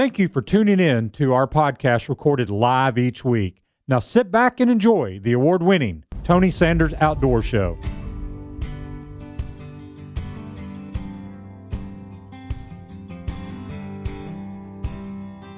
[0.00, 3.60] Thank you for tuning in to our podcast recorded live each week.
[3.86, 7.76] Now sit back and enjoy the award winning Tony Sanders Outdoor Show.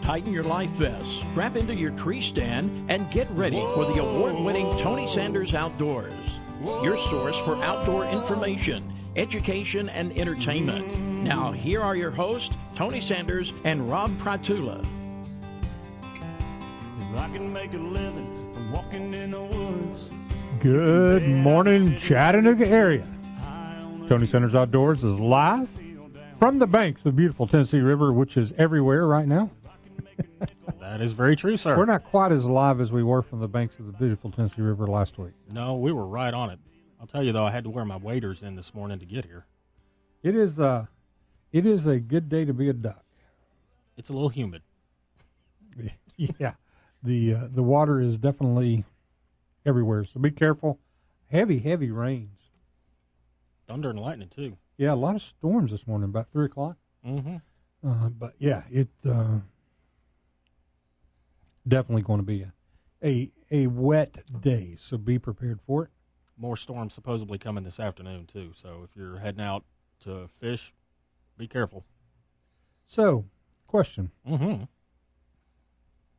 [0.03, 4.35] Tighten your life vest, strap into your tree stand, and get ready for the award
[4.45, 6.15] winning Tony Sanders Outdoors,
[6.83, 10.99] your source for outdoor information, education, and entertainment.
[10.99, 14.83] Now, here are your hosts, Tony Sanders and Rob Pratula.
[20.61, 23.07] Good morning, Chattanooga area.
[24.09, 25.69] Tony Sanders Outdoors is live
[26.39, 29.51] from the banks of the beautiful Tennessee River, which is everywhere right now.
[30.81, 31.77] that is very true, sir.
[31.77, 34.63] We're not quite as live as we were from the banks of the beautiful Tennessee
[34.63, 35.33] River last week.
[35.53, 36.59] No, we were right on it.
[37.03, 39.25] I'll tell you though, I had to wear my waders in this morning to get
[39.25, 39.45] here.
[40.23, 40.87] It is uh
[41.51, 43.05] it is a good day to be a duck.
[43.97, 44.63] It's a little humid.
[46.17, 46.55] yeah,
[47.03, 48.85] the uh, the water is definitely
[49.67, 50.79] everywhere, so be careful.
[51.29, 52.51] Heavy, heavy rains.
[53.67, 54.57] Thunder and lightning too.
[54.77, 56.77] Yeah, a lot of storms this morning, about three o'clock.
[57.05, 57.37] Mm-hmm.
[57.85, 59.39] Uh, but yeah, it uh,
[61.67, 62.53] definitely going to be a,
[63.05, 65.91] a a wet day, so be prepared for it.
[66.37, 68.53] More storms supposedly coming this afternoon too.
[68.55, 69.65] So if you're heading out
[70.05, 70.73] to fish,
[71.39, 71.85] be careful.
[72.87, 73.25] So,
[73.67, 74.11] question.
[74.29, 74.65] Mm-hmm.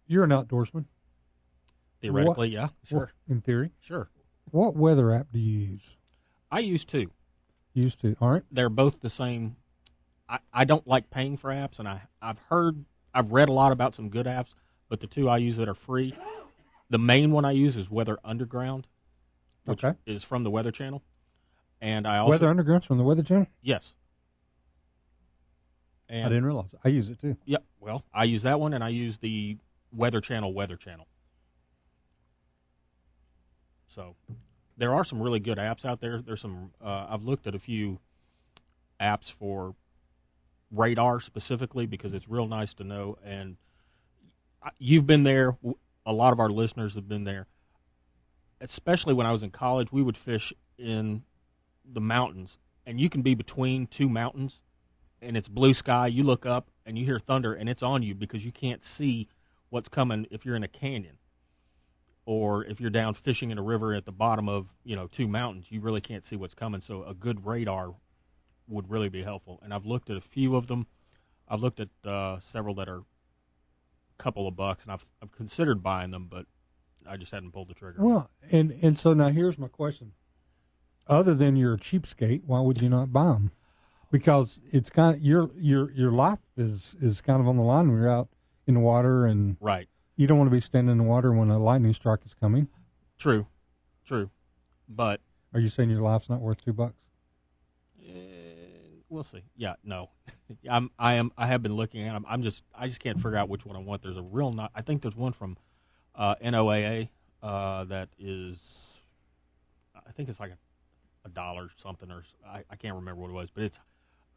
[0.08, 0.86] You're an outdoorsman.
[2.02, 3.00] Theoretically, what, yeah, sure.
[3.00, 4.09] What, in theory, sure.
[4.52, 5.97] What weather app do you use?
[6.52, 7.11] I use two.
[7.73, 8.16] Used to.
[8.20, 8.44] All right.
[8.52, 9.55] They're both the same.
[10.27, 13.72] I, I don't like paying for apps, and I I've heard I've read a lot
[13.72, 14.53] about some good apps,
[14.89, 16.14] but the two I use that are free,
[16.89, 18.88] the main one I use is Weather Underground,
[19.66, 19.97] which okay.
[20.06, 21.02] is from the Weather Channel,
[21.81, 23.47] and I also Weather Underground's from the Weather Channel.
[23.61, 23.94] Yes.
[26.09, 26.75] And I didn't realize.
[26.83, 27.38] I use it too.
[27.45, 29.58] Yeah, well, I use that one, and I use the
[29.92, 31.08] Weather Channel Weather Channel.
[33.88, 34.16] So,
[34.78, 36.21] there are some really good apps out there.
[36.21, 36.71] There's some.
[36.83, 37.99] Uh, I've looked at a few
[38.99, 39.76] apps for
[40.71, 43.17] radar specifically because it's real nice to know.
[43.23, 43.58] And
[44.77, 45.58] you've been there.
[46.05, 47.48] A lot of our listeners have been there.
[48.64, 51.24] Especially when I was in college, we would fish in
[51.86, 54.60] the mountains, and you can be between two mountains
[55.24, 58.14] and it's blue sky, you look up and you hear thunder and it's on you
[58.14, 59.28] because you can't see
[59.70, 61.18] what's coming if you're in a canyon
[62.26, 65.28] or if you're down fishing in a river at the bottom of, you know, two
[65.28, 66.80] mountains, you really can't see what's coming.
[66.80, 67.94] So a good radar
[68.68, 69.60] would really be helpful.
[69.64, 70.88] And I've looked at a few of them.
[71.48, 73.04] I've looked at uh, several that are a
[74.18, 76.45] couple of bucks and I've, I've considered buying them, but
[77.08, 78.03] I just hadn't pulled the trigger.
[78.03, 80.14] Well, and, and so now here's my question.
[81.08, 83.52] Other than you're a cheapskate, why would you not buy them?
[84.14, 87.89] because it's kind of your your your life is is kind of on the line
[87.89, 88.30] when you're out
[88.67, 89.89] in the water and right.
[90.15, 92.67] You don't want to be standing in the water when a lightning strike is coming.
[93.17, 93.47] True,
[94.05, 94.30] true,
[94.87, 95.20] but
[95.52, 97.02] are you saying your life's not worth two bucks?
[97.99, 98.11] Uh,
[99.09, 99.41] we'll see.
[99.58, 100.11] Yeah, no,
[100.70, 102.25] I'm I am I have been looking at them.
[102.30, 104.03] I'm just I just can't figure out which one I want.
[104.03, 104.71] There's a real not.
[104.75, 105.58] I think there's one from
[106.16, 107.10] uh, NOAA
[107.42, 108.58] uh, that is.
[109.96, 110.58] I think it's like a,
[111.28, 113.80] a dollar something or I, I can't remember what it was, but it's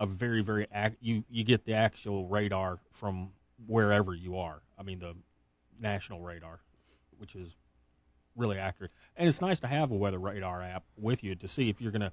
[0.00, 3.30] a very very ac- you you get the actual radar from
[3.66, 4.62] wherever you are.
[4.78, 5.14] I mean the
[5.80, 6.60] national radar,
[7.18, 7.56] which is
[8.36, 8.92] really accurate.
[9.16, 11.92] And it's nice to have a weather radar app with you to see if you're
[11.92, 12.12] to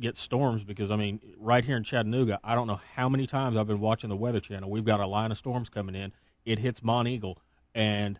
[0.00, 3.56] get storms because I mean right here in Chattanooga, I don't know how many times
[3.56, 4.70] I've been watching the weather channel.
[4.70, 6.12] We've got a line of storms coming in.
[6.44, 7.36] It hits Monteagle
[7.74, 8.18] and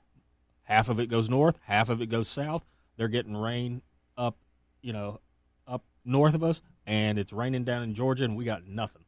[0.64, 2.64] half of it goes north, half of it goes south.
[2.96, 3.82] They're getting rain
[4.16, 4.36] up,
[4.82, 5.20] you know,
[5.66, 9.04] up north of us and it's raining down in Georgia, and we got nothing.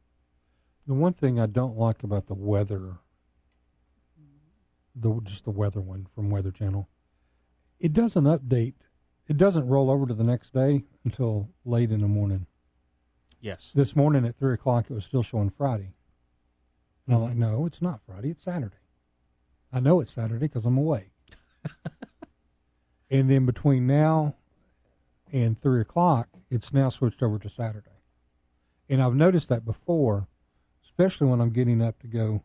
[0.87, 2.97] The one thing I don't like about the weather,
[4.95, 6.87] the just the weather one from Weather Channel,
[7.79, 8.73] it doesn't update.
[9.27, 12.47] It doesn't roll over to the next day until late in the morning.
[13.41, 13.71] Yes.
[13.75, 15.91] This morning at three o'clock, it was still showing Friday.
[17.05, 17.23] And mm-hmm.
[17.23, 18.31] I'm like, no, it's not Friday.
[18.31, 18.77] It's Saturday.
[19.71, 21.11] I know it's Saturday because I'm awake.
[23.09, 24.35] and then between now
[25.31, 27.89] and three o'clock, it's now switched over to Saturday.
[28.89, 30.27] And I've noticed that before,
[30.83, 32.43] especially when I'm getting up to go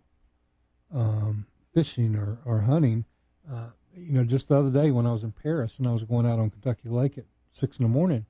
[0.92, 3.04] um, fishing or, or hunting.
[3.50, 6.04] Uh, you know, just the other day when I was in Paris and I was
[6.04, 8.26] going out on Kentucky Lake at six in the morning,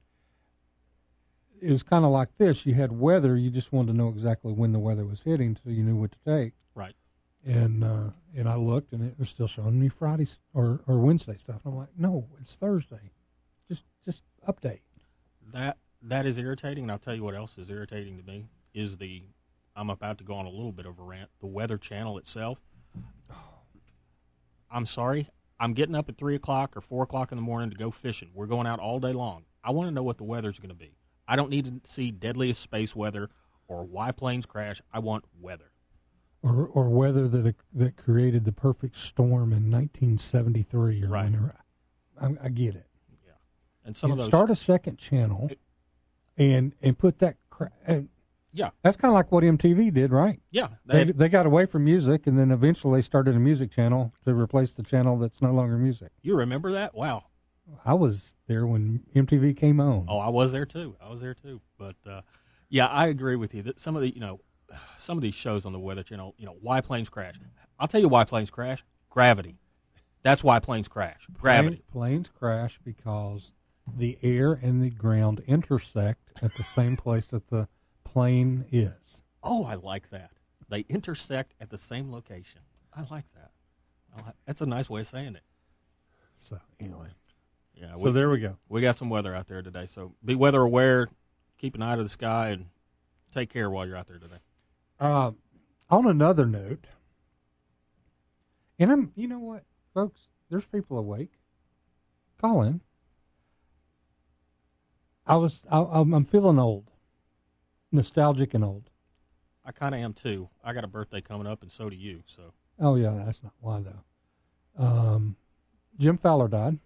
[1.61, 2.67] it was kind of like this.
[2.67, 5.71] You had weather, you just wanted to know exactly when the weather was hitting so
[5.71, 6.55] you knew what to take.
[6.75, 6.95] Right.
[7.44, 11.37] And uh, and I looked and it was still showing me Friday or, or Wednesday
[11.37, 11.61] stuff.
[11.65, 13.11] And I'm like, no, it's Thursday.
[13.69, 14.81] Just just update.
[15.53, 18.97] That that is irritating, and I'll tell you what else is irritating to me is
[18.97, 19.23] the
[19.75, 21.31] I'm about to go on a little bit of a rant.
[21.41, 22.59] The Weather Channel itself.
[24.71, 25.29] I'm sorry.
[25.59, 28.31] I'm getting up at three o'clock or four o'clock in the morning to go fishing.
[28.35, 29.45] We're going out all day long.
[29.62, 30.97] I want to know what the weather's going to be.
[31.29, 33.31] I don't need to see deadliest space weather
[33.69, 34.83] or why planes crash.
[34.93, 35.72] I want weather.
[36.43, 41.25] Or or weather that that created the perfect storm in 1973 or Right.
[41.27, 41.55] whenever.
[42.21, 42.87] I, I get it.
[43.25, 43.33] Yeah,
[43.85, 44.27] and some You of those.
[44.27, 45.50] start a second channel,
[46.37, 47.37] and and put that.
[47.50, 48.09] Cra- and
[48.53, 50.41] yeah, that's kind of like what MTV did, right?
[50.50, 50.69] yeah.
[50.85, 54.12] They, They, they got away from music, and then eventually they started a music channel
[54.25, 56.11] to replace the channel that's no longer music.
[56.23, 56.95] you remember that?
[56.95, 57.25] Wow.
[57.85, 60.06] I was there when MTV came on.
[60.09, 60.97] Oh, I was there too.
[61.00, 61.61] I was there too.
[61.79, 62.23] But uh,
[62.69, 64.41] yeah, I agree with you that some of the you know
[64.99, 67.35] some of these shows on the Weather Channel, you know, why planes crash.
[67.79, 68.85] I'll tell you why planes crash.
[69.11, 69.59] Gravity.
[70.23, 71.27] That's why planes crash.
[71.33, 71.83] Gravity.
[71.93, 73.53] Plane- planes crash because
[73.97, 77.69] the air and the ground intersect at the same place that the
[78.05, 79.23] plane is.
[79.43, 80.31] Oh, I like that.
[80.69, 82.61] They intersect at the same location.
[82.95, 83.51] I like that.
[84.17, 85.43] I like, that's a nice way of saying it.
[86.39, 87.09] So anyway,
[87.75, 87.97] Yeah.
[87.97, 88.57] so there we go.
[88.69, 91.09] we got some weather out there today, so be weather aware.
[91.59, 92.67] Keep an eye to the sky and
[93.35, 94.39] take care while you're out there today.
[95.02, 95.32] Uh,
[95.90, 96.87] on another note,
[98.78, 101.32] and I'm, you know what, folks, there's people awake.
[102.40, 102.82] Call in.
[105.26, 106.93] I was, I, I'm I'm feeling old,
[107.90, 108.90] nostalgic and old.
[109.64, 110.49] I kind of am too.
[110.62, 112.22] I got a birthday coming up, and so do you.
[112.26, 114.84] So Oh yeah, that's not why though.
[114.84, 115.34] Um,
[115.99, 116.78] Jim Fowler died.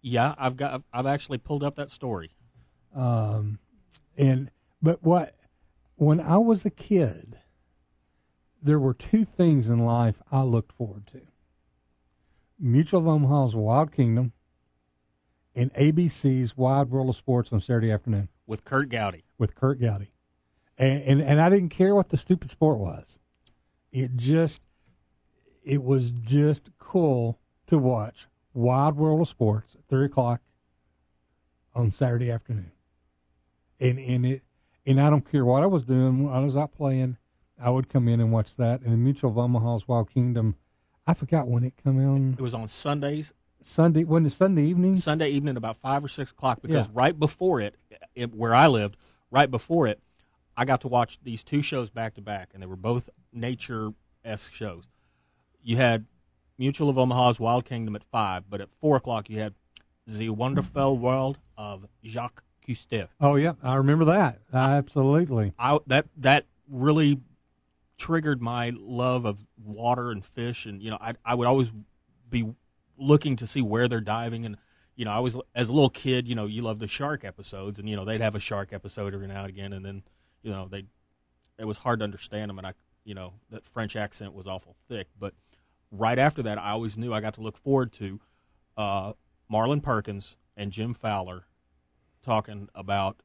[0.00, 2.32] yeah, I've got I've actually pulled up that story.
[2.92, 3.60] Um,
[4.18, 4.50] and
[4.82, 5.36] but what
[5.94, 7.38] when I was a kid,
[8.62, 11.22] there were two things in life I looked forward to:
[12.58, 14.32] Mutual of Omaha's Wild Kingdom
[15.54, 19.24] and ABC's Wide World of Sports on Saturday afternoon with Curt Gowdy.
[19.38, 20.12] with Curt Gowdy.
[20.78, 23.18] And, and and I didn't care what the stupid sport was.
[23.90, 24.62] It just
[25.62, 30.40] it was just cool to watch Wild World of Sports at three o'clock
[31.74, 32.72] on Saturday afternoon.
[33.78, 34.42] And and it
[34.86, 37.16] and I don't care what I was doing when I was out playing,
[37.62, 38.82] I would come in and watch that.
[38.82, 40.56] And Mutual of Omaha's Wild Kingdom,
[41.06, 43.32] I forgot when it come on It was on Sundays,
[43.62, 44.02] Sunday.
[44.04, 44.96] When it Sunday evening?
[44.96, 46.60] Sunday evening about five or six o'clock.
[46.60, 46.92] Because Yeah.
[46.94, 47.76] right before it,
[48.14, 48.96] it, where I lived,
[49.30, 50.00] right before it,
[50.56, 53.92] I got to watch these two shows back to back, and they were both nature
[54.24, 54.84] esque shows.
[55.62, 56.06] You had
[56.58, 59.54] Mutual of Omaha's Wild Kingdom at five, but at four o'clock you had
[60.06, 63.08] The Wonderful World of Jacques Cousteau.
[63.20, 64.40] Oh yeah, I remember that.
[64.52, 65.52] Absolutely.
[65.58, 67.20] I that that really
[68.02, 71.72] triggered my love of water and fish, and you know, I I would always
[72.28, 72.52] be
[72.98, 74.56] looking to see where they're diving, and
[74.96, 77.78] you know, I was as a little kid, you know, you love the shark episodes,
[77.78, 80.02] and you know, they'd have a shark episode every now and again, and then
[80.42, 80.84] you know, they
[81.58, 84.74] it was hard to understand them, and I you know that French accent was awful
[84.88, 85.34] thick, but
[85.92, 88.20] right after that, I always knew I got to look forward to
[88.76, 89.12] uh,
[89.48, 91.44] Marlin Perkins and Jim Fowler
[92.24, 93.22] talking about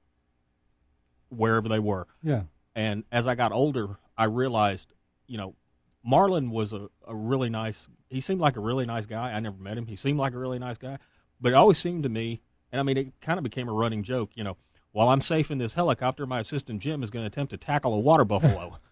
[1.29, 2.05] wherever they were.
[2.21, 2.43] Yeah.
[2.75, 4.93] And as I got older, I realized,
[5.27, 5.55] you know,
[6.03, 7.87] Marlin was a, a really nice.
[8.09, 9.31] He seemed like a really nice guy.
[9.31, 9.85] I never met him.
[9.85, 10.97] He seemed like a really nice guy,
[11.41, 12.41] but it always seemed to me,
[12.71, 14.31] and I mean, it kind of became a running joke.
[14.35, 14.57] You know,
[14.91, 17.93] while I'm safe in this helicopter, my assistant Jim is going to attempt to tackle
[17.93, 18.77] a water buffalo.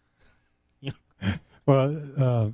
[1.65, 2.49] Well, uh,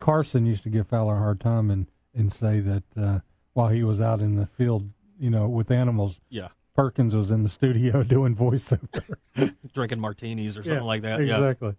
[0.00, 3.20] Carson used to give Fowler a hard time and, and say that uh,
[3.52, 4.90] while he was out in the field,
[5.20, 9.16] you know, with animals, yeah, Perkins was in the studio doing voiceover.
[9.72, 11.24] drinking martinis or something like that.
[11.24, 11.36] Yeah.
[11.36, 11.74] Exactly.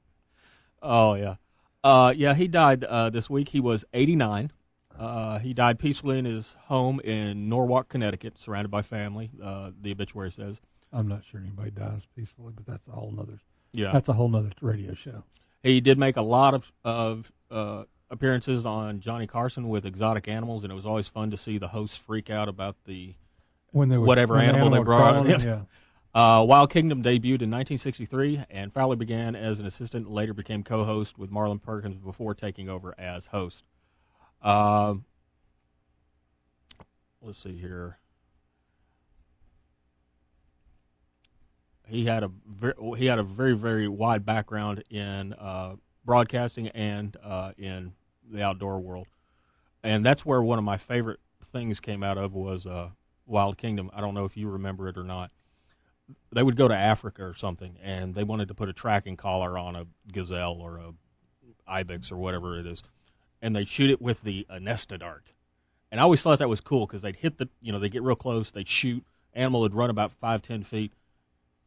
[0.81, 1.35] Oh yeah,
[1.83, 2.33] uh, yeah.
[2.33, 3.49] He died uh, this week.
[3.49, 4.51] He was 89.
[4.97, 9.29] Uh, he died peacefully in his home in Norwalk, Connecticut, surrounded by family.
[9.41, 10.59] Uh, the obituary says.
[10.93, 13.39] I'm not sure anybody dies peacefully, but that's a whole nother.
[13.73, 15.23] Yeah, That's a whole nother radio show.
[15.61, 20.63] he did make a lot of of uh, appearances on Johnny Carson with exotic animals,
[20.63, 23.15] and it was always fun to see the hosts freak out about the
[23.77, 25.41] When they were, Whatever when the animal they brought crawled in.
[25.47, 25.61] Yeah.
[26.15, 30.63] Uh, Wild Kingdom debuted in 1963, and Fowler began as an assistant, and later became
[30.63, 33.63] co-host with Marlin Perkins before taking over as host.
[34.41, 35.05] Um
[37.21, 37.97] let's see here.
[41.87, 47.15] He had a ver- he had a very very wide background in uh, broadcasting and
[47.23, 47.93] uh, in
[48.29, 49.07] the outdoor world,
[49.83, 51.19] and that's where one of my favorite
[51.51, 52.89] things came out of was uh,
[53.27, 53.91] Wild Kingdom.
[53.93, 55.31] I don't know if you remember it or not
[56.31, 59.57] they would go to Africa or something, and they wanted to put a tracking collar
[59.57, 60.93] on a gazelle or a
[61.67, 62.81] ibex or whatever it is,
[63.41, 65.33] and they'd shoot it with the Anesta dart.
[65.91, 68.03] And I always thought that was cool because they'd hit the, you know, they get
[68.03, 69.03] real close, they'd shoot,
[69.33, 70.93] animal would run about five ten feet,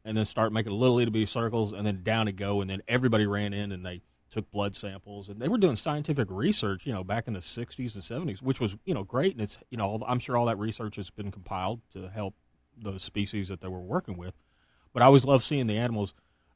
[0.04, 2.82] and then start making little itty bitty circles, and then down it go, and then
[2.88, 4.00] everybody ran in and they
[4.30, 7.94] took blood samples, and they were doing scientific research, you know, back in the '60s
[7.94, 10.58] and '70s, which was you know great, and it's you know I'm sure all that
[10.58, 12.34] research has been compiled to help
[12.80, 14.34] the species that they were working with.
[14.92, 16.14] But I always love seeing the animals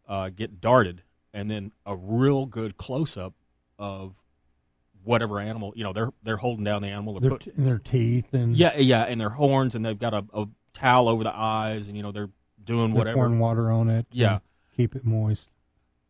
[0.09, 1.02] uh, get darted,
[1.33, 3.35] and then a real good close up
[3.78, 4.14] of
[5.02, 7.19] whatever animal you know they're they're holding down the animal.
[7.21, 10.47] Their, put, their teeth and yeah, yeah, and their horns, and they've got a, a
[10.73, 12.31] towel over the eyes, and you know they're
[12.62, 13.14] doing they're whatever.
[13.16, 14.07] pouring water on it.
[14.12, 14.38] Yeah,
[14.76, 15.49] keep it moist.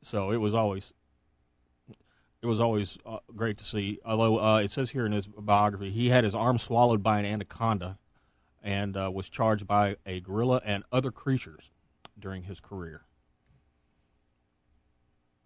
[0.03, 0.93] So it was always
[2.45, 3.99] it was always uh, great to see.
[4.05, 7.25] Although uh, it says here in his biography, he had his arm swallowed by an
[7.25, 7.99] anaconda,
[8.63, 11.71] and uh, was charged by a gorilla and other creatures
[12.19, 13.07] during his career.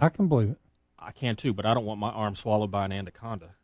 [0.00, 0.58] I can believe it.
[0.98, 3.54] I can too, but I don't want my arm swallowed by an anaconda.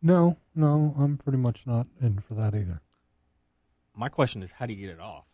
[0.00, 2.82] No, no, I'm pretty much not in for that either.
[3.96, 5.24] My question is, how do you get it off?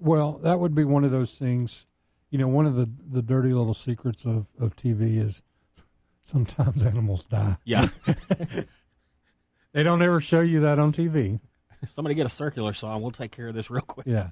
[0.00, 1.86] Well, that would be one of those things.
[2.32, 5.42] You know, one of the, the dirty little secrets of, of TV is
[6.22, 7.58] sometimes animals die.
[7.64, 7.88] Yeah.
[9.72, 11.40] they don't ever show you that on TV.
[11.86, 14.06] Somebody get a circular saw and we'll take care of this real quick.
[14.06, 14.30] Yeah.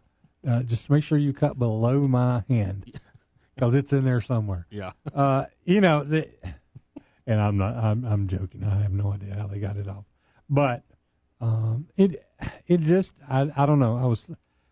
[0.48, 2.90] Uh, just make sure you cut below my hand
[3.54, 4.66] because it's in there somewhere.
[4.70, 4.92] Yeah.
[5.14, 6.26] Uh, you know, the,
[7.26, 7.76] and I'm not.
[7.76, 8.64] I'm, I'm joking.
[8.64, 10.04] I have no idea how they got it off,
[10.48, 10.84] but
[11.40, 12.24] um, it
[12.66, 13.98] it just I I don't know.
[13.98, 14.30] I was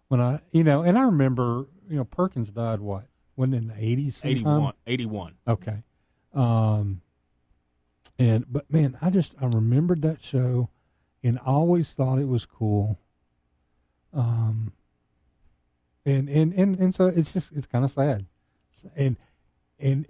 [0.08, 3.06] when I you know, and I remember you know Perkins died what
[3.38, 5.82] when in the 80s 81 81 okay
[6.34, 7.00] um
[8.18, 10.68] and but man i just i remembered that show
[11.22, 12.98] and always thought it was cool
[14.12, 14.72] um
[16.04, 18.26] and and and, and so it's just it's kind of sad
[18.96, 19.16] and
[19.78, 20.06] and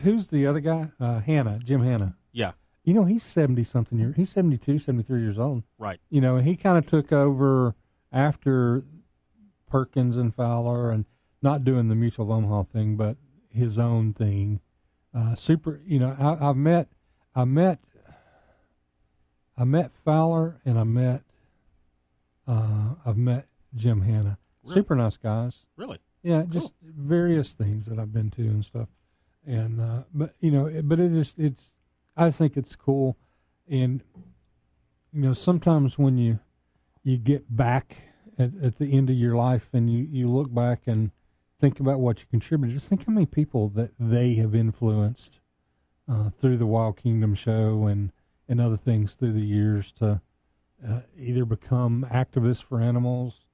[0.00, 0.90] who's the other guy?
[1.00, 2.16] Uh, Hanna, Jim Hanna.
[2.32, 2.52] Yeah.
[2.84, 4.16] You know, he's 70 something years.
[4.16, 5.62] He's 72, 73 years old.
[5.78, 6.00] Right.
[6.10, 7.74] You know, he kind of took over
[8.12, 8.84] after
[9.66, 11.04] Perkins and Fowler and
[11.42, 13.16] not doing the Mutual of Omaha thing, but
[13.50, 14.60] his own thing.
[15.14, 16.88] Uh, super, you know, I, I've met,
[17.34, 17.80] I met,
[19.56, 21.22] I met Fowler and I met,
[22.46, 24.38] uh, I've met Jim Hanna.
[24.62, 24.74] Really?
[24.74, 25.66] Super nice guys.
[25.76, 25.98] Really?
[26.22, 26.50] Yeah, Cool.
[26.50, 28.88] just various things that I've been to and stuff.
[29.46, 31.70] And uh, but you know, it- but it is it's
[32.16, 33.16] I think it's cool,
[33.70, 34.02] and
[35.12, 36.40] you know sometimes when you
[37.02, 37.96] you get back
[38.38, 41.12] at, at the end of your life and you you look back and
[41.60, 45.40] think about what you contributed, just think how many people that they have influenced
[46.08, 48.12] uh, through the Wild Kingdom show and
[48.50, 50.22] and other things through the years to
[50.86, 53.44] uh, either become activists for animals,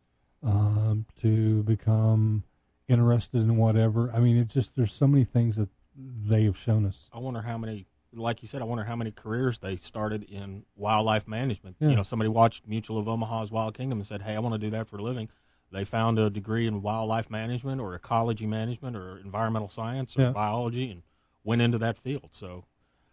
[0.43, 2.45] um, to become
[2.87, 4.13] interested in whatever.
[4.13, 7.09] I mean, it's just there's so many things that they have shown us.
[7.13, 10.65] I wonder how many, like you said, I wonder how many careers they started in
[10.77, 11.77] wildlife management.
[11.81, 11.89] Yeah.
[11.89, 14.59] You know, somebody watched Mutual of Omaha's Wild Kingdom and said, "Hey, I want to
[14.59, 15.29] do that for a living."
[15.75, 20.31] They found a degree in wildlife management or ecology management or environmental science or Yeah.
[20.31, 21.03] biology and
[21.43, 22.29] went into that field.
[22.31, 22.65] So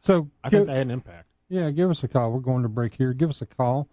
[0.01, 1.27] So I give- think they had an impact.
[1.49, 2.31] yeah, give us a call.
[2.31, 3.13] We're going to break here.
[3.13, 3.87] Give us a call.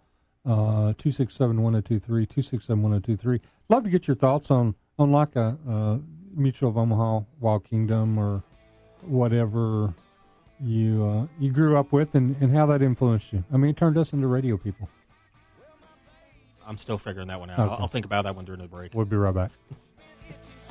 [0.45, 3.41] Uh, two six seven one zero two three two six seven one zero two three.
[3.67, 5.97] Love to get your thoughts on on like a uh,
[6.33, 8.43] Mutual of Omaha, Wild Kingdom, or
[9.05, 9.93] whatever
[10.61, 13.43] you uh, you grew up with, and, and how that influenced you.
[13.51, 14.87] I mean, it turned us into radio people.
[16.69, 17.59] I'm still figuring that one out.
[17.59, 17.71] Okay.
[17.71, 18.93] I'll, I'll think about that one during the break.
[18.93, 19.49] We'll be right back.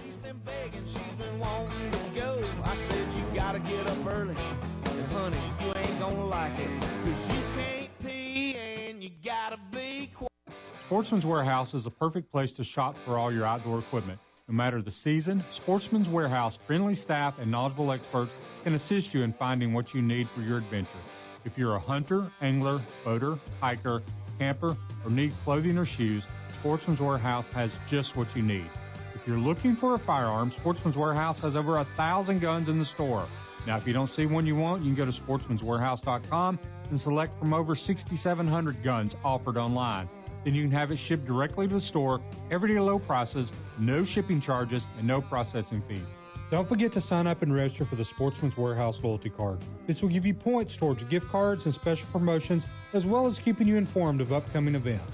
[0.01, 2.41] She's been begging, she's been wanting to go.
[2.63, 4.37] I said you gotta get up early.
[4.85, 6.71] And honey, you ain't gonna like it.
[7.05, 10.31] Cause you can't pee and you gotta be quiet.
[10.79, 14.21] Sportsman's Warehouse is a perfect place to shop for all your outdoor equipment.
[14.47, 19.33] No matter the season, Sportsman's Warehouse friendly staff and knowledgeable experts can assist you in
[19.33, 21.01] finding what you need for your adventure.
[21.45, 24.03] If you're a hunter, angler, boater, hiker,
[24.39, 28.69] camper, or need clothing or shoes, Sportsman's Warehouse has just what you need.
[29.15, 32.85] If you're looking for a firearm, Sportsman's Warehouse has over a thousand guns in the
[32.85, 33.27] store.
[33.67, 37.39] Now, if you don't see one you want, you can go to sportsmanswarehouse.com and select
[37.39, 40.09] from over 6,700 guns offered online.
[40.45, 44.41] Then you can have it shipped directly to the store, everyday low prices, no shipping
[44.41, 46.15] charges, and no processing fees.
[46.51, 49.59] Don't forget to sign up and register for the Sportsman's Warehouse loyalty card.
[49.87, 52.65] This will give you points towards gift cards and special promotions,
[52.95, 55.13] as well as keeping you informed of upcoming events.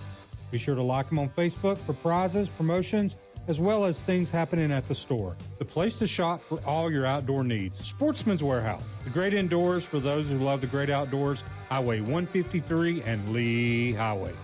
[0.53, 3.17] Be sure to like them on Facebook for prizes, promotions,
[3.49, 5.37] as well as things happening at the store.
[5.59, 7.85] The place to shop for all your outdoor needs.
[7.85, 11.43] Sportsman's Warehouse, the great indoors for those who love the great outdoors.
[11.69, 14.35] Highway 153 and Lee Highway.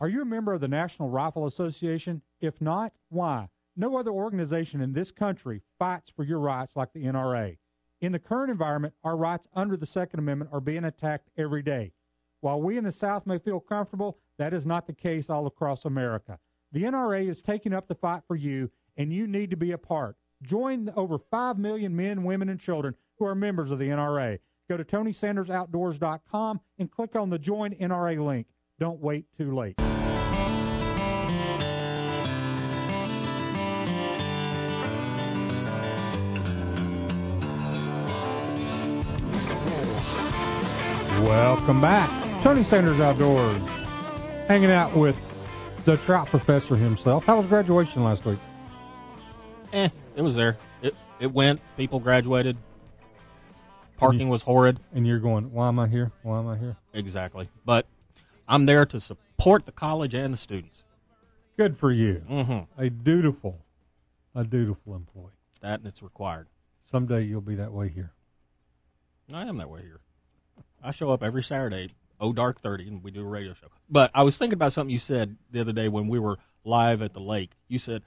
[0.00, 2.22] Are you a member of the National Rifle Association?
[2.40, 3.48] If not, why?
[3.76, 7.58] No other organization in this country fights for your rights like the NRA.
[8.00, 11.92] In the current environment, our rights under the Second Amendment are being attacked every day.
[12.40, 15.84] While we in the South may feel comfortable, that is not the case all across
[15.84, 16.38] America.
[16.72, 19.78] The NRA is taking up the fight for you, and you need to be a
[19.78, 20.16] part.
[20.42, 24.38] Join the over 5 million men, women, and children who are members of the NRA.
[24.68, 28.46] Go to TonySandersOutdoors.com and click on the Join NRA link.
[28.78, 29.76] Don't wait too late.
[41.30, 42.10] Welcome back.
[42.42, 43.62] Tony Sanders Outdoors.
[44.48, 45.16] Hanging out with
[45.84, 47.24] the trout professor himself.
[47.24, 48.40] How was graduation last week?
[49.72, 50.58] Eh, it was there.
[50.82, 51.60] It it went.
[51.76, 52.56] People graduated.
[53.96, 54.80] Parking was horrid.
[54.92, 56.10] And you're going, why am I here?
[56.24, 56.76] Why am I here?
[56.94, 57.48] Exactly.
[57.64, 57.86] But
[58.48, 60.82] I'm there to support the college and the students.
[61.56, 62.24] Good for you.
[62.28, 62.82] Mm-hmm.
[62.82, 63.60] A dutiful,
[64.34, 65.38] a dutiful employee.
[65.60, 66.48] That and it's required.
[66.82, 68.14] Someday you'll be that way here.
[69.32, 70.00] I am that way here.
[70.82, 73.68] I show up every Saturday, oh dark thirty, and we do a radio show.
[73.88, 77.02] But I was thinking about something you said the other day when we were live
[77.02, 77.50] at the lake.
[77.68, 78.02] You said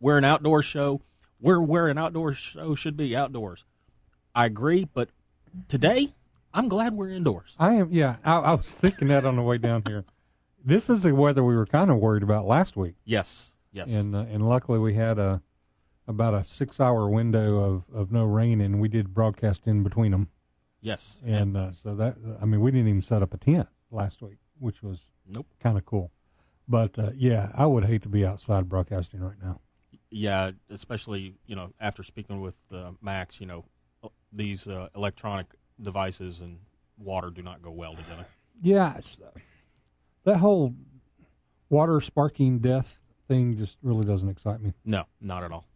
[0.00, 1.00] we're an outdoor show.
[1.40, 3.64] We're where an outdoor show should be outdoors.
[4.34, 5.10] I agree, but
[5.68, 6.14] today
[6.54, 7.54] I'm glad we're indoors.
[7.58, 8.16] I am, yeah.
[8.24, 10.04] I, I was thinking that on the way down here.
[10.64, 13.88] This is the weather we were kind of worried about last week, Yes, yes.
[13.88, 15.40] and uh, and luckily we had a
[16.08, 20.10] about a six hour window of, of no rain, and we did broadcast in between
[20.10, 20.28] them,
[20.80, 21.18] yes.
[21.24, 24.38] and uh, so that I mean we didn't even set up a tent last week,
[24.58, 25.46] which was Nope.
[25.60, 26.12] kind of cool.
[26.68, 29.60] But uh, yeah, I would hate to be outside broadcasting right now.
[30.10, 33.64] Yeah, especially you know after speaking with uh, Max, you know
[34.32, 35.46] these uh, electronic
[35.80, 36.58] devices and
[36.98, 38.26] water do not go well together.
[38.62, 38.98] Yeah,
[40.24, 40.74] that whole
[41.68, 44.72] water sparking death thing just really doesn't excite me.
[44.84, 45.66] No, not at all.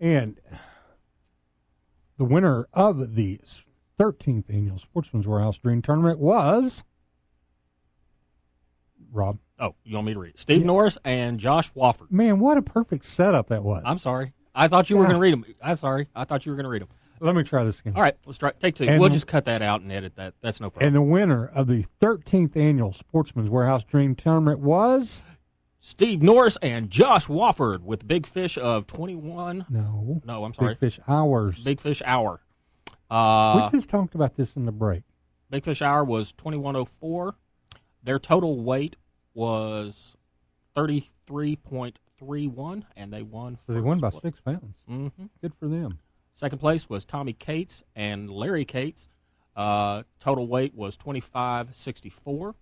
[0.00, 0.40] And
[2.16, 3.40] the winner of the
[3.98, 6.84] 13th annual Sportsman's Warehouse Dream Tournament was
[9.12, 9.38] Rob.
[9.58, 10.38] Oh, you want me to read it?
[10.38, 10.66] Steve Yeah.
[10.66, 12.10] Norris and Josh Wofford.
[12.10, 13.82] Man, what a perfect setup that was.
[13.84, 14.32] I'm sorry.
[14.54, 15.44] I thought you were going to read them.
[15.62, 16.08] I'm sorry.
[16.14, 16.88] I thought you were going to read them.
[17.20, 17.94] Let me try this again.
[17.96, 18.52] All right, let's try.
[18.60, 18.84] Take two.
[18.84, 20.34] And- we'll just cut that out and edit that.
[20.40, 20.86] That's no problem.
[20.86, 25.24] And the winner of the 13th annual Sportsman's Warehouse Dream Tournament was
[25.80, 29.66] Steve Norris and Josh Wofford with Big Fish of 21.
[29.68, 30.74] no No, I'm sorry.
[30.74, 31.64] Big Fish Hours.
[31.64, 32.40] Big Fish Hour.
[33.10, 35.02] Uh, we just talked about this in the break.
[35.50, 37.34] Big Fish Hour was 2104.
[38.02, 38.96] Their total weight
[39.34, 40.16] was
[40.76, 43.58] 33.31, and they won.
[43.66, 44.76] So they won by six pounds.
[44.88, 45.26] Mm-hmm.
[45.40, 45.98] Good for them.
[46.34, 49.08] Second place was Tommy Cates and Larry Cates.
[49.56, 52.54] Uh, total weight was 25.64.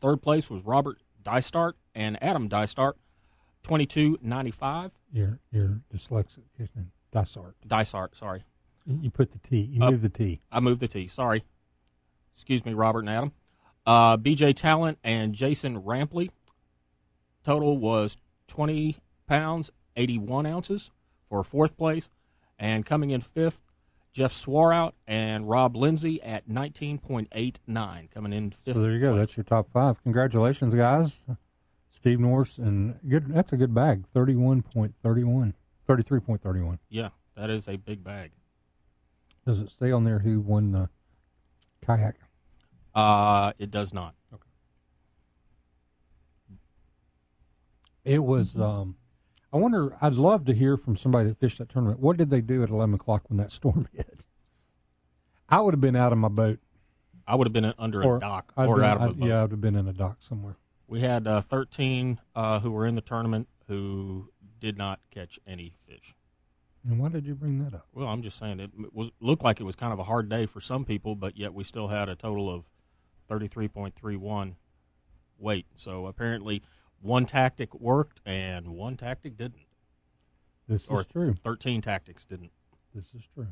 [0.00, 2.94] Third place was Robert Dystart and Adam Dystart,
[3.64, 4.92] 22.95.
[5.12, 6.86] You're you're dyslexic, isn't it?
[7.10, 7.56] Dysart.
[7.66, 8.44] Dysart, sorry.
[8.88, 9.60] You put the T.
[9.60, 9.90] You Up.
[9.92, 10.40] move the T.
[10.50, 11.06] I moved the T.
[11.08, 11.44] Sorry.
[12.34, 13.32] Excuse me, Robert and Adam.
[13.84, 16.30] Uh, BJ Talent and Jason Rampley.
[17.44, 18.16] Total was
[18.48, 18.96] 20
[19.26, 20.90] pounds, 81 ounces
[21.28, 22.08] for fourth place.
[22.58, 23.60] And coming in fifth,
[24.12, 28.76] Jeff Swarout and Rob Lindsay at 19.89, coming in fifth.
[28.76, 29.12] So there you go.
[29.12, 29.20] place.
[29.20, 30.02] That's your top five.
[30.02, 31.22] Congratulations, guys.
[31.90, 33.32] Steve Norris and good.
[33.32, 34.04] That's a good bag.
[34.14, 35.54] Thirty-one point thirty-one.
[35.86, 36.78] Thirty-three point thirty-one.
[36.88, 38.30] Yeah, that is a big bag.
[39.48, 40.18] Does it stay on there?
[40.18, 40.90] Who won the
[41.80, 42.16] kayak?
[42.94, 44.14] Uh, it does not.
[44.34, 44.42] Okay.
[48.04, 48.58] It was.
[48.60, 48.96] Um,
[49.50, 49.96] I wonder.
[50.02, 51.98] I'd love to hear from somebody that fished that tournament.
[51.98, 54.20] What did they do at eleven o'clock when that storm hit?
[55.48, 56.58] I would have been out of my boat,
[57.26, 59.14] I would have been under or a dock I'd or been- out of a I'd-
[59.14, 59.26] boat.
[59.28, 60.56] Yeah, I'd have been in a dock somewhere.
[60.88, 64.28] We had uh, 13 uh, who were in the tournament who
[64.60, 66.14] did not catch any fish.
[66.84, 67.86] And why did you bring that up?
[67.92, 70.46] Well, I'm just saying it was looked like it was kind of a hard day
[70.46, 72.64] for some people, but yet we still had a total of
[73.30, 74.54] 33.31
[75.38, 75.66] weight.
[75.76, 76.62] So apparently,
[77.00, 79.66] one tactic worked and one tactic didn't.
[80.66, 81.34] This Or- is true.
[81.42, 82.52] 13 tactics didn't.
[82.94, 83.48] This is true.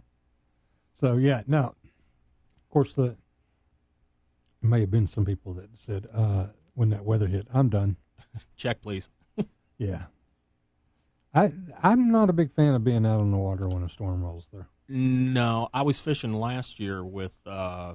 [0.98, 3.16] So yeah, now, of course, the
[4.62, 7.96] there may have been some people that said uh, when that weather hit, "I'm done."
[8.56, 9.08] Check, please.
[9.78, 10.04] Yeah,
[11.36, 14.24] I I'm not a big fan of being out on the water when a storm
[14.24, 14.64] rolls through.
[14.88, 17.94] No, I was fishing last year with uh,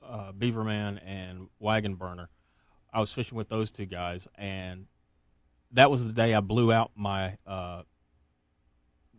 [0.00, 2.28] uh, Beaverman and Wagon Burner.
[2.92, 4.86] I was fishing with those two guys, and
[5.72, 7.82] that was the day I blew out my uh,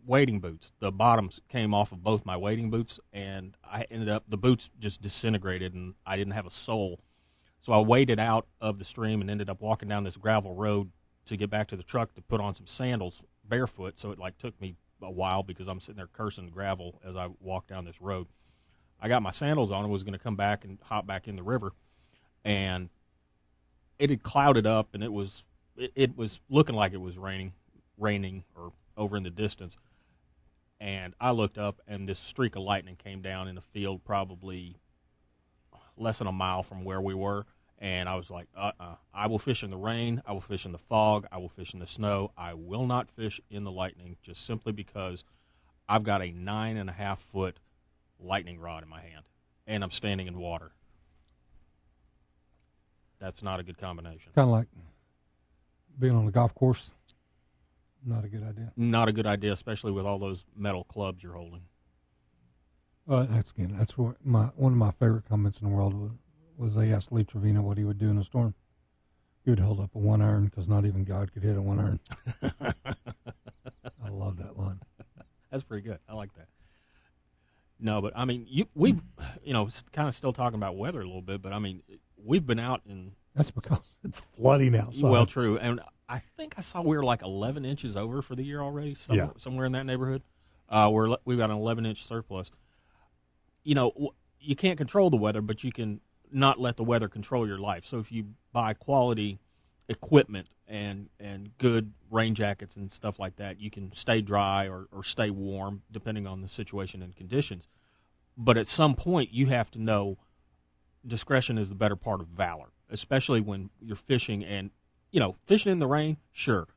[0.06, 0.72] wading boots.
[0.80, 4.70] The bottoms came off of both my wading boots, and I ended up the boots
[4.78, 7.00] just disintegrated, and I didn't have a sole.
[7.60, 10.90] So I waded out of the stream and ended up walking down this gravel road
[11.30, 13.98] to get back to the truck to put on some sandals barefoot.
[13.98, 17.28] So it like took me a while because I'm sitting there cursing gravel as I
[17.40, 18.26] walk down this road.
[19.00, 21.36] I got my sandals on and was going to come back and hop back in
[21.36, 21.72] the river,
[22.44, 22.90] and
[23.98, 25.44] it had clouded up and it was
[25.76, 27.52] it, it was looking like it was raining,
[27.96, 29.76] raining or over in the distance.
[30.80, 34.76] And I looked up, and this streak of lightning came down in the field, probably
[35.96, 37.44] less than a mile from where we were.
[37.80, 40.22] And I was like, uh uh I will fish in the rain.
[40.26, 41.26] I will fish in the fog.
[41.32, 42.32] I will fish in the snow.
[42.36, 45.24] I will not fish in the lightning just simply because
[45.88, 47.58] I've got a nine and a half foot
[48.18, 49.24] lightning rod in my hand
[49.66, 50.72] and I'm standing in water.
[53.18, 54.32] That's not a good combination.
[54.34, 54.68] Kind of like
[55.98, 56.90] being on a golf course.
[58.04, 58.72] Not a good idea.
[58.76, 61.62] Not a good idea, especially with all those metal clubs you're holding.
[63.08, 66.12] Uh, that's again, that's what my one of my favorite comments in the world
[66.60, 66.74] was.
[66.74, 68.54] They asked Lee Trevino what he would do in a storm?
[69.44, 71.80] He would hold up a one iron because not even God could hit a one
[71.80, 72.00] iron.
[74.04, 74.80] I love that line.
[75.50, 75.98] That's pretty good.
[76.08, 76.46] I like that.
[77.82, 78.96] No, but I mean, you we,
[79.42, 81.82] you know, kind of still talking about weather a little bit, but I mean,
[82.22, 83.12] we've been out in.
[83.34, 85.08] That's because it's flooding outside.
[85.10, 88.42] Well, true, and I think I saw we were like 11 inches over for the
[88.42, 88.94] year already.
[88.96, 89.40] Somewhere, Yeah.
[89.40, 90.22] somewhere in that neighborhood.
[90.68, 92.50] Uh, we're we've got an 11 inch surplus.
[93.64, 96.00] You know, you can't control the weather, but you can
[96.32, 97.84] not let the weather control your life.
[97.86, 99.40] So if you buy quality
[99.88, 104.86] equipment and and good rain jackets and stuff like that, you can stay dry or,
[104.92, 107.66] or stay warm depending on the situation and conditions.
[108.36, 110.18] But at some point, you have to know
[111.06, 114.70] discretion is the better part of valor, especially when you're fishing and
[115.10, 116.18] you know fishing in the rain.
[116.32, 116.68] Sure,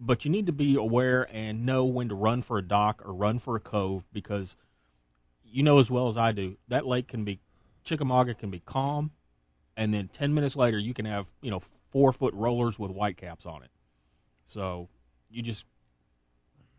[0.00, 3.12] but you need to be aware and know when to run for a dock or
[3.12, 4.56] run for a cove because
[5.44, 7.40] you know as well as I do that lake can be
[7.84, 9.10] Chickamauga can be calm,
[9.76, 13.16] and then ten minutes later you can have you know four foot rollers with white
[13.16, 13.70] caps on it.
[14.46, 14.88] So
[15.30, 15.66] you just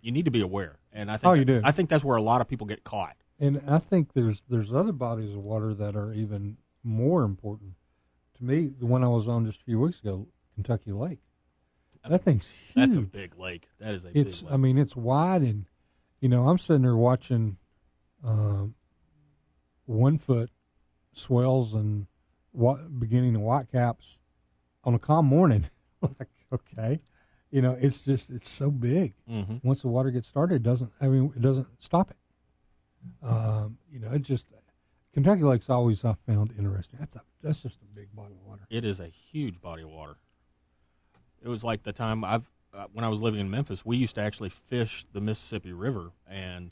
[0.02, 1.62] you need to be aware, and I think Oh, you do.
[1.64, 3.16] I think that's where a lot of people get caught.
[3.40, 7.74] And I think there's there's other bodies of water that are even more important
[8.38, 8.72] to me.
[8.80, 11.20] The one I was on just a few weeks ago, Kentucky Lake.
[12.08, 12.76] That thing's huge.
[12.76, 13.68] That's a big lake.
[13.80, 15.66] That is a it's big I mean it's wide and
[16.22, 17.58] you know I'm sitting there watching
[18.24, 18.76] um,
[19.86, 20.52] one foot
[21.16, 22.08] swells and
[22.52, 24.18] what beginning white caps
[24.84, 25.66] on a calm morning.
[26.02, 27.00] like okay,
[27.52, 29.14] you know it's just it's so big.
[29.30, 29.64] Mhm.
[29.64, 32.18] Once the water gets started, it doesn't I mean it doesn't stop it.
[33.28, 34.46] Um, you know it just
[35.14, 37.00] Kentucky Lake's always I found interesting.
[37.00, 38.64] That's a that's just a big body of water.
[38.70, 40.18] It is a huge body of water.
[41.42, 44.16] It was like the time I've uh, when I was living in Memphis, we used
[44.16, 46.72] to actually fish the Mississippi River, and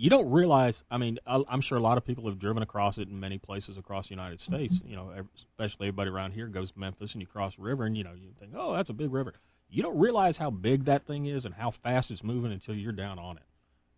[0.00, 0.82] you don't realize.
[0.90, 3.76] I mean, I'm sure a lot of people have driven across it in many places
[3.76, 4.54] across the United mm-hmm.
[4.54, 4.80] States.
[4.82, 7.94] You know, especially everybody around here goes to Memphis, and you cross the river, and
[7.94, 9.34] you know, you think, oh, that's a big river.
[9.68, 12.92] You don't realize how big that thing is and how fast it's moving until you're
[12.92, 13.42] down on it.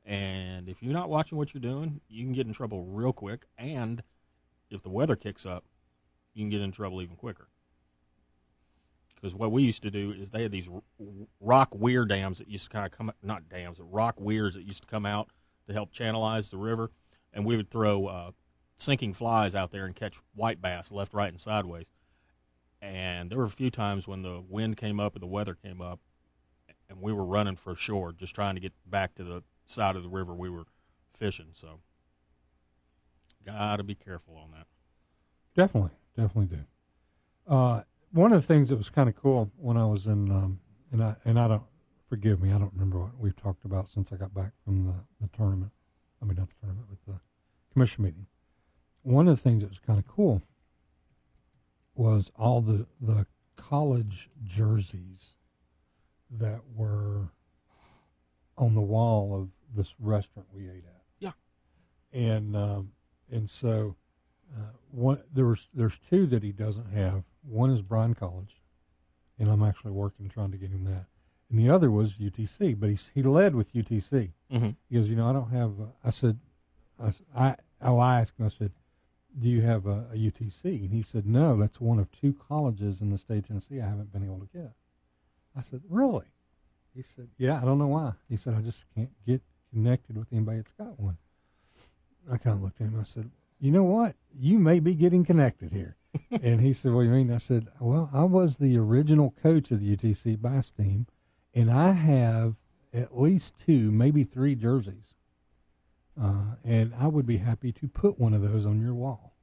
[0.04, 3.46] And if you're not watching what you're doing, you can get in trouble real quick.
[3.56, 4.02] And
[4.70, 5.64] if the weather kicks up,
[6.34, 7.46] you can get in trouble even quicker.
[9.14, 10.68] Because what we used to do is they had these
[11.40, 14.82] rock weir dams that used to kind of come, not dams, rock weirs that used
[14.82, 15.28] to come out
[15.66, 16.90] to help channelize the river,
[17.32, 18.30] and we would throw uh,
[18.78, 21.90] sinking flies out there and catch white bass left, right, and sideways.
[22.80, 25.80] And there were a few times when the wind came up and the weather came
[25.80, 26.00] up,
[26.88, 30.02] and we were running for shore, just trying to get back to the side of
[30.02, 30.64] the river we were
[31.16, 31.50] fishing.
[31.52, 31.80] So,
[33.46, 34.66] gotta be careful on that.
[35.54, 36.64] Definitely, definitely do.
[37.46, 40.60] Uh, one of the things that was kind of cool when I was in, um,
[40.90, 41.62] and I and I don't
[42.12, 44.92] forgive me, I don't remember what we've talked about since I got back from the,
[45.18, 45.72] the tournament.
[46.20, 47.20] I mean, not the tournament, but the
[47.72, 48.26] commission meeting.
[49.00, 50.42] One of the things that was kind of cool
[51.94, 53.24] was all the the
[53.56, 55.36] college jerseys
[56.30, 57.30] that were
[58.58, 61.02] on the wall of this restaurant we ate at.
[61.18, 61.32] Yeah.
[62.12, 62.92] and um,
[63.30, 63.96] and so
[64.54, 67.24] uh, one there was there's two that he doesn't have.
[67.42, 68.60] One is Bryan College,
[69.38, 71.06] and I'm actually working trying to get him that.
[71.52, 74.30] And the other was UTC, but he he led with UTC.
[74.50, 74.70] Mm-hmm.
[74.88, 75.72] He goes, you know, I don't have.
[76.02, 76.38] I said,
[76.98, 78.46] I, I oh I asked him.
[78.46, 78.72] I said,
[79.38, 80.64] do you have a, a UTC?
[80.64, 83.88] And he said, no, that's one of two colleges in the state of Tennessee I
[83.88, 84.72] haven't been able to get.
[85.54, 86.24] I said, really?
[86.94, 88.12] He said, yeah, I don't know why.
[88.30, 91.18] He said, I just can't get connected with anybody that's got one.
[92.30, 92.98] I kind of looked at him.
[92.98, 94.16] I said, you know what?
[94.34, 95.96] You may be getting connected here.
[96.30, 97.30] and he said, what do you mean?
[97.30, 101.06] I said, well, I was the original coach of the UTC bass team,
[101.54, 102.54] and I have
[102.92, 105.14] at least two, maybe three jerseys.
[106.20, 109.34] Uh, and I would be happy to put one of those on your wall.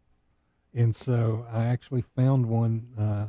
[0.73, 2.89] And so I actually found one.
[2.97, 3.27] Uh,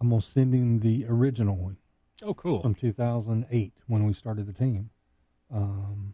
[0.00, 1.76] I'm going to send him the original one
[2.22, 2.60] Oh, cool.
[2.60, 4.90] from 2008 when we started the team,
[5.52, 6.12] um,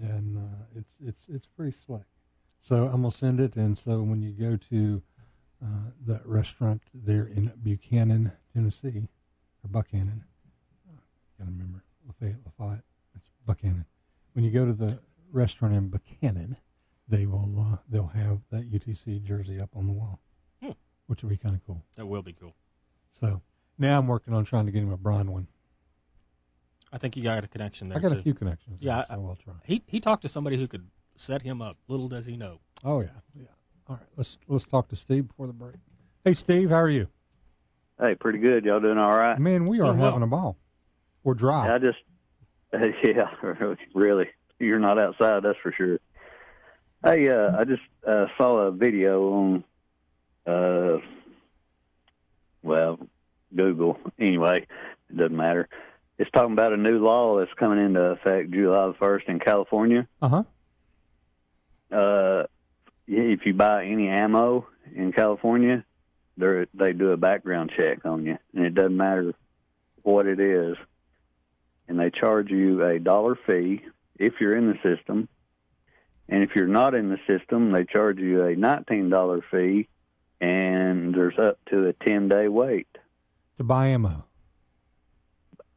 [0.00, 2.04] and uh, it's it's it's pretty slick.
[2.60, 5.02] So I'm gonna send it, and so when you go to
[5.64, 9.08] uh, that restaurant there in Buchanan, Tennessee, or
[9.64, 10.24] or Buchanan.
[11.38, 12.84] Gotta remember Lafayette, Lafayette.
[13.14, 13.84] It's Buchanan.
[14.32, 14.98] When you go to the
[15.32, 16.56] restaurant in Buchanan,
[17.08, 20.20] they will uh, they'll have that UTC jersey up on the wall,
[20.62, 20.72] Hmm.
[21.06, 21.84] which will be kind of cool.
[21.96, 22.54] That will be cool.
[23.12, 23.42] So
[23.78, 25.48] now I'm working on trying to get him a Bryan one.
[26.92, 27.98] I think you got a connection there.
[27.98, 28.18] I got too.
[28.18, 28.80] a few connections.
[28.80, 29.54] Yeah, there, I- so I'll try.
[29.64, 31.76] He he talked to somebody who could set him up.
[31.88, 32.60] Little does he know.
[32.84, 33.46] Oh yeah, yeah.
[33.88, 35.76] All right, let's let's talk to Steve before the break.
[36.24, 37.08] Hey Steve, how are you?
[38.00, 38.64] Hey, pretty good.
[38.64, 39.38] Y'all doing all right?
[39.40, 40.10] Man, we are Doing well.
[40.12, 40.56] having a ball.
[41.28, 41.74] We're dry.
[41.74, 41.98] I just,
[43.04, 43.28] yeah,
[43.94, 44.28] really.
[44.58, 45.98] You're not outside, that's for sure.
[47.04, 49.64] Hey, uh, I just uh, saw a video on,
[50.46, 51.00] uh,
[52.62, 52.98] well,
[53.54, 53.98] Google.
[54.18, 54.66] Anyway,
[55.10, 55.68] it doesn't matter.
[56.16, 60.08] It's talking about a new law that's coming into effect July the first in California.
[60.22, 60.42] Uh huh.
[61.94, 62.46] Uh,
[63.06, 65.84] if you buy any ammo in California,
[66.38, 69.34] they they do a background check on you, and it doesn't matter
[70.02, 70.78] what it is,
[71.88, 73.82] and they charge you a dollar fee
[74.18, 75.28] if you're in the system,
[76.28, 79.88] and if you're not in the system, they charge you a nineteen dollar fee,
[80.40, 82.88] and there's up to a ten day wait.
[83.56, 84.24] To buy ammo.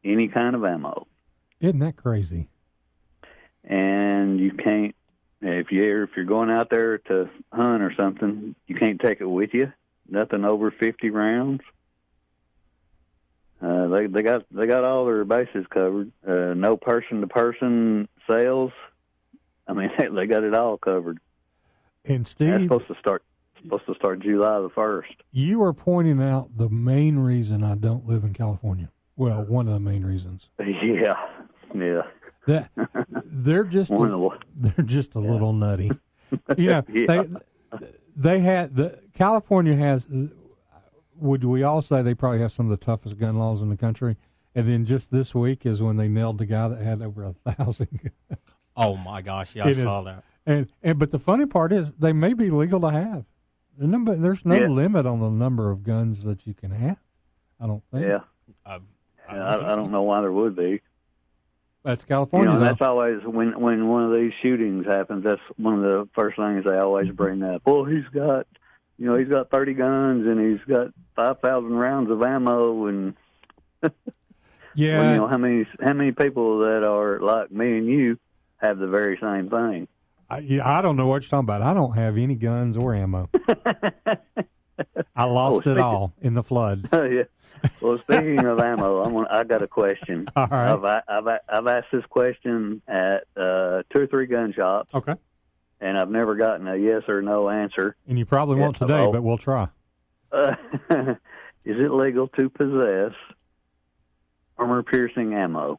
[0.04, 1.08] Any kind of ammo.
[1.60, 2.50] Isn't that crazy?
[3.63, 4.95] and you can't
[5.41, 9.26] if you're if you're going out there to hunt or something, you can't take it
[9.26, 9.71] with you.
[10.08, 11.62] Nothing over fifty rounds.
[13.62, 16.12] Uh, they they got they got all their bases covered.
[16.28, 18.71] Uh, no person to person sales.
[19.67, 21.19] I mean, they, they got it all covered.
[22.06, 23.24] And That's Steve, supposed to start
[23.62, 25.13] supposed to start July the first.
[25.32, 28.89] you are pointing out the main reason I don't live in California.
[29.15, 30.50] Well, one of the main reasons.
[30.60, 31.15] Yeah,
[31.76, 32.02] yeah.
[32.47, 32.71] That
[33.26, 35.91] they're just a, they're just a little nutty.
[36.58, 37.06] You know, Yeah.
[37.06, 37.80] they
[38.15, 40.08] they had the California has.
[41.21, 43.77] Would we all say they probably have some of the toughest gun laws in the
[43.77, 44.17] country?
[44.53, 47.34] And then just this week is when they nailed the guy that had over a
[47.53, 48.12] thousand.
[48.75, 49.55] Oh my gosh!
[49.55, 50.23] Yeah, I It is- saw that.
[50.45, 53.25] And and but the funny part is they may be legal to have.
[53.77, 54.67] The number, there's no Yeah.
[54.67, 56.97] limit on the number of guns that you can have.
[57.60, 58.05] I don't think.
[58.07, 58.19] yeah.
[58.65, 58.88] Um,
[59.29, 59.38] I,
[59.71, 60.81] I don't know why there would be.
[61.84, 62.53] That's You California.
[62.53, 65.23] know, that's always when when one of these shootings happens.
[65.23, 67.62] That's one of the first things they always bring up.
[67.65, 68.47] Well, he's got,
[69.01, 73.15] you know, he's got thirty guns and he's got five thousand rounds of ammo, and
[74.75, 74.99] yeah.
[74.99, 78.19] well, you know how many how many people that are like me and you
[78.57, 79.87] have the very same thing.
[80.29, 81.63] I, yeah, I don't know what you're talking about.
[81.63, 83.27] I don't have any guns or ammo.
[85.15, 86.87] I lost Oh, it all in the flood.
[86.93, 87.23] yeah.
[87.81, 90.27] Well, speaking of ammo, I'm gonna, I got a question.
[90.35, 90.71] All right.
[90.71, 95.13] I've, I've, I've asked this question at uh, two or three gun shops, Okay.
[95.81, 97.95] And I've never gotten a yes or no answer.
[98.07, 99.67] And you probably won't today, well- but we'll try.
[100.31, 100.55] Uh,
[101.65, 103.11] is it legal to possess
[104.57, 105.77] armor piercing ammo?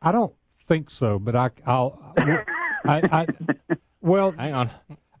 [0.00, 0.32] I don't
[0.64, 2.14] think so, but I, I'll.
[2.16, 2.42] I,
[2.86, 3.26] I,
[4.00, 4.70] well, Hang on.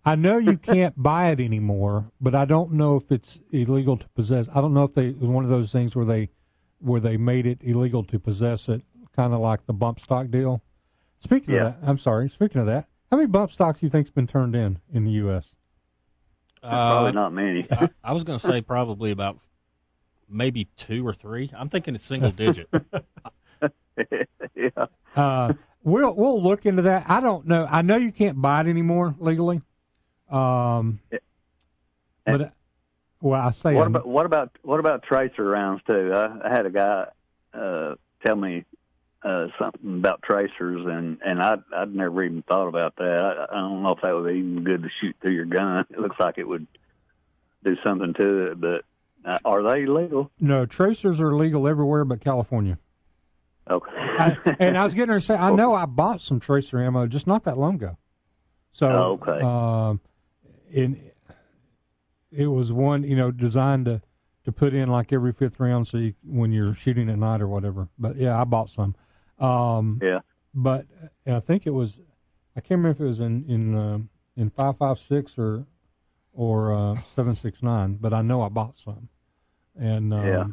[0.04, 4.08] I know you can't buy it anymore, but I don't know if it's illegal to
[4.10, 4.48] possess.
[4.54, 6.30] I don't know if they it was one of those things where they
[6.78, 8.82] where they made it illegal to possess it,
[9.14, 10.62] kind of like the bump stock deal.
[11.18, 11.66] Speaking Yeah.
[11.66, 12.30] of that, I'm sorry.
[12.30, 15.10] Speaking of that, how many bump stocks do you think's been turned in in the
[15.12, 15.54] U.S.?
[16.62, 17.66] Probably Uh, not many.
[17.70, 19.38] I, I was going to say probably about
[20.28, 21.50] maybe two or three.
[21.56, 22.68] I'm thinking it's single digit.
[24.54, 24.86] yeah.
[25.16, 27.06] Uh, we'll we'll look into that.
[27.08, 27.66] I don't know.
[27.68, 29.62] I know you can't buy it anymore legally.
[30.30, 31.00] Um,
[32.26, 32.48] but uh,
[33.20, 36.10] well, I say What I'm- about what about what about tracer rounds too?
[36.12, 37.06] I, I had a guy
[37.54, 37.94] uh,
[38.24, 38.64] tell me
[39.24, 43.46] uh, something about tracers, and and I I'd never even thought about that.
[43.50, 45.84] I, I don't know if that would be even good to shoot through your gun.
[45.90, 46.66] It looks like it would
[47.64, 48.84] do something to it, but
[49.24, 50.30] uh, are they legal?
[50.40, 52.78] no tracers are legal everywhere but California.
[53.68, 53.90] Okay.
[53.94, 57.06] I, and I was getting her to say, I know I bought some tracer ammo
[57.06, 57.98] just not that long ago.
[58.72, 59.44] So, Oh, okay.
[59.44, 60.00] um,
[60.70, 61.10] in
[62.30, 64.02] it was one, you know, designed to
[64.44, 67.48] to put in like every fifth round, so you, when you're shooting at night or
[67.48, 67.88] whatever.
[67.98, 68.94] But yeah, I bought some.
[69.38, 70.20] Um, yeah.
[70.54, 70.86] but
[71.26, 72.00] uh, I think it was,
[72.56, 73.98] I can't remember if it was in in uh,
[74.36, 75.64] in five five six or
[76.32, 77.94] or uh, seven six nine.
[78.00, 79.08] But I know I bought some,
[79.78, 80.44] and um, Yeah.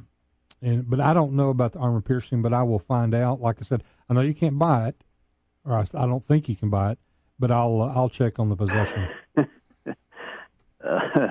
[0.62, 2.42] and but I don't know about the armor piercing.
[2.42, 3.42] But I will find out.
[3.42, 5.04] Like I said, I know you can't buy it,
[5.66, 7.00] or I, I don't think you can buy it.
[7.40, 9.08] But I'll uh, I'll check on the possession.
[10.84, 11.30] Uh,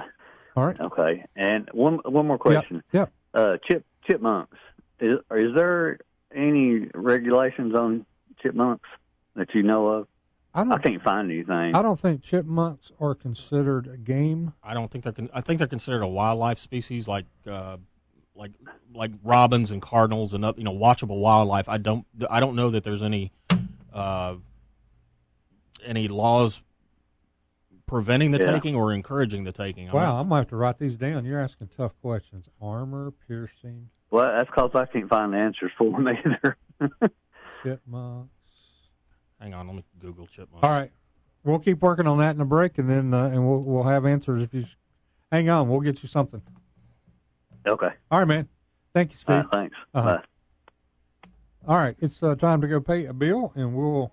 [0.56, 0.80] All right.
[0.80, 1.24] okay.
[1.36, 2.82] And one one more question.
[2.92, 3.12] Yep.
[3.34, 4.56] Uh, chip chipmunks.
[5.00, 5.98] Is is there
[6.34, 8.04] any regulations on
[8.42, 8.88] chipmunks
[9.36, 10.08] that you know of?
[10.56, 10.82] I I don't.
[10.82, 11.74] can't find anything.
[11.74, 14.52] I don't think chipmunks are considered a game.
[14.62, 15.12] I don't think they're.
[15.12, 17.78] Con- I think they're considered a wildlife species, like uh,
[18.36, 18.52] like
[18.94, 21.68] like robins and cardinals and oth- you know watchable wildlife.
[21.68, 23.32] I don't I don't know that there's any
[23.92, 24.36] uh,
[25.84, 26.62] any laws
[27.86, 28.52] preventing the Yeah.
[28.52, 29.88] taking or encouraging the taking.
[29.88, 31.24] I'm Wow, I'm gonna have to write these down.
[31.24, 32.46] You're asking tough questions.
[32.62, 36.56] Armor piercing Well, that's because I can't find the answers for them either.
[37.64, 38.30] chipmunks.
[39.40, 40.62] hang on, let me Google chipmunks.
[40.62, 40.92] All right,
[41.42, 44.06] we'll keep working on that in the break, and then uh, and we'll we'll have
[44.06, 44.66] answers if you
[45.32, 45.68] hang on.
[45.68, 46.40] We'll get you something.
[47.66, 47.88] okay.
[48.08, 48.48] All right, man.
[48.94, 49.34] Thank you, Steve.
[49.38, 49.76] right, thanks.
[49.92, 50.18] Uh-huh.
[50.18, 51.30] Bye.
[51.66, 54.12] All right, it's uh, time to go pay a bill, and we'll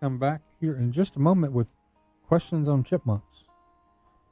[0.00, 1.72] come back here in just a moment with
[2.26, 3.44] questions on chipmunks.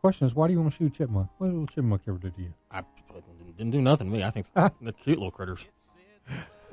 [0.01, 1.29] Question is, why do you want to shoot chipmunk?
[1.39, 2.53] What did a little chipmunk ever do to you?
[2.73, 2.83] I
[3.57, 4.23] didn't do nothing to me.
[4.23, 5.65] I think they're cute little critters.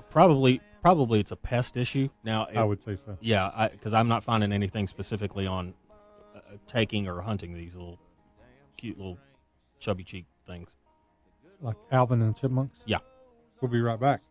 [0.10, 2.10] Probably, probably it's a pest issue.
[2.24, 3.18] Now, it- I would say so.
[3.22, 5.74] yeah, because I'm not finding anything specifically on
[6.36, 8.00] uh, taking or hunting these little
[8.78, 9.18] cute little
[9.80, 10.70] chubby cheek things.
[11.62, 12.78] Like Alvin and the Chipmunks?
[12.86, 12.98] Yeah.
[13.62, 14.22] We'll be right back.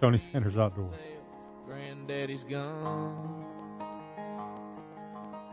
[0.00, 0.90] Tony Sanders Outdoors.
[1.66, 3.44] Granddaddy's gone.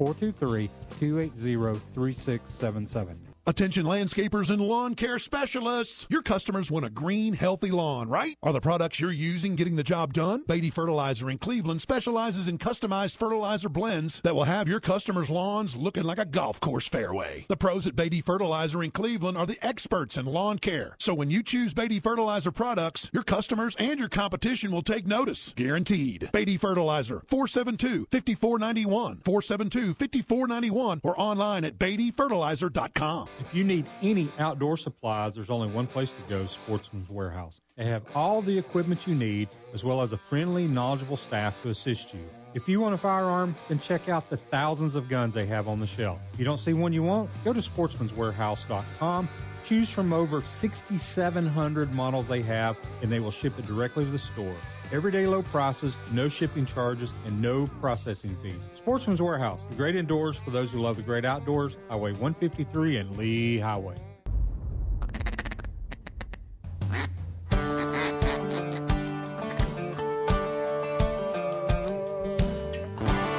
[0.00, 3.29] 423 280 3677.
[3.46, 6.06] Attention landscapers and lawn care specialists.
[6.10, 8.36] Your customers want a green, healthy lawn, right?
[8.42, 10.44] Are the products you're using getting the job done?
[10.46, 15.74] Beatty Fertilizer in Cleveland specializes in customized fertilizer blends that will have your customers' lawns
[15.74, 17.46] looking like a golf course fairway.
[17.48, 20.96] The pros at Beatty Fertilizer in Cleveland are the experts in lawn care.
[20.98, 25.54] So when you choose Beatty Fertilizer products, your customers and your competition will take notice.
[25.56, 26.28] Guaranteed.
[26.32, 33.28] Beatty Fertilizer, 472-5491, 472-5491, or online at BeattyFertilizer.com.
[33.40, 37.62] If you need any outdoor supplies, there's only one place to go Sportsman's Warehouse.
[37.74, 41.70] They have all the equipment you need, as well as a friendly, knowledgeable staff to
[41.70, 42.20] assist you.
[42.52, 45.80] If you want a firearm, then check out the thousands of guns they have on
[45.80, 46.20] the shelf.
[46.34, 49.28] If you don't see one you want, go to sportsmanswarehouse.com.
[49.64, 54.18] Choose from over 6,700 models they have, and they will ship it directly to the
[54.18, 54.56] store.
[54.92, 58.68] Everyday low prices, no shipping charges, and no processing fees.
[58.72, 63.16] Sportsman's Warehouse, the great indoors for those who love the great outdoors, Highway 153 and
[63.16, 63.94] Lee Highway.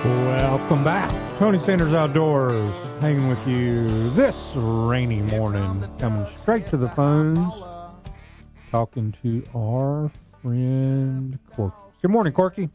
[0.06, 1.38] Welcome back.
[1.38, 7.54] Tony Sanders Outdoors, hanging with you this rainy morning, coming straight to the phones,
[8.70, 10.10] talking to our
[10.41, 11.75] friend Corky.
[12.01, 12.69] Good morning, Corky.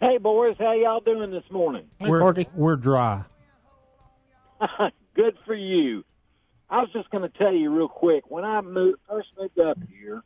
[0.00, 1.84] Hey boys, how y'all doing this morning?
[1.98, 2.48] Hey, we're, Corky.
[2.54, 3.24] we're dry.
[5.14, 6.04] Good for you.
[6.70, 8.30] I was just going to tell you real quick.
[8.30, 10.22] When I moved, first moved up here,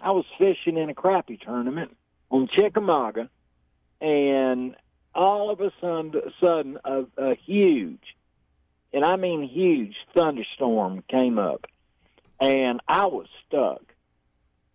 [0.00, 1.96] I was fishing in a crappie tournament
[2.30, 3.30] on Chickamauga,
[4.00, 4.74] and
[5.14, 8.02] all of a sudden, sudden a, a huge,
[8.92, 11.66] and I mean huge, thunderstorm came up,
[12.40, 13.82] and I was stuck,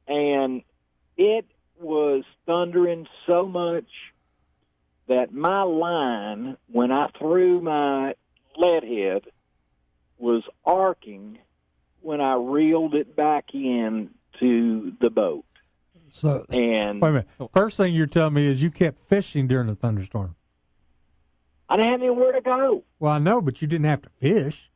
[0.07, 0.63] and
[1.19, 1.45] it
[1.77, 3.89] was thundering so much
[5.07, 8.15] that my line, when I threw my
[8.57, 9.23] lead head,
[10.17, 11.37] was arcing
[12.01, 15.45] when I reeled it back in to the boat.
[16.11, 17.27] So, And wait a minute.
[17.53, 20.35] First thing you're telling me is you kept fishing during the thunderstorm.
[21.67, 22.83] I didn't have anywhere to go.
[22.97, 24.71] Well, I know, but you didn't have to fish.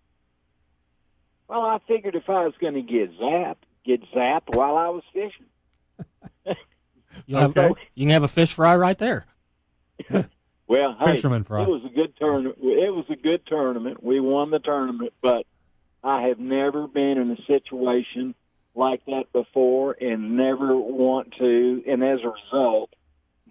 [1.47, 5.03] Well, I figured if I was going to get zapped, get zapped while I was
[5.13, 5.45] fishing.
[7.25, 7.81] You, have, Okay.
[7.95, 9.25] you can have a fish fry right there.
[10.65, 11.63] Well, hey, Fisherman fry.
[11.63, 12.57] it was a good tournament.
[12.62, 14.01] It was a good tournament.
[14.01, 15.45] We won the tournament, but
[16.03, 18.33] I have never been in a situation
[18.73, 21.83] like that before, and never want to.
[21.86, 22.91] And as a result,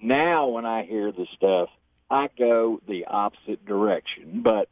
[0.02, 1.68] now when I hear the stuff,
[2.10, 4.40] I go the opposite direction.
[4.42, 4.68] But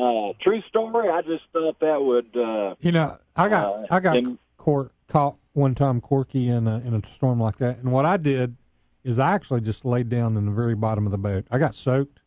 [0.00, 1.10] uh, true story.
[1.10, 2.34] I just thought that would.
[2.36, 6.68] Uh, You know, I got Uh, I got and- cor- caught one time corky in
[6.68, 8.56] a, in a storm like that, and what I did
[9.02, 11.46] is I actually just laid down in the very bottom of the boat.
[11.50, 12.20] I got soaked,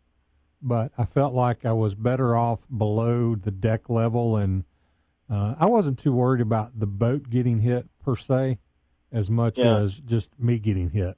[0.61, 4.63] but I felt like I was better off below the deck level, and
[5.29, 8.59] uh, I wasn't too worried about the boat getting hit per se,
[9.11, 9.77] as much Yeah.
[9.77, 11.17] as just me getting hit.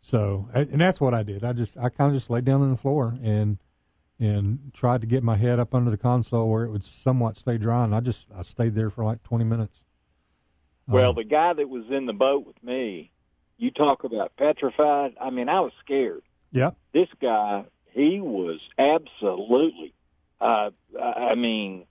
[0.00, 1.44] So, and and that's what I did.
[1.44, 3.58] I just I kind of just laid down on the floor and
[4.18, 7.56] and tried to get my head up under the console where it would somewhat stay
[7.56, 9.82] dry, and I just I stayed there for like twenty minutes.
[10.88, 13.10] Well, Um, the guy that was in the boat with me,
[13.58, 15.14] you talk about petrified.
[15.20, 16.22] I mean, I was scared.
[16.52, 16.76] Yep.
[16.92, 19.94] This guy, he was absolutely.
[20.40, 20.70] Uh,
[21.00, 21.86] I mean,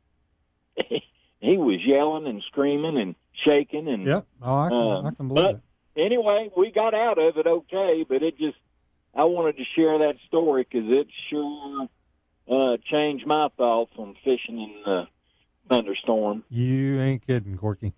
[0.76, 3.16] he was yelling and screaming and
[3.46, 4.06] shaking and.
[4.06, 4.28] Yep.
[4.42, 5.62] Oh, I can, Um, I can believe but- it.
[5.98, 8.58] Anyway, we got out of it okay, but it just.
[9.14, 11.90] I wanted to share that story because it sure
[12.50, 15.08] uh, changed my thoughts on fishing in the
[15.68, 16.46] thunderstorm.
[16.50, 17.92] You ain't kidding, Corky.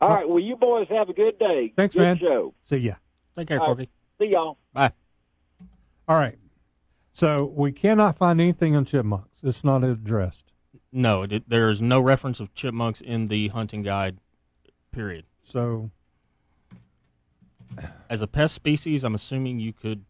[0.00, 1.72] All right, well, you boys have a good day.
[1.76, 2.18] Thanks, good man.
[2.18, 2.54] show.
[2.64, 2.94] See ya.
[3.36, 3.76] Take care, All right.
[3.76, 3.90] Corky.
[4.20, 4.58] See y'all.
[4.72, 4.92] Bye.
[6.06, 6.38] All right.
[7.12, 9.40] So we cannot find anything on chipmunks.
[9.42, 10.52] It's not addressed.
[10.92, 14.18] No, it, there's no reference of chipmunks in the hunting guide.
[14.92, 15.24] Period.
[15.44, 15.90] So
[18.08, 20.04] As a pest species, I'm assuming you could.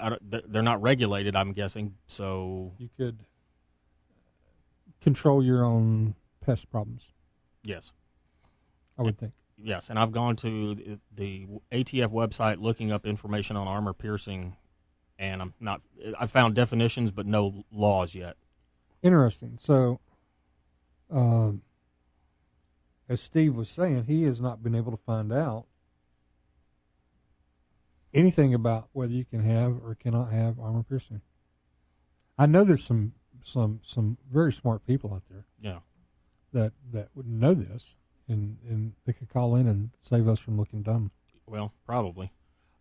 [0.00, 1.36] I don't, they're- they're not regulated.
[1.36, 1.94] I'm guessing.
[2.06, 3.20] So you could
[5.00, 7.12] control your own pest problems.
[7.62, 7.92] yes,
[8.98, 9.32] I would think.
[9.56, 9.90] yes.
[9.90, 14.56] And I've gone to the, ATF website looking up information on armor piercing,
[15.18, 15.80] and I'm not.
[16.18, 18.36] I found definitions, but no laws yet.
[19.02, 19.58] Interesting.
[19.60, 20.00] So,
[21.10, 21.62] um,
[23.08, 25.66] as Steve was saying, he has not been able to find out
[28.14, 31.20] anything about whether you can have or cannot have armor piercing.
[32.36, 33.12] I know there's some
[33.44, 35.78] some some very smart people out there Yeah.
[36.52, 37.94] that that would know this,
[38.28, 41.10] and and they could call in and save us from looking dumb.
[41.46, 42.32] Well, probably.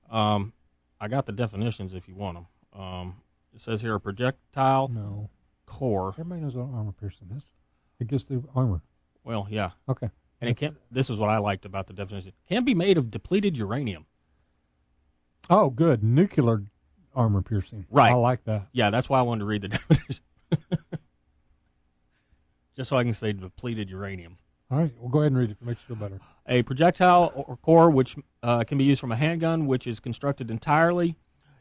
[0.09, 0.53] Um,
[0.99, 2.81] I got the definitions if you want them.
[2.81, 3.15] Um,
[3.53, 5.29] it says here a projectile No,
[5.65, 6.09] core.
[6.09, 7.43] everybody knows what armor piercing is.
[7.99, 8.81] It gives the armor.
[9.23, 10.09] Well, yeah, Okay.
[10.41, 10.77] and it can.
[10.91, 12.33] This is what I liked about the definition.
[12.47, 14.05] Can be made of depleted uranium.
[15.49, 16.03] Oh, good.
[16.03, 16.63] Nuclear
[17.15, 17.85] armor piercing.
[17.89, 18.11] Right.
[18.11, 18.67] I like that.
[18.73, 20.23] Yeah, that's why I wanted to read the definition.
[22.75, 24.37] Just so I can say depleted uranium.
[24.69, 24.93] All right.
[24.99, 25.57] Well, go ahead and read it.
[25.61, 26.19] It makes you feel better.
[26.47, 30.51] A projectile or core which uh, can be used from a handgun, which is constructed
[30.51, 31.15] entirely,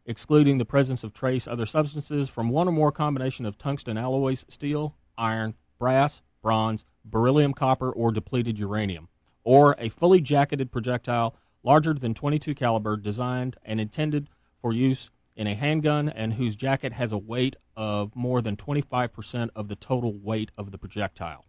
[0.06, 4.44] excluding the presence of trace other substances, from one or more combination of tungsten alloys,
[4.48, 9.08] steel, iron, brass, bronze, beryllium, copper, or depleted uranium,
[9.44, 14.28] or a fully jacketed projectile larger than 22 caliber, designed and intended
[14.60, 19.50] for use in a handgun, and whose jacket has a weight of more than 25%
[19.54, 21.44] of the total weight of the projectile.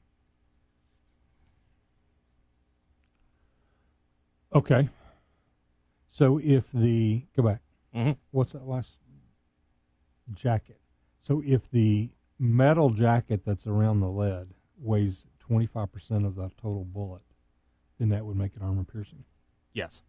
[4.54, 4.90] Okay.
[6.10, 7.62] So if the go back,
[7.94, 8.92] hmm what's that last
[10.34, 10.80] jacket?
[11.22, 16.50] So if the metal jacket that's around the lead weighs twenty five percent of the
[16.62, 17.22] total bullet,
[18.00, 19.24] then that would make it armor piercing.
[19.74, 20.02] Yes,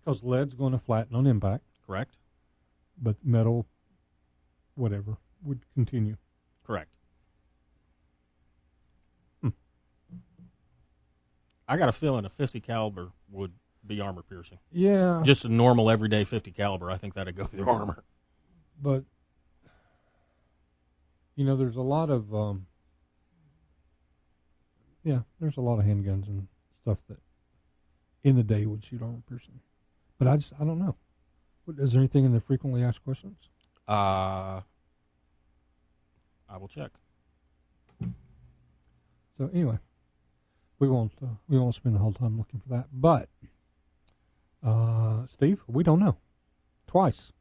[0.00, 2.16] Because lead's going to flatten on impact, correct.
[3.02, 3.66] but metal,
[4.76, 6.16] whatever, would continue.
[6.64, 6.90] Correct.
[11.68, 13.52] I got a feeling a 50 caliber would
[13.86, 14.58] be armor piercing.
[14.72, 15.20] Yeah.
[15.24, 18.02] Just a normal everyday 50 caliber, I think that'd go through armor.
[18.82, 19.04] but
[21.36, 22.66] you know there's a lot of um
[25.04, 26.48] yeah there's a lot of handguns and
[26.82, 27.18] stuff that
[28.24, 29.60] in the day would shoot armor piercing
[30.18, 30.96] but i just i don't know
[31.64, 33.36] What- is there anything in the frequently asked questions
[33.86, 34.62] Uh,
[36.50, 36.90] I will check.
[39.38, 39.78] so anyway
[40.78, 43.28] we won't uh, we won't spend the whole time looking for that but
[44.64, 46.16] uh steve we don't know
[46.86, 47.32] twice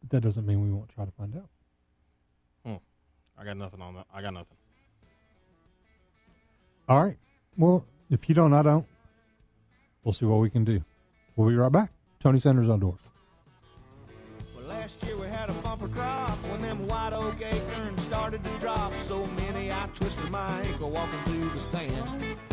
[0.00, 1.48] but that doesn't mean we won't try to find out
[2.64, 2.76] Hmm.
[3.40, 4.06] I got nothing on that.
[4.12, 4.56] I got nothing.
[6.90, 7.16] All right.
[7.56, 8.84] Well, if you don't, I don't.
[10.04, 10.84] We'll see what we can do.
[11.36, 11.90] We'll be right back.
[12.18, 13.00] Tony Sanders Outdoors.
[14.90, 18.92] Last year we had a bumper crop when them white oak acorns started to drop.
[19.04, 22.49] So many I twisted my ankle walking through the stand.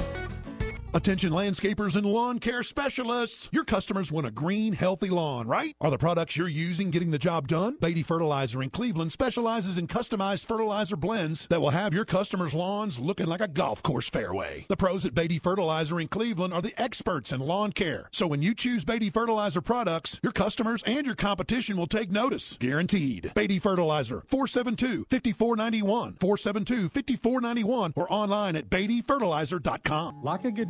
[0.93, 3.49] Attention landscapers and lawn care specialists.
[3.51, 5.75] Your customers want a green, healthy lawn, right?
[5.81, 7.75] Are the products you're using getting the job done?
[7.81, 12.99] Beatty Fertilizer in Cleveland specializes in customized fertilizer blends that will have your customers' lawns
[12.99, 14.65] looking like a golf course fairway.
[14.69, 18.07] The pros at Beatty Fertilizer in Cleveland are the experts in lawn care.
[18.11, 22.55] So when you choose Beatty Fertilizer products, your customers and your competition will take notice.
[22.59, 23.33] Guaranteed.
[23.35, 30.23] Beatty Fertilizer, 472-5491, 472-5491, or online at beattyfertilizer.com.
[30.23, 30.69] Like a good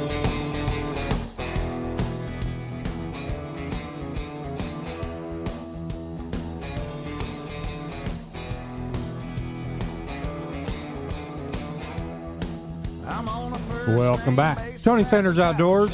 [13.97, 14.77] Welcome back.
[14.77, 15.93] Tony Sanders Outdoors,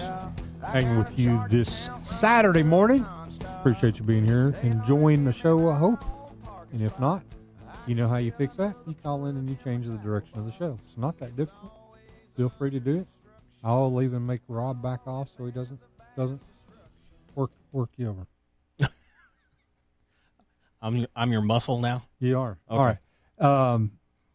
[0.63, 3.03] hanging with you this Saturday morning.
[3.59, 6.05] Appreciate you being here, enjoying the show, I hope.
[6.71, 7.23] And if not,
[7.87, 8.75] you know how you fix that.
[8.85, 10.77] You call in and you change the direction of the show.
[10.87, 11.73] It's not that difficult.
[12.35, 13.07] Feel free to do it.
[13.63, 15.79] I'll even make Rob back off so he doesn't
[16.15, 16.41] doesn't
[17.33, 18.27] work work you over.
[20.83, 22.03] I'm your, I'm your muscle now.
[22.19, 22.59] You are.
[22.69, 22.77] Okay.
[22.77, 22.99] All right.
[23.73, 23.93] Um,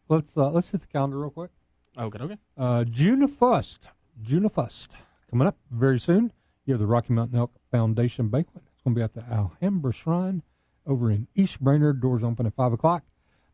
[0.09, 1.51] let's uh, let's hit the calendar real quick.
[1.97, 2.37] Okay, okay.
[2.57, 3.87] Uh, June first,
[4.21, 4.93] June first,
[5.29, 6.31] coming up very soon.
[6.65, 8.63] You have the Rocky Mountain Elk Foundation banquet.
[8.73, 10.41] It's going to be at the Alhambra Shrine
[10.87, 12.01] over in East Brainerd.
[12.01, 13.03] Doors open at five o'clock.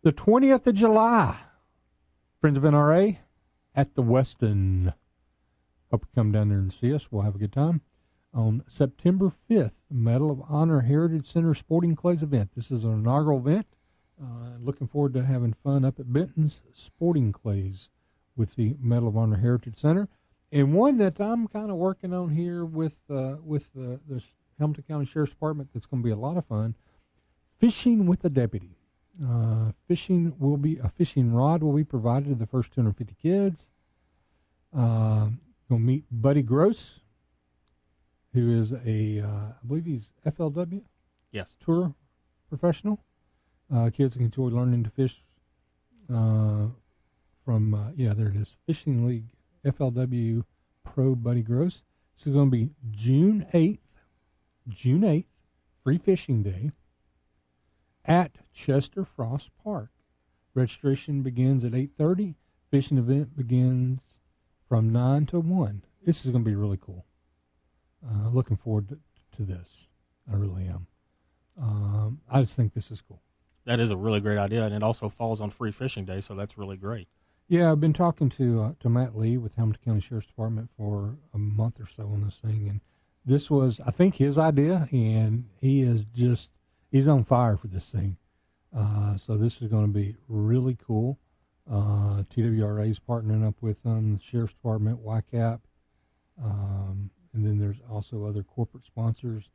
[0.04, 1.38] The twentieth of July,
[2.40, 3.18] Friends of NRA
[3.76, 4.94] at the Westin.
[5.92, 7.12] Hope you come down there and see us.
[7.12, 7.82] We'll have a good time.
[8.34, 12.52] On September 5th, Medal of Honor Heritage Center Sporting Clays event.
[12.56, 13.66] This is an inaugural event.
[14.22, 17.90] Uh, looking forward to having fun up at Benton's Sporting Clays
[18.40, 20.08] with the Medal of Honor Heritage Center,
[20.52, 24.24] and one that I'm kind of working on here with uh, with the, the
[24.58, 25.70] Hamilton County Sheriff's Department.
[25.74, 26.74] That's going to be a lot of fun.
[27.60, 28.78] Fishing with a deputy.
[29.22, 33.68] Uh, fishing will be a fishing rod will be provided to the first 250 kids.
[34.76, 35.28] Uh,
[35.70, 37.02] you'll meet Buddy Gross,
[38.34, 39.28] who is a uh,
[39.62, 40.82] I believe he's FLW
[41.34, 41.58] Yes.
[41.64, 41.94] tour
[42.48, 43.04] professional.
[43.72, 45.22] Uh, kids can enjoy learning to fish
[46.12, 46.68] uh,
[47.50, 49.26] from, uh, yeah, there it is, Fishing League
[49.66, 50.44] FLW
[50.84, 51.82] Pro Buddy Gross.
[52.16, 53.80] This is going to be June 8th,
[54.68, 55.26] June 8th,
[55.84, 56.70] free fishing day
[58.06, 59.90] at Chester Frost Park.
[60.54, 62.36] Registration begins at 8.30.
[62.70, 64.02] Fishing event begins
[64.68, 65.82] from 9 to 1.
[66.06, 67.08] This is going to be really cool.
[68.08, 69.00] Uh, looking forward to,
[69.38, 69.88] to this.
[70.32, 70.86] I really am.
[71.60, 73.24] Um, I just think this is cool.
[73.66, 76.36] That is a really great idea, and it also falls on Free Fishing Day, so
[76.36, 77.08] that's really great.
[77.52, 81.18] Yeah, I've been talking to uh, to Matt Lee with Hamilton County Sheriff's Department for
[81.34, 82.80] a month or so on this thing, and
[83.26, 86.52] this was, I think, his idea, and he is just
[86.92, 88.18] he's on fire for this thing.
[88.72, 91.18] Uh, so this is going to be really cool.
[91.68, 95.60] Uh, TWRA is partnering up with um, the Sheriff's Department, YCAP,
[96.44, 99.50] um, and then there's also other corporate sponsors,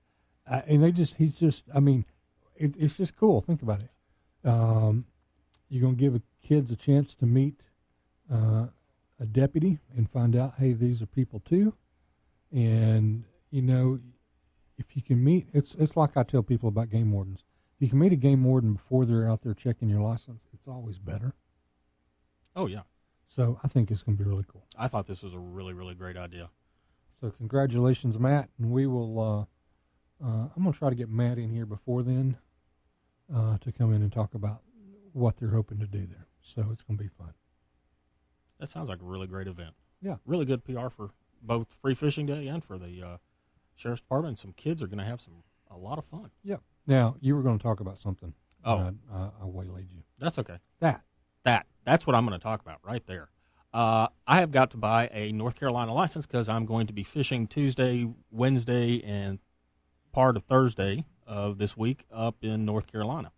[0.51, 2.07] uh, and they just he's just I mean,
[2.57, 3.41] it, it's just cool.
[3.41, 4.49] Think about it.
[4.49, 5.05] Um,
[5.69, 7.61] you're going to give kids a chance to meet
[8.33, 8.67] uh,
[9.21, 11.75] a deputy and find out, hey, these are people too.
[12.53, 14.01] And you know,
[14.79, 17.45] if you can meet, it's it's like I tell people about game wardens.
[17.77, 20.69] If you can meet a game warden before they're out there checking your license, it's
[20.69, 21.35] always better.
[22.57, 22.83] Oh yeah,
[23.27, 24.65] So I think it's going to be really cool.
[24.79, 26.51] I thought this was a really really great idea.
[27.21, 29.21] So congratulations, Matt, and we will.
[29.21, 29.41] Uh,
[30.25, 32.37] uh, I'm going to try to get Matt in here before then
[33.35, 34.63] uh, to come in and talk about
[35.13, 36.27] what they're hoping to do there.
[36.41, 37.35] So it's going to be fun.
[38.61, 39.75] That sounds like a really great event.
[40.01, 40.17] Yeah.
[40.27, 41.11] really good PR for
[41.43, 43.17] both Free Fishing Day and for the uh,
[43.75, 44.39] Sheriff's Department.
[44.39, 46.31] Some kids are going to have some a lot of fun.
[46.43, 46.57] Yeah.
[46.87, 48.35] Now you were going to talk about something.
[48.65, 48.93] Oh.
[49.13, 50.03] I, I, I waylaid you.
[50.19, 50.59] That's okay.
[50.81, 51.03] That.
[51.45, 53.29] That that's what I'm going to talk about right there.
[53.73, 57.03] Uh, I have got to buy a North Carolina license because I'm going to be
[57.03, 59.41] fishing Tuesday, Wednesday, and
[60.13, 63.33] part of Thursday of this week up in North Carolina.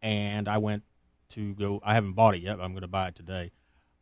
[0.00, 0.82] And I went
[1.30, 1.80] to go.
[1.84, 2.56] I haven't bought it yet.
[2.56, 3.52] But I'm going to buy it today.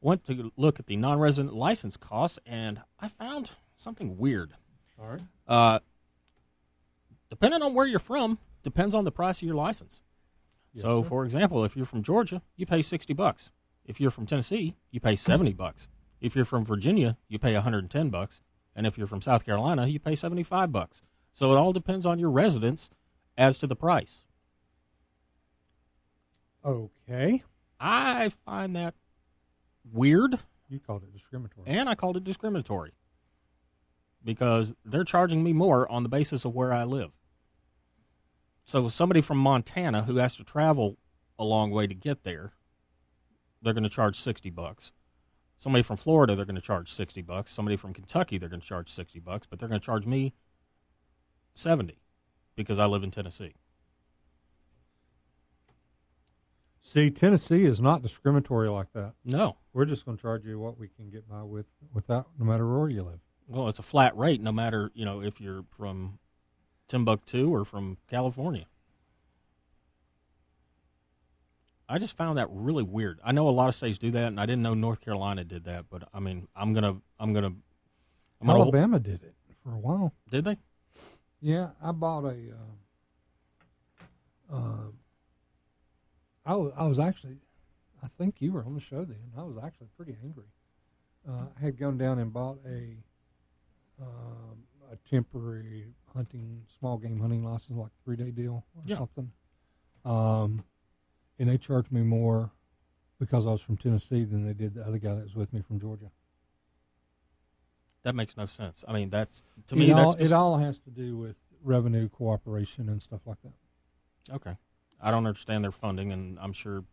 [0.05, 4.53] Went to look at the non-resident license costs, and I found something weird.
[5.01, 5.21] All right.
[5.49, 5.79] Uh,
[7.31, 10.03] depending on where you're from, depends on the price of your license.
[10.77, 11.09] so, sir.
[11.09, 13.51] for example, if you're from Georgia, you pay sixty bucks.
[13.87, 15.89] If you're from Tennessee, you pay seventy bucks.
[16.21, 18.43] If you're from Virginia, you pay 110 bucks,
[18.77, 21.01] and if you're from South Carolina, you pay 75 bucks.
[21.33, 22.91] So it all depends on your residence
[23.39, 24.23] as to the price.
[26.65, 27.43] Okay.
[27.81, 28.95] I find that
[29.93, 31.67] weird, You called it discriminatory.
[31.67, 32.93] and I called it discriminatory
[34.25, 37.11] because they're charging me more on the basis of where I live.
[38.65, 40.97] So somebody from Montana who has to travel
[41.39, 42.53] a long way to get there,
[43.61, 44.93] they're going to charge 60 bucks.
[45.59, 47.53] Somebody from Florida, they're going to charge 60 bucks.
[47.53, 50.35] Somebody from Kentucky, they're going to charge 60 bucks, but they're going to charge me
[51.55, 51.99] 70
[52.57, 53.55] because I live in Tennessee.
[56.83, 59.13] See, Tennessee is not discriminatory like that.
[59.25, 59.57] No.
[59.75, 62.67] We're just going to charge you what we can get by with without, no matter
[62.67, 63.19] where you live.
[63.49, 66.19] Well, it's a flat rate no matter, you know, if you're from
[66.89, 68.67] Timbuktu or from California.
[71.89, 73.21] I just found that really weird.
[73.23, 75.65] I know a lot of states do that, and I didn't know North Carolina did
[75.65, 75.87] that.
[75.91, 77.53] But I mean, I'm gonna, I'm gonna,
[78.41, 78.61] I'm gonna.
[78.61, 80.15] Alabama did it for a while.
[80.31, 80.57] Did they?
[81.41, 82.37] Yeah, I bought a.
[84.51, 84.87] Uh, uh,
[86.47, 87.37] I was, I was actually,
[88.05, 89.33] I think you were on the show then.
[89.37, 90.45] I was actually pretty angry
[91.29, 92.97] uh, I had gone down and bought a
[94.01, 98.97] um, a temporary hunting, small game hunting license, like three day deal or Yeah.
[98.99, 99.31] something.
[100.05, 100.65] Um,
[101.39, 102.51] and they charged me more
[103.19, 105.63] because I was from Tennessee than they did the other guy that was with me
[105.63, 106.11] from Georgia.
[108.03, 108.85] That makes no sense.
[108.87, 109.93] I mean, that's to it me.
[109.93, 114.35] all, it all has to do with revenue cooperation and stuff like that.
[114.35, 114.57] okay.
[115.01, 116.85] I don't understand their funding, and I'm sure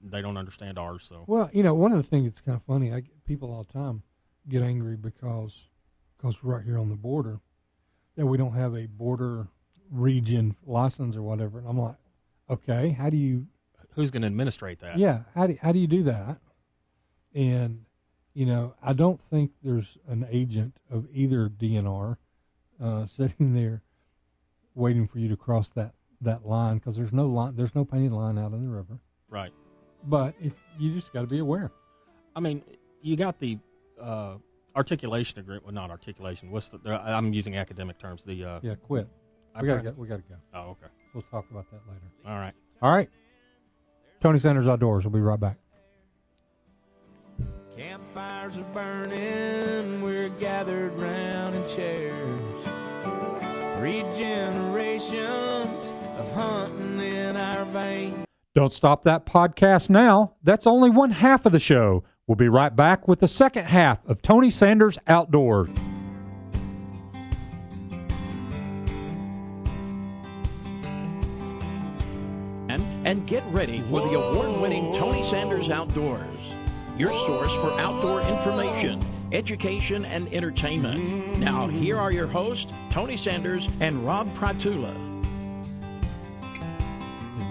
[0.00, 1.04] they don't understand ours.
[1.08, 3.52] So Well, you know, one of the things that's kind of funny, I get people
[3.52, 4.02] all the time
[4.48, 5.66] get angry because
[6.16, 7.40] because we're right here on the border
[8.16, 9.48] that we don't have a border
[9.90, 11.58] region license or whatever.
[11.58, 11.96] And I'm like,
[12.50, 13.46] okay, how do you?
[13.94, 14.98] who's going to administrate that?
[14.98, 16.38] Yeah, how do how do you do that?
[17.34, 17.84] And
[18.34, 22.16] you know, I don't think there's an agent of either DNR
[22.80, 23.82] uh, sitting there
[24.74, 28.12] waiting for you to cross that that line because there's no line, there's no painted
[28.12, 28.98] line out in the river.
[29.28, 29.52] Right.
[30.08, 31.70] But if you just got to be aware.
[32.34, 32.62] I mean,
[33.02, 33.58] you got the
[34.00, 34.34] uh,
[34.74, 35.64] articulation agreement.
[35.66, 36.50] Well, not articulation.
[36.50, 36.78] What's the?
[36.78, 38.24] the- I'm using academic terms.
[38.24, 39.06] The uh, Yeah, quit.
[39.54, 40.00] I'm we gotta trying- go.
[40.00, 40.34] We gotta go.
[40.54, 40.86] Oh, okay.
[41.14, 42.06] We'll talk about that later.
[42.26, 42.54] All right.
[42.80, 43.08] All right.
[44.20, 45.04] Tony Sanders Outdoors.
[45.04, 45.58] We'll be right back.
[47.76, 52.68] Campfires are burning, we're gathered round in chairs.
[53.76, 56.77] Three generations of hunting in our veins.
[58.58, 60.32] Don't stop that podcast now.
[60.42, 62.02] That's only one half of the show.
[62.26, 65.68] We'll be right back with the second half of Tony Sanders Outdoors.
[72.68, 76.26] And, and get ready for the award winning Tony Sanders Outdoors,
[76.96, 79.00] your source for outdoor information,
[79.30, 81.38] education, and entertainment.
[81.38, 85.17] Now, here are your hosts, Tony Sanders and Rob Pratula.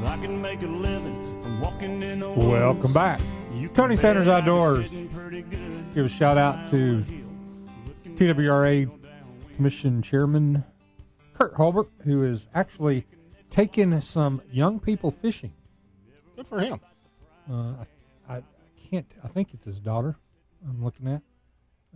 [0.07, 0.41] Welcome
[2.81, 3.19] woods, back.
[3.53, 4.85] you can Tony bet Sanders I'll be Outdoors.
[4.85, 7.03] sitting pretty good Give a shout out to
[8.15, 8.89] TWRA
[9.57, 10.63] Commission Chairman
[11.33, 13.05] Kurt Holbert, who is actually
[13.49, 15.51] taking some young people fishing.
[16.37, 16.79] Good for him.
[17.51, 17.73] Uh,
[18.29, 18.43] I, I
[18.89, 19.11] can't.
[19.25, 20.15] I think it's his daughter.
[20.65, 21.21] I'm looking at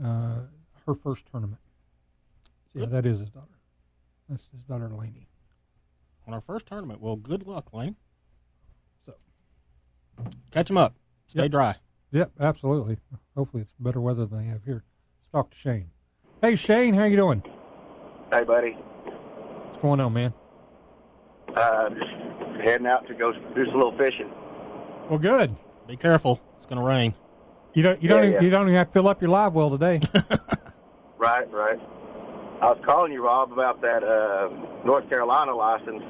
[0.03, 0.39] uh,
[0.85, 1.61] her first tournament.
[2.73, 3.47] Yeah, that is his daughter.
[4.27, 5.27] That's his daughter Lainey.
[6.27, 7.01] On our first tournament.
[7.01, 7.95] Well, good luck, Lane.
[9.05, 9.13] So.
[10.51, 10.95] Catch them up.
[11.27, 11.51] Stay Yep.
[11.51, 11.75] dry.
[12.11, 12.97] Yep, absolutely.
[13.35, 14.83] Hopefully, it's better weather than they have here.
[15.21, 15.89] Let's talk to Shane.
[16.41, 17.41] Hey, Shane, how you doing?
[18.31, 18.71] Hey, buddy.
[18.71, 20.33] What's going on, man?
[21.55, 24.29] Uh, just heading out to go do some little fishing.
[25.09, 25.55] Well, good.
[25.87, 26.39] Be careful.
[26.57, 27.13] It's going to rain.
[27.73, 28.01] You don't.
[28.01, 28.23] You don't.
[28.23, 28.41] Even, yeah.
[28.41, 29.99] You don't even have to fill up your live well today.
[31.17, 31.79] Right, right.
[32.61, 34.49] I was calling you, Rob, about that uh,
[34.85, 36.03] North Carolina license.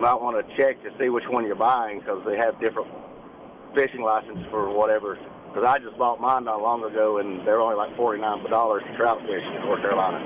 [0.00, 2.88] Might want to check to see which one you're buying because they have different
[3.74, 5.16] fishing license for whatever.
[5.48, 8.82] Because I just bought mine not long ago, and they're only like forty nine dollars
[8.86, 10.18] to trout fish in North Carolina.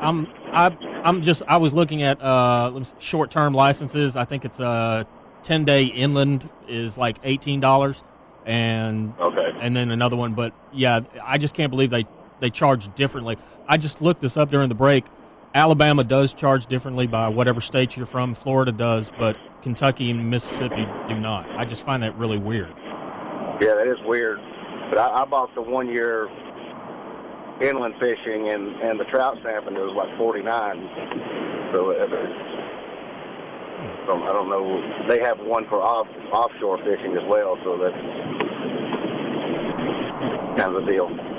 [0.00, 4.14] I'm I I'm just I was looking at uh short term licenses.
[4.16, 5.06] I think it's a
[5.42, 8.02] ten day inland is like eighteen dollars,
[8.46, 9.50] and Okay.
[9.60, 10.34] and then another one.
[10.34, 12.06] But yeah, I just can't believe they
[12.40, 13.38] they charge differently.
[13.68, 15.04] I just looked this up during the break.
[15.54, 18.34] Alabama does charge differently by whatever state you're from.
[18.34, 21.48] Florida does, but Kentucky and Mississippi do not.
[21.56, 22.74] I just find that really weird.
[23.60, 24.40] Yeah, that is weird.
[24.90, 26.28] But I, I bought the one year
[27.62, 29.76] inland fishing and and the trout stamping.
[29.76, 30.88] It was like forty nine.
[31.72, 32.06] So, uh,
[34.06, 35.06] so I don't know.
[35.08, 37.56] They have one for off offshore fishing as well.
[37.62, 37.94] So that's
[40.58, 41.33] kind of the deal.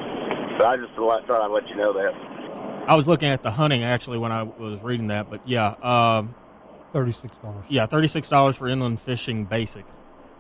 [0.57, 2.13] But I just thought I'd let you know that.
[2.87, 6.35] I was looking at the hunting actually when I was reading that, but yeah, um,
[6.95, 7.65] Thirty-six dollars.
[7.67, 9.83] Yeah, thirty six dollars for inland fishing basic.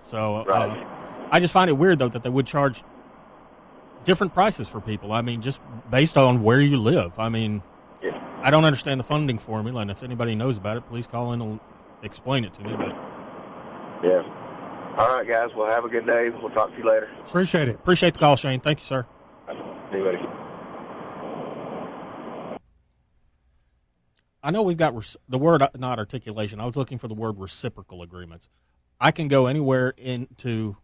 [0.05, 0.85] So uh,
[1.29, 2.81] I just find it weird though that they would charge
[4.05, 5.11] different prices for people.
[5.11, 5.59] I mean, just
[5.91, 7.19] based on where you live.
[7.19, 7.61] I mean,
[8.01, 8.17] Yeah.
[8.41, 11.41] I don't understand the funding formula, and if anybody knows about it, please call in
[11.41, 11.59] and
[12.03, 12.73] explain it to me.
[12.77, 12.95] But
[14.01, 14.23] Yeah.
[14.97, 15.49] All right, guys.
[15.57, 16.29] Well, have a good day.
[16.29, 17.09] We'll talk to you later.
[17.25, 17.75] Appreciate it.
[17.75, 18.61] appreciate the call, Shane.
[18.61, 19.05] Thank you, sir.
[24.45, 24.93] I know we've got
[25.27, 26.59] the word uh, not articulation.
[26.59, 28.47] I was looking for the word reciprocal agreements.
[29.01, 30.77] I can go anywhere into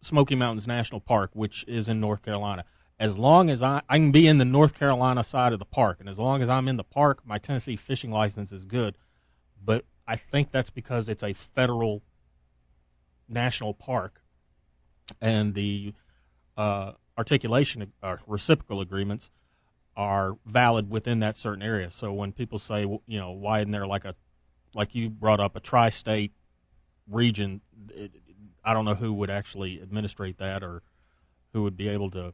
[0.00, 2.64] Smoky Mountains National Park, which is in North Carolina,
[2.98, 5.98] as long as I, I can be in the North Carolina side of the park,
[6.00, 8.96] and as long as I'm in the park, my Tennessee fishing license is good.
[9.62, 12.02] But I think that's because it's a federal
[13.28, 14.22] national park,
[15.20, 15.92] and the
[16.56, 19.30] uh, articulation or reciprocal agreements
[19.96, 21.90] are valid within that certain area.
[21.90, 24.14] So when people say, you know, why isn't there like a,
[24.74, 26.32] like you brought up, a tri-state
[27.08, 27.60] region?
[27.90, 28.12] It,
[28.64, 30.82] I don't know who would actually administrate that or
[31.52, 32.32] who would be able to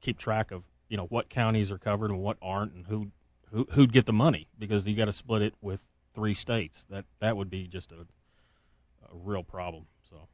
[0.00, 3.10] keep track of you know what counties are covered and what aren't, and who
[3.52, 6.84] who who'd get the money because you got to split it with three states.
[6.90, 8.06] That that would be just a
[9.10, 9.86] a real problem.
[10.08, 10.28] So,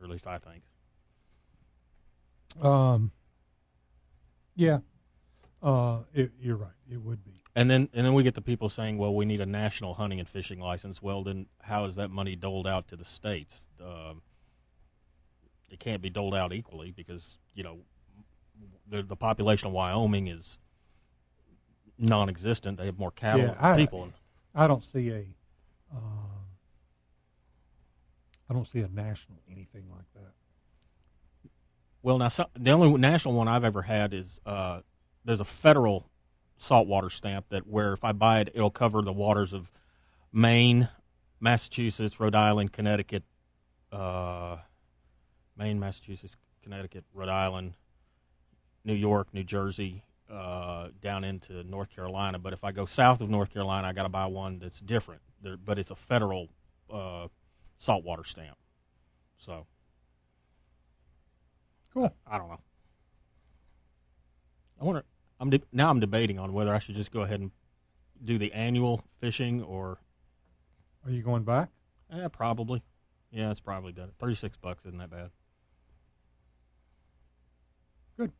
[0.00, 0.62] or at least I think.
[2.60, 3.12] Um,
[4.56, 4.78] yeah,
[5.62, 6.70] uh, it, you're right.
[6.90, 7.42] It would be.
[7.56, 10.20] And then and then we get the people saying, well, we need a national hunting
[10.20, 11.02] and fishing license.
[11.02, 13.66] Well, then how is that money doled out to the states?
[13.80, 14.22] Um,
[15.68, 17.78] it can't be doled out equally because you know
[18.88, 20.58] the the population of Wyoming is
[21.98, 22.78] non-existent.
[22.78, 24.08] They have more cattle Yeah, than I- people.
[24.54, 25.26] I don't see a.
[25.92, 26.46] Um,
[28.48, 30.32] I don't see a national anything like that.
[32.02, 34.80] Well, now so, the only national one I've ever had is uh,
[35.24, 36.08] there's a federal
[36.56, 39.70] saltwater stamp that where if I buy it, it'll cover the waters of
[40.32, 40.88] Maine,
[41.40, 43.24] Massachusetts, Rhode Island, Connecticut,
[43.92, 44.56] uh,
[45.56, 47.74] Maine, Massachusetts, Connecticut, Rhode Island,
[48.84, 52.38] New York, New Jersey, uh, down into North Carolina.
[52.38, 55.20] But if I go south of North Carolina, I got to buy one that's different.
[55.42, 56.48] There, but it's a federal
[56.90, 57.28] uh,
[57.76, 58.56] saltwater stamp.
[59.38, 59.66] So
[61.92, 62.12] Cool.
[62.26, 62.60] I, I don't know.
[64.80, 65.04] I wonder.
[65.38, 65.90] I'm de- now.
[65.90, 67.50] I'm debating on whether I should just go ahead and
[68.24, 69.98] do the annual fishing or
[71.04, 71.68] Are you going back?
[72.14, 72.82] Yeah, probably.
[73.30, 74.12] Yeah, it's probably better.
[74.18, 75.30] Thirty six bucks isn't that bad.
[78.16, 78.32] Good.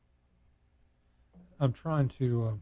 [1.58, 2.60] I'm trying to.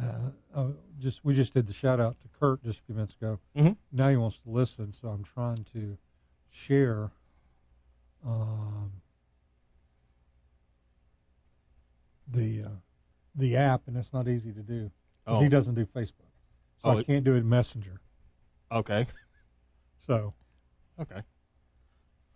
[0.00, 0.66] Uh, uh, uh,
[0.98, 3.38] just we just did the shout out to Kurt just a few minutes ago.
[3.56, 3.76] Mhm.
[3.92, 5.96] Now he wants to listen, so I'm trying to
[6.50, 7.10] share.
[8.26, 8.90] Um,
[12.28, 12.68] the uh,
[13.34, 14.90] the app, and it's not easy to do
[15.26, 15.40] Oh.
[15.40, 16.30] he doesn't do Facebook,
[16.82, 18.00] so Oh, I can't do it in Messenger.
[18.70, 19.06] Okay.
[20.06, 20.34] So
[21.00, 21.22] Okay.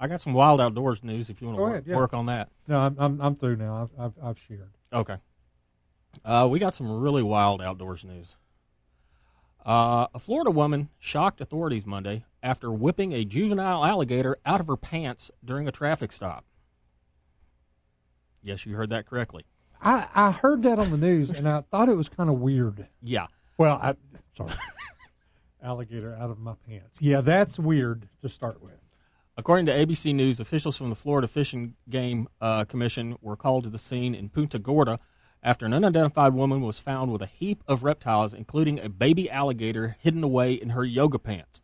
[0.01, 1.97] I got some wild outdoors news if you want to work, ahead, yeah.
[1.97, 2.49] work on that.
[2.67, 3.83] no, I'm I'm, I'm through now.
[3.99, 4.71] I've, I've I've shared.
[4.93, 5.17] Okay.
[6.25, 8.37] Uh, we got some really wild outdoors news.
[9.67, 14.77] Uh, a Florida woman shocked authorities Monday after whipping a juvenile alligator out of her
[14.79, 16.45] pants during a traffic stop.
[18.43, 19.45] Yes, you heard that correctly.
[19.81, 22.87] I I heard that on the news, and I thought it was kind of weird.
[23.03, 23.27] Yeah.
[23.57, 23.95] Well, I
[24.37, 24.53] sorry.
[25.63, 27.01] Alligator out of my pants.
[27.01, 28.79] Yeah, that's weird to start with.
[29.37, 33.65] According to ABC News, officials from the Florida Fish and Game uh, Commission were called
[33.65, 34.99] to the scene in Punta Gorda
[35.43, 39.97] after an unidentified woman was found with a heap of reptiles, including a baby alligator
[40.01, 41.63] hidden away in her yoga pants.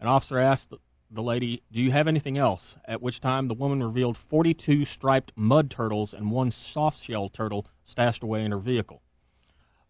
[0.00, 0.72] An officer asked
[1.10, 2.76] the, the lady, Do you have anything else?
[2.84, 7.66] At which time the woman revealed 42 striped mud turtles and one soft shell turtle
[7.84, 9.02] stashed away in her vehicle.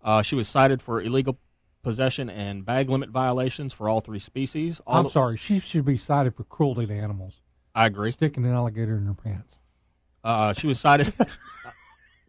[0.03, 1.39] Uh, she was cited for illegal
[1.83, 4.81] possession and bag limit violations for all three species.
[4.87, 5.37] All I'm sorry.
[5.37, 7.41] She should be cited for cruelty to animals.
[7.75, 8.13] I agree.
[8.13, 9.59] Sticking an alligator in her pants.
[10.23, 11.13] Uh, she was cited.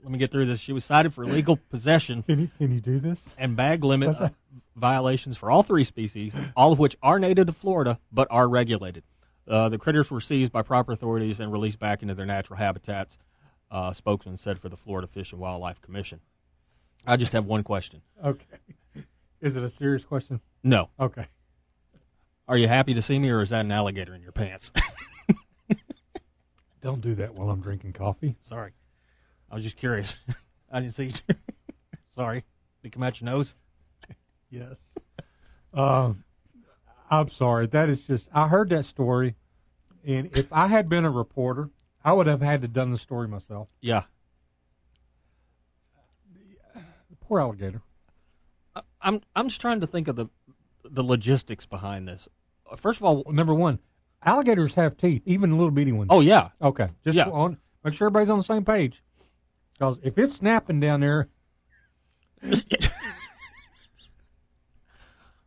[0.04, 0.60] let me get through this.
[0.60, 3.34] She was cited for illegal possession Can you can you do this?
[3.38, 4.30] and bag limit uh,
[4.76, 9.04] violations for all three species, all of which are native to Florida but are regulated.
[9.48, 13.18] Uh, the critters were seized by proper authorities and released back into their natural habitats.
[13.70, 16.20] Uh, spokesman said for the Florida Fish and Wildlife Commission.
[17.08, 18.02] I just have one question.
[18.24, 18.46] Okay.
[19.40, 20.40] Is it a serious question?
[20.64, 21.26] No, Okay.
[22.48, 24.72] are you happy to see me, or is that an alligator in your pants?
[26.82, 28.36] Don't do that while I'm drinking coffee.
[28.42, 28.72] Sorry,
[29.52, 30.18] I was just curious.
[30.72, 31.06] I didn't see.
[31.28, 31.36] you.
[32.16, 32.44] Sorry,
[32.82, 33.56] did it come out your nose?
[34.50, 34.76] Yes.
[35.74, 36.26] Um,
[37.10, 37.68] I'm sorry.
[37.68, 38.28] That is just.
[38.34, 39.36] I heard that story,
[40.06, 41.70] and if I had been a reporter,
[42.04, 43.70] I would have had to done the story myself.
[43.80, 44.04] Yeah,
[46.74, 47.82] The Poor alligator.
[48.76, 50.28] I- I'm I'm just trying to think of the
[50.84, 52.28] the logistics behind this.
[52.76, 53.80] First of all, number one,
[54.24, 56.10] alligators have teeth, even little bitty ones.
[56.12, 56.90] oh yeah, okay.
[57.06, 57.30] Just Yeah.
[57.30, 57.58] on.
[57.84, 59.02] Make sure everybody's on the same page.
[59.82, 61.28] Because if it's snapping down there,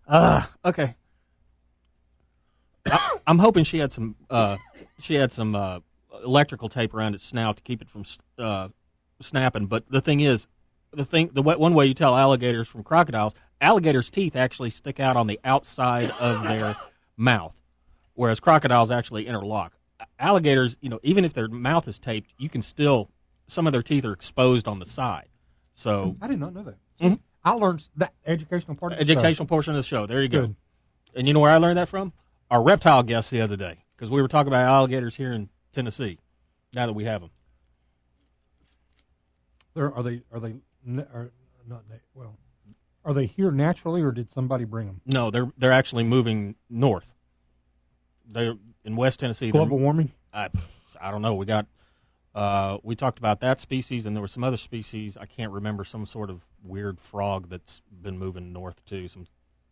[0.09, 0.97] uh, okay.
[2.85, 4.57] I, I'm hoping she had some uh,
[4.99, 5.79] she had some uh,
[6.25, 8.03] electrical tape around its snout to keep it from
[8.37, 8.71] uh,
[9.21, 9.67] snapping.
[9.67, 10.49] But the thing is,
[10.93, 15.17] the thing the one way you tell alligators from crocodiles, alligators' teeth actually stick out
[15.17, 16.75] on the outside of their
[17.17, 17.55] mouth,
[18.15, 19.75] whereas crocodiles actually interlock.
[20.19, 23.11] Alligators, you know, even if their mouth is taped, you can still
[23.47, 25.29] some of their teeth are exposed on the side.
[25.75, 26.77] So I did not know that.
[27.01, 27.19] Mhm.
[27.45, 28.93] I learned that educational part.
[28.93, 29.13] Of the show.
[29.13, 30.07] educational portion of the show.
[30.07, 30.41] There you go.
[30.47, 30.57] Good.
[31.15, 32.13] And you know where I learned that from?
[32.51, 36.19] Our reptile guest the other day, because we were talking about alligators here in Tennessee.
[36.73, 37.31] Now that we have them,
[39.75, 40.23] They're, they?
[40.33, 40.55] Are they?
[41.13, 41.31] Are
[41.67, 41.83] not?
[42.15, 42.37] Well,
[43.05, 45.01] are they here naturally, or did somebody bring them?
[45.07, 47.15] no, they're they're actually moving north.
[48.27, 49.51] They're in West Tennessee.
[49.51, 50.13] Global warming.
[50.33, 50.49] I,
[51.01, 51.35] I don't know.
[51.35, 51.67] We got
[52.35, 55.17] Uh, we talked about that species, and there were some other species.
[55.17, 59.07] I can't remember some sort of weird frog that's been moving north too.
[59.07, 59.27] Some,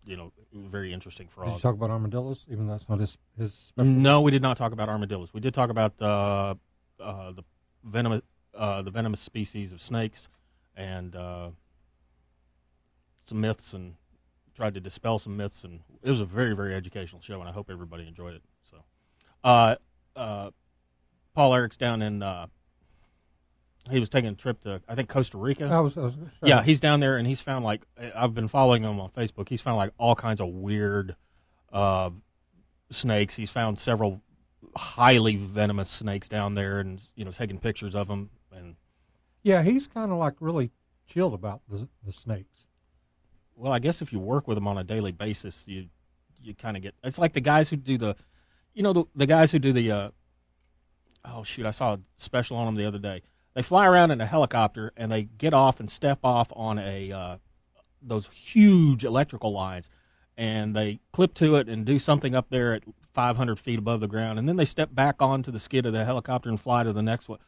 [0.06, 1.56] you know, very interesting frogs.
[1.56, 1.74] Did frog.
[1.74, 2.46] you talk about armadillos?
[2.48, 3.52] Even though that's not his his.
[3.52, 3.90] Special?
[3.90, 5.34] No, we did not talk about armadillos.
[5.34, 6.54] We did talk about uh,
[7.00, 7.42] uh, the
[7.82, 8.22] venomous
[8.54, 10.28] uh, the venomous species of snakes
[10.76, 11.50] and uh,
[13.24, 13.96] some myths and
[14.54, 17.52] tried to dispel some myths and it was a very very educational show and I
[17.52, 18.42] hope everybody enjoyed it.
[18.70, 18.76] So,
[19.42, 19.76] uh,
[20.14, 20.50] uh,
[21.35, 22.47] Paul Eric's down in uh,
[23.91, 25.66] he was taking a trip to I think Costa Rica.
[25.66, 25.97] I was.
[25.97, 27.83] I was Yeah, he's down there and he's found like
[28.14, 29.49] I've been following him on Facebook.
[29.49, 31.16] He's found like all kinds of weird
[31.72, 32.11] uh,
[32.91, 33.35] snakes.
[33.37, 34.22] He's found several
[34.76, 38.30] highly venomous snakes down there, and you know, taking pictures of them.
[38.55, 38.76] And
[39.43, 40.70] Yeah, he's kind of like really
[41.09, 42.66] chilled about the the snakes.
[43.57, 45.89] well, I guess if you work with them on a daily basis, you
[46.41, 46.95] you kind of get.
[47.03, 48.16] It's like the guys who do the,
[48.74, 49.91] you know, the the guys who do the.
[49.91, 50.11] Uh,
[51.25, 51.66] oh shoot!
[51.66, 53.23] I saw a special on them the other day.
[53.55, 57.12] They fly around in a helicopter and they get off and step off on a
[57.12, 57.37] uh,
[58.01, 59.89] those huge electrical lines,
[60.37, 64.09] and they clip to it and do something up there at 500 feet above the
[64.09, 66.93] ground, and then they step back onto the skid of the helicopter and fly to
[66.93, 67.39] the next one.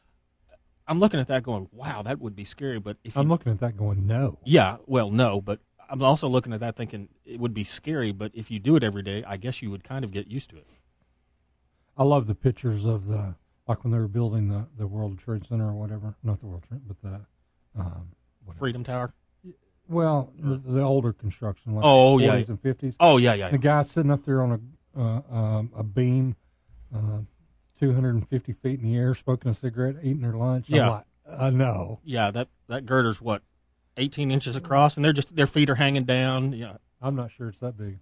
[0.87, 2.79] I'm looking at that going, wow, that would be scary.
[2.79, 4.39] But if I'm looking at that going, no.
[4.45, 8.33] yeah, well, no, but I'm also looking at that thinking it would be scary, but
[8.35, 10.57] if you do it every day, I guess you would kind of get used to
[10.57, 10.66] it.
[11.97, 15.44] I love the pictures of the like when they were building the the World Trade
[15.46, 16.14] Center or whatever.
[16.22, 17.20] Not the World Trade, but the
[17.80, 18.08] um.
[18.58, 19.14] Freedom Tower.
[19.88, 22.36] well, the, the older construction, like Oh, yeah.
[22.36, 22.96] 40s and 50s.
[23.00, 23.48] Oh yeah, yeah.
[23.48, 24.52] The guy sitting up there on
[24.94, 26.36] a uh, um, a beam,
[26.94, 27.20] uh,
[27.80, 30.68] 250 feet in the air, smoking a cigarette, eating their lunch.
[30.68, 30.90] Yeah.
[30.90, 33.40] like, uh, no, Yeah, that that girder's what,
[33.96, 36.52] 18 inches across, and they're just their feet are hanging down.
[36.52, 36.76] Yeah.
[37.00, 37.98] I'm not sure it's that big.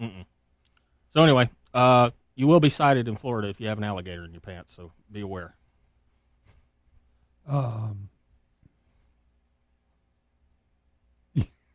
[0.00, 0.24] Mm-mm.
[1.12, 4.32] So anyway, uh, you will be cited in Florida if you have an alligator in
[4.32, 4.74] your pants.
[4.74, 5.54] So be aware.
[7.46, 8.08] Um,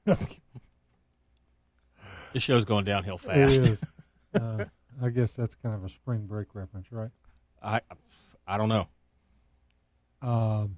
[2.33, 3.59] This show's going downhill fast.
[3.59, 3.81] is.
[4.35, 4.65] Uh,
[5.01, 7.09] I guess that's kind of a spring break reference, right?
[7.63, 7.81] I
[8.45, 8.87] I don't know.
[10.21, 10.77] Um,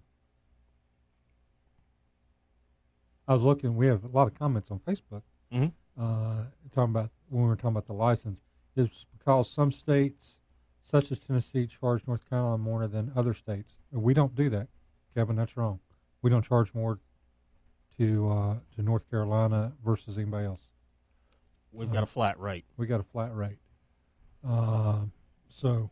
[3.27, 3.75] I was looking.
[3.75, 5.73] We have a lot of comments on Facebook Mhm.
[5.99, 8.39] uh, talking about when we were talking about the license.
[8.75, 10.37] It's because some states,
[10.83, 13.73] such as Tennessee, charge North Carolina more than other states.
[13.91, 14.67] We don't do that,
[15.13, 15.35] Kevin.
[15.35, 15.79] That's wrong.
[16.21, 16.99] We don't charge more
[17.97, 20.61] to uh, to North Carolina versus anybody else.
[21.73, 22.65] We've got a flat rate.
[22.77, 23.57] We got a flat rate.
[24.47, 25.01] Uh,
[25.49, 25.89] so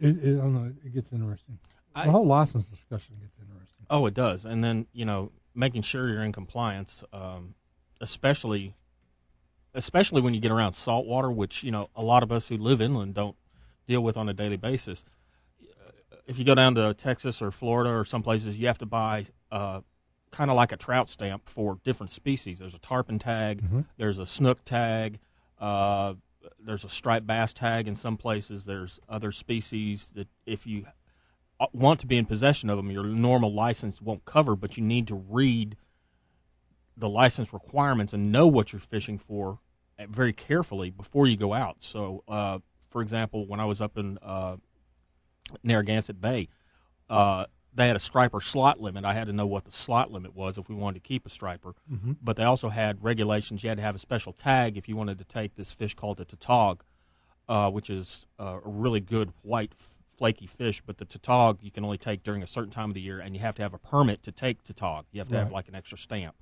[0.00, 0.72] it, it, I don't know.
[0.84, 1.58] It gets interesting.
[1.94, 3.86] I- the whole license discussion gets interesting.
[3.90, 4.44] Oh, it does.
[4.44, 7.54] And then you know, making sure you're in compliance, um,
[8.00, 8.74] especially,
[9.74, 12.56] especially when you get around salt water, which you know a lot of us who
[12.56, 13.36] live inland don't
[13.86, 15.04] deal with on a daily basis.
[16.26, 19.26] If you go down to Texas or Florida or some places, you have to buy
[19.52, 19.82] uh,
[20.30, 22.58] kind of like a trout stamp for different species.
[22.58, 23.84] There's a tarpon tag, Mhm.
[23.98, 25.18] there's a snook tag,
[25.58, 26.14] uh,
[26.58, 28.64] there's a striped bass tag in some places.
[28.64, 30.86] There's other species that if you
[31.60, 34.82] uh, want to be in possession of them, your normal license won't cover, but you
[34.82, 35.76] need to read
[36.96, 39.58] the license requirements and know what you're fishing for
[40.08, 41.76] very carefully before you go out.
[41.82, 42.58] So, uh,
[42.90, 44.56] for example, when I was up in uh,
[45.62, 46.48] Narragansett Bay,
[47.08, 49.04] uh, they had a striper slot limit.
[49.04, 51.28] I had to know what the slot limit was if we wanted to keep a
[51.28, 51.74] striper.
[51.90, 52.16] Mhm.
[52.22, 53.62] But they also had regulations.
[53.64, 56.20] You had to have a special tag if you wanted to take this fish called
[56.20, 56.84] a tautog,
[57.48, 60.82] uh, which is uh, a really good white flaky fish.
[60.86, 63.34] But the tautog you can only take during a certain time of the year, and
[63.34, 65.06] you have to have a permit to take tautog.
[65.10, 66.36] You have to have like an extra stamp.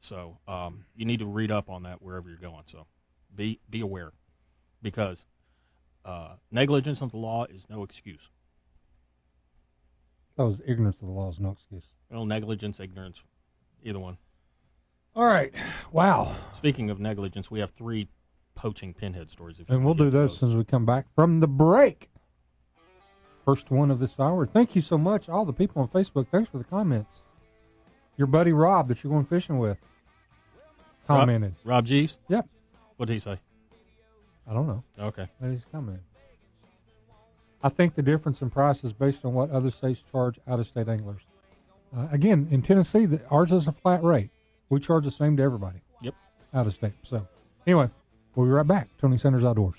[0.00, 2.64] So um, you need to read up on that wherever you're going.
[2.66, 2.86] So
[3.34, 4.12] be be aware,
[4.82, 5.24] because
[6.04, 8.30] uh, negligence of the law is no excuse.
[10.36, 11.84] That was ignorance of the law is no excuse.
[12.10, 13.22] Well, negligence, ignorance,
[13.82, 14.16] either one.
[15.14, 15.52] All right.
[15.92, 16.34] Wow.
[16.54, 18.08] Speaking of negligence, we have three
[18.54, 19.60] poaching pinhead stories.
[19.60, 22.10] If And we'll do those as as we come back from the break.
[23.44, 24.46] First one of this hour.
[24.46, 26.28] Thank you so much, all the people on Facebook.
[26.28, 27.22] Thanks for the comments.
[28.20, 29.78] Your buddy Rob that you're going fishing with
[31.06, 31.54] commented.
[31.64, 32.18] Rob Jeeves.
[32.28, 32.46] Yep.
[32.98, 33.38] What did he say?
[34.46, 34.84] I don't know.
[34.98, 35.26] Okay.
[35.40, 36.02] That is commented.
[37.62, 40.66] I think the difference in price is based on what other states charge out of
[40.66, 41.22] state anglers.
[41.96, 44.28] Uh, again, in Tennessee, the, ours is a flat rate.
[44.68, 45.80] We charge the same to everybody.
[46.02, 46.14] Yep.
[46.52, 46.92] Out of state.
[47.02, 47.26] So,
[47.66, 47.88] anyway,
[48.34, 48.90] we'll be right back.
[48.98, 49.78] Tony Sanders Outdoors.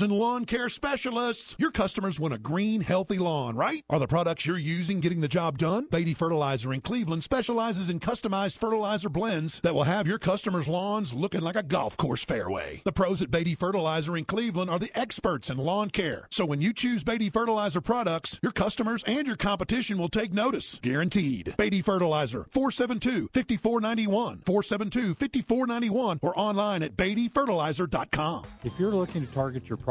[0.01, 1.55] and lawn care specialists.
[1.59, 3.83] Your customers want a green, healthy lawn, right?
[3.89, 5.87] Are the products you're using getting the job done?
[5.91, 11.13] Beatty Fertilizer in Cleveland specializes in customized fertilizer blends that will have your customers' lawns
[11.13, 12.81] looking like a golf course fairway.
[12.83, 16.27] The pros at Beatty Fertilizer in Cleveland are the experts in lawn care.
[16.31, 20.79] So when you choose Beatty Fertilizer products, your customers and your competition will take notice.
[20.81, 21.55] Guaranteed.
[21.57, 28.45] Beatty Fertilizer, 472 5491, 472 5491, or online at BeattyFertilizer.com.
[28.63, 29.90] If you're looking to target your product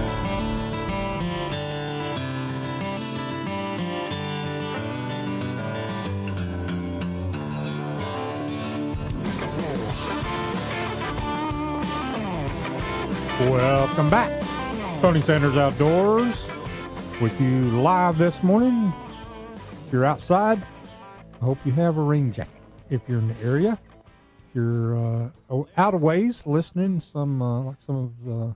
[15.01, 16.45] Tony Sanders Outdoors
[17.19, 18.93] with you live this morning.
[19.87, 20.61] If you're outside,
[21.41, 22.61] I hope you have a rain jacket.
[22.91, 24.95] If you're in the area, if you're
[25.49, 28.53] uh, out of ways listening, some uh, like some of uh,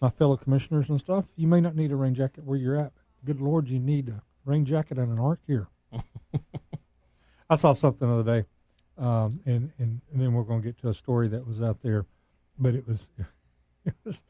[0.00, 2.92] my fellow commissioners and stuff, you may not need a rain jacket where you're at.
[3.26, 5.68] Good Lord, you need a rain jacket and an ark here.
[7.50, 8.46] I saw something the other day,
[8.96, 11.82] um, and, and and then we're going to get to a story that was out
[11.82, 12.06] there,
[12.58, 13.08] but it was
[13.84, 14.22] it was.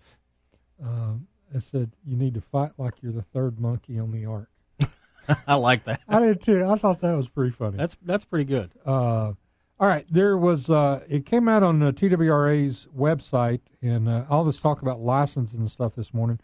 [0.83, 4.51] Um, it said you need to fight like you're the third monkey on the ark.
[5.47, 6.01] I like that.
[6.09, 6.65] I did too.
[6.65, 7.77] I thought that was pretty funny.
[7.77, 8.71] That's that's pretty good.
[8.85, 9.33] Uh,
[9.79, 14.43] all right, there was uh, it came out on the TWRA's website, and uh, all
[14.45, 16.41] this talk about licensing and stuff this morning.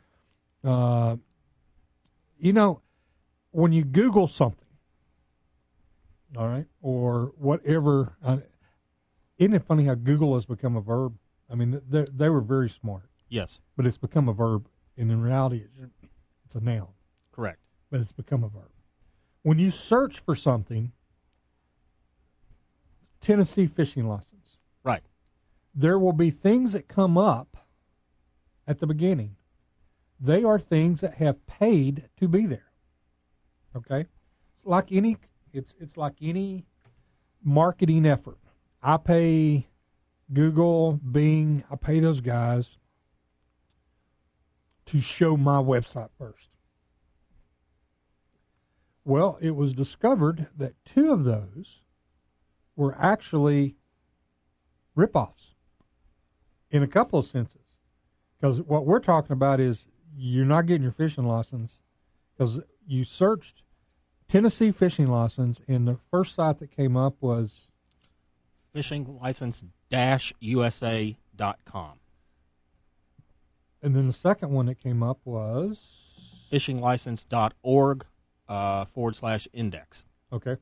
[0.62, 1.16] Uh,
[2.38, 2.82] you know,
[3.52, 4.68] when you Google something,
[6.36, 8.38] all right, or whatever, uh,
[9.38, 11.16] isn't it funny how Google has become a verb?
[11.50, 15.22] I mean, they they were very smart, Yes, but it's become a verb, and in
[15.22, 15.64] reality,
[16.44, 16.88] it's, a noun
[17.32, 17.58] correct.
[17.90, 18.70] but it's become a verb.
[19.42, 20.92] When you search for something,
[23.20, 25.02] Tennessee fishing license, Right.
[25.74, 27.56] there will be things that come up
[28.66, 29.36] at the beginning.
[30.20, 32.70] They are things that have paid to be there.
[33.74, 34.00] Okay?
[34.56, 35.16] It's like any
[35.52, 36.64] it's it's like any
[37.42, 38.38] marketing effort.
[38.82, 39.66] I pay
[40.32, 42.78] Google, Bing, I pay those guys
[44.92, 46.50] to show my website first.
[49.06, 51.80] Well, it was discovered that two of those
[52.76, 53.76] were actually
[54.94, 55.54] ripoffs
[56.70, 57.78] in a couple of senses.
[58.38, 61.80] Because what we're talking about is you're not getting your fishing license
[62.36, 63.62] because you searched
[64.28, 67.68] Tennessee fishing license, and the first site that came up was
[68.74, 72.01] Fishing license dash USA dot com.
[73.82, 78.04] And then the second one that came up was Fishinglicense.org
[78.48, 80.04] uh, forward slash index.
[80.32, 80.56] okay.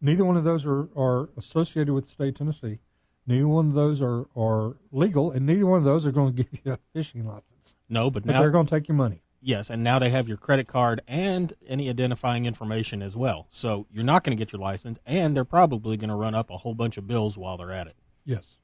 [0.00, 2.78] Neither one of those are, are associated with the state of Tennessee.
[3.26, 6.42] Neither one of those are, are legal, and neither one of those are going to
[6.42, 7.74] give you a fishing license.
[7.88, 9.22] No, but But now they're going to take your money.
[9.40, 13.46] yes, and now they have your credit card and any identifying information as well.
[13.50, 16.50] So you're not going to get your license, and they're probably going to run up
[16.50, 17.96] a whole bunch of bills while they're at it.
[18.26, 18.56] Yes.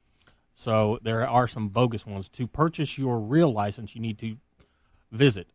[0.61, 2.29] So there are some bogus ones.
[2.29, 4.37] To purchase your real license, you need to
[5.11, 5.49] visit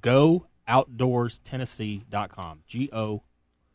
[0.00, 2.62] gooutdoorstennessee.com.
[2.66, 3.22] G O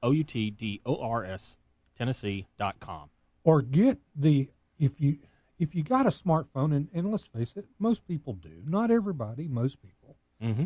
[0.01, 1.57] O U T D O R S
[1.95, 3.11] Tennessee.com.
[3.43, 5.19] Or get the if you
[5.59, 8.63] if you got a smartphone, and, and let's face it, most people do.
[8.65, 10.15] Not everybody, most people.
[10.41, 10.65] Mm-hmm.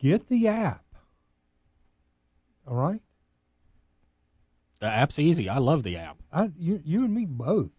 [0.00, 0.84] Get the app.
[2.68, 3.00] All right.
[4.80, 5.48] The app's easy.
[5.48, 6.18] I love the app.
[6.30, 7.70] I, you, you and me both.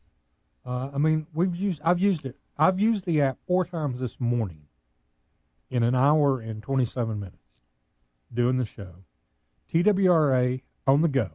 [0.66, 1.82] Uh, I mean, we've used.
[1.84, 2.36] I've used it.
[2.58, 4.62] I've used the app four times this morning,
[5.70, 7.38] in an hour and twenty-seven minutes,
[8.34, 8.96] doing the show.
[9.72, 11.30] TWRA on the go.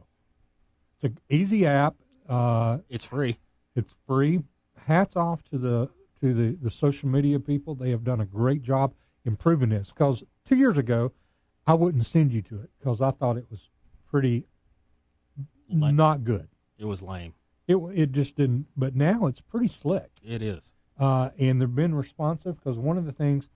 [1.01, 1.95] It's an easy app.
[2.27, 3.37] Uh, It's free.
[3.75, 4.41] it's free.
[4.85, 5.89] Hats off to the
[6.21, 7.75] to the, the social media people.
[7.75, 8.93] They have done a great job
[9.25, 9.91] improving this.
[9.93, 11.11] Because two years ago,
[11.67, 13.69] I wouldn't send you to it because I thought it was
[14.09, 14.45] pretty
[15.69, 15.95] Lame.
[15.95, 16.47] not good.
[16.77, 17.33] It was lame.
[17.71, 18.67] It it just didn't.
[18.77, 20.71] But now it's pretty slick, It is.
[20.99, 23.49] uh, and they've been responsive because one of the things,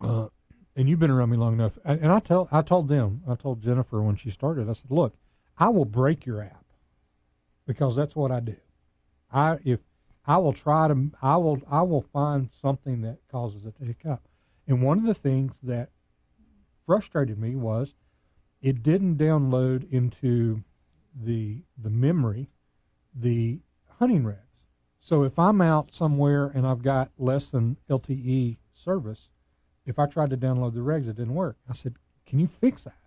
[0.00, 0.28] uh,
[0.76, 3.34] and you've been around me long enough, and and I tell I told them, I
[3.34, 5.14] told Jennifer when she started, I said, look,
[5.58, 6.64] I will break your app
[7.66, 8.56] because that's what I do.
[9.32, 9.80] I if
[10.26, 14.26] I will try to I will I will find something that causes it to hiccup.
[14.66, 15.90] And one of the things that
[16.86, 17.94] frustrated me was
[18.60, 20.62] it didn't download into
[21.14, 22.48] the the memory
[23.14, 23.60] the
[23.98, 24.36] hunting regs.
[25.00, 29.28] So if I'm out somewhere and I've got less than LTE service,
[29.86, 31.56] if I tried to download the regs, it didn't work.
[31.68, 31.94] I said,
[32.26, 32.98] "Can you fix that?"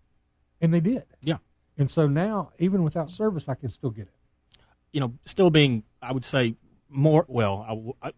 [0.59, 1.05] And they did.
[1.21, 1.37] Yeah.
[1.77, 4.13] And so now, even without service, I can still get it.
[4.93, 6.55] you know, still being, I would say,
[6.89, 7.25] more.
[7.27, 8.11] Well, I,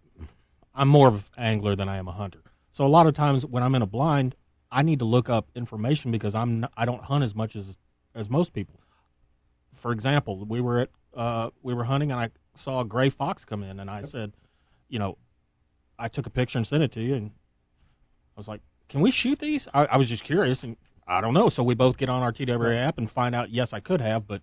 [0.75, 2.41] am more of an angler than I am a hunter.
[2.71, 4.35] So a lot of times when I'm in a blind,
[4.71, 7.77] I need to look up information because I'm not, I don't hunt as much as
[8.15, 8.79] as most people.
[9.75, 13.45] For example, we were at uh, we were hunting and I saw a gray fox
[13.45, 14.33] come in and I said,
[14.89, 15.17] you know,
[15.97, 17.31] I took a picture and sent it to you and
[18.35, 19.67] I was like, can we shoot these?
[19.73, 21.49] I, I was just curious and I don't know.
[21.49, 23.49] So we both get on our TWA app and find out.
[23.49, 24.41] Yes, I could have, but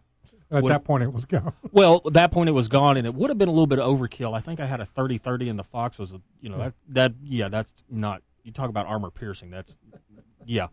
[0.50, 1.52] At that point, it was gone.
[1.72, 3.78] well, at that point it was gone, and it would have been a little bit
[3.78, 4.36] of overkill.
[4.36, 7.12] I think I had a 30-30, and the fox was a, you know, that that
[7.22, 8.22] yeah, that's not.
[8.42, 9.50] You talk about armor piercing.
[9.50, 9.76] That's
[10.44, 10.66] yeah.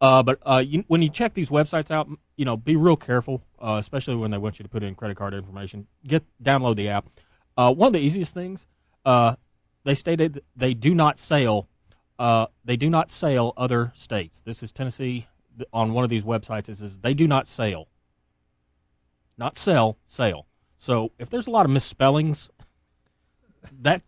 [0.00, 3.42] Uh, but uh, you, when you check these websites out, you know, be real careful,
[3.58, 5.86] uh, especially when they want you to put in credit card information.
[6.06, 7.08] Get download the app.
[7.56, 8.66] Uh, one of the easiest things,
[9.06, 9.36] uh,
[9.84, 11.68] they stated they do not sell.
[12.18, 14.42] Uh, they do not sell other states.
[14.42, 15.26] This is Tennessee
[15.72, 16.68] on one of these websites.
[16.68, 17.88] It says they do not sell
[19.38, 20.46] not sell, sale.
[20.78, 22.48] So if there's a lot of misspellings,
[23.80, 24.02] that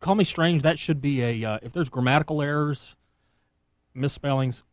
[0.00, 0.62] call me strange.
[0.62, 2.96] That should be a if there's grammatical errors,
[3.94, 4.64] misspellings.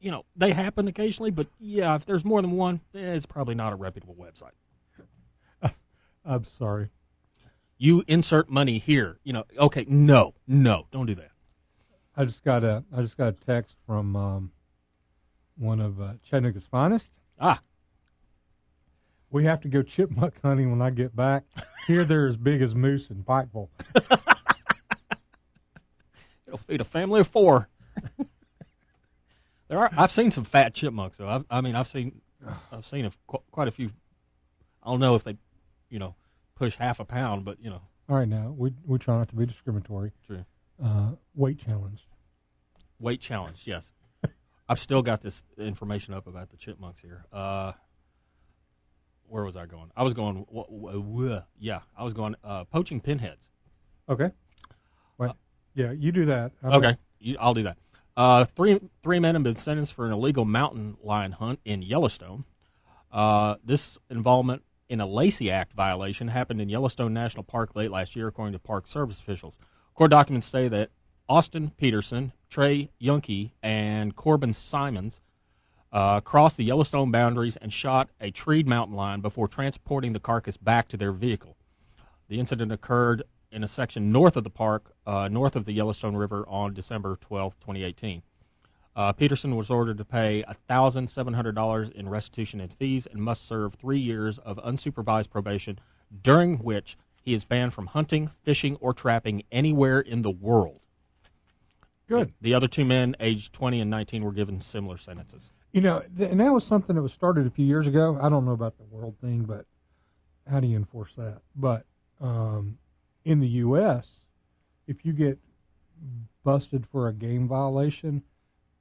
[0.00, 3.54] You know they happen occasionally, but yeah, if there's more than one, eh, it's probably
[3.54, 4.52] not a reputable website.
[6.24, 6.88] I'm sorry.
[7.76, 9.18] You insert money here.
[9.24, 11.30] You know, okay, no, no, don't do that.
[12.16, 14.52] I just got a I just got a text from um,
[15.56, 17.12] one of uh, Chattanooga's finest.
[17.38, 17.60] Ah,
[19.30, 21.44] We have to go chipmunk hunting when I get back.
[21.86, 23.68] Here, they're as big as moose in Pikeville.
[26.46, 27.68] it'll feed a family of four.
[29.70, 29.90] there are.
[29.96, 31.16] I've seen some fat chipmunks.
[31.16, 31.28] though.
[31.28, 32.20] I've, I mean, I've seen,
[32.70, 33.10] I've seen a,
[33.50, 33.90] quite a few.
[34.82, 35.36] I don't know if they,
[35.88, 36.14] you know,
[36.56, 39.36] push half a pound, but you know, All right, now we we try not to
[39.36, 40.12] be discriminatory.
[40.26, 40.44] True.
[40.84, 42.02] Uh, weight challenged.
[42.98, 43.62] weight challenge.
[43.64, 43.92] Yes,
[44.68, 47.24] I've still got this information up about the chipmunks here.
[47.32, 47.72] Uh,
[49.28, 49.90] where was I going?
[49.96, 50.44] I was going.
[50.52, 53.46] W- w- w- yeah, I was going uh, poaching pinheads.
[54.08, 54.30] Okay.
[55.18, 55.36] Well,
[55.74, 56.50] yeah, you do that.
[56.64, 57.78] I'm Okay, you, I'll do that.
[58.16, 62.44] Uh, three three men have been sentenced for an illegal mountain lion hunt in Yellowstone.
[63.10, 68.16] Uh, this involvement in a Lacey Act violation happened in Yellowstone National Park late last
[68.16, 69.56] year, according to Park Service officials.
[69.94, 70.90] Court documents say that
[71.28, 75.20] Austin Peterson, Trey Yunke, and Corbin Simons
[75.92, 80.56] uh, crossed the Yellowstone boundaries and shot a treed mountain lion before transporting the carcass
[80.56, 81.56] back to their vehicle.
[82.28, 83.22] The incident occurred
[83.52, 87.16] in a section north of the park, uh, north of the Yellowstone River, on December
[87.20, 88.22] 12, 2018.
[88.96, 93.98] Uh, Peterson was ordered to pay $1,700 in restitution and fees and must serve three
[93.98, 95.78] years of unsupervised probation,
[96.22, 100.80] during which he is banned from hunting, fishing, or trapping anywhere in the world.
[102.08, 102.32] Good.
[102.40, 105.52] The other two men, aged 20 and 19, were given similar sentences.
[105.72, 108.18] You know, th- and that was something that was started a few years ago.
[108.20, 109.66] I don't know about the world thing, but
[110.50, 111.42] how do you enforce that?
[111.54, 111.84] But
[112.20, 112.78] um,
[113.24, 114.20] in the U.S.,
[114.86, 115.38] if you get
[116.42, 118.22] busted for a game violation,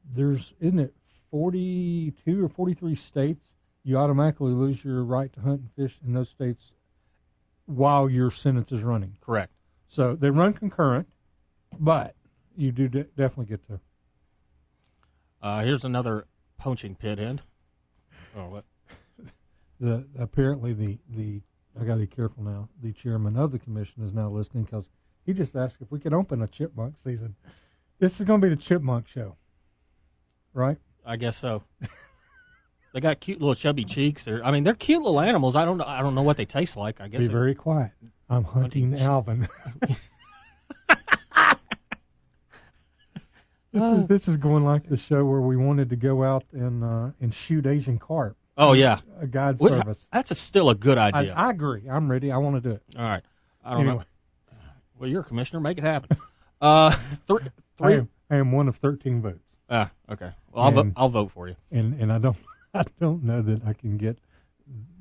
[0.04, 0.94] there's isn't it
[1.32, 3.54] 42 or 43 states
[3.84, 6.72] you automatically lose your right to hunt and fish in those states
[7.66, 9.16] while your sentence is running.
[9.22, 9.52] Correct.
[9.88, 11.08] So they run concurrent,
[11.80, 12.16] but
[12.56, 13.80] you do de- definitely get to.
[15.42, 17.42] Uh, here's another poaching pinhead.
[18.36, 18.66] Oh, what?
[19.80, 21.42] the apparently the the
[21.80, 22.70] I got to be careful now.
[22.82, 24.90] The chairman of the commission is now listening because
[25.26, 27.36] he just asked if we could open a chipmunk season.
[28.00, 29.36] This is going to be the chipmunk show,
[30.54, 30.78] right?
[31.06, 31.64] I guess so.
[32.94, 34.26] they got cute little chubby cheeks.
[34.26, 35.56] They're, I mean, they're cute little animals.
[35.56, 35.86] I don't know.
[35.86, 37.02] I don't know what they taste like.
[37.02, 37.92] I guess Be they- very quiet.
[38.30, 39.48] I'm hunting Alvin.
[43.72, 46.84] this is this is going like the show where we wanted to go out and
[46.84, 48.38] uh, and shoot Asian carp.
[48.62, 50.08] Oh yeah, A God Would- service.
[50.12, 51.34] that's a, still a good I, idea.
[51.34, 51.84] I agree.
[51.90, 52.30] I'm ready.
[52.32, 52.84] I want to do it.
[52.98, 53.24] All right.
[53.64, 54.04] I don't Anyway,
[54.52, 54.58] know.
[55.00, 55.60] Well, you're a commissioner.
[55.62, 56.18] Make it happen.
[56.62, 56.92] Uh,
[57.26, 57.94] three, I three.
[57.94, 59.48] am, I am one of 13 votes.
[59.70, 60.32] Ah, okay.
[60.52, 61.56] Well, I'll, vo- And- I'll vote for you.
[61.72, 62.36] and and I don't
[62.74, 64.20] I don't know that I can get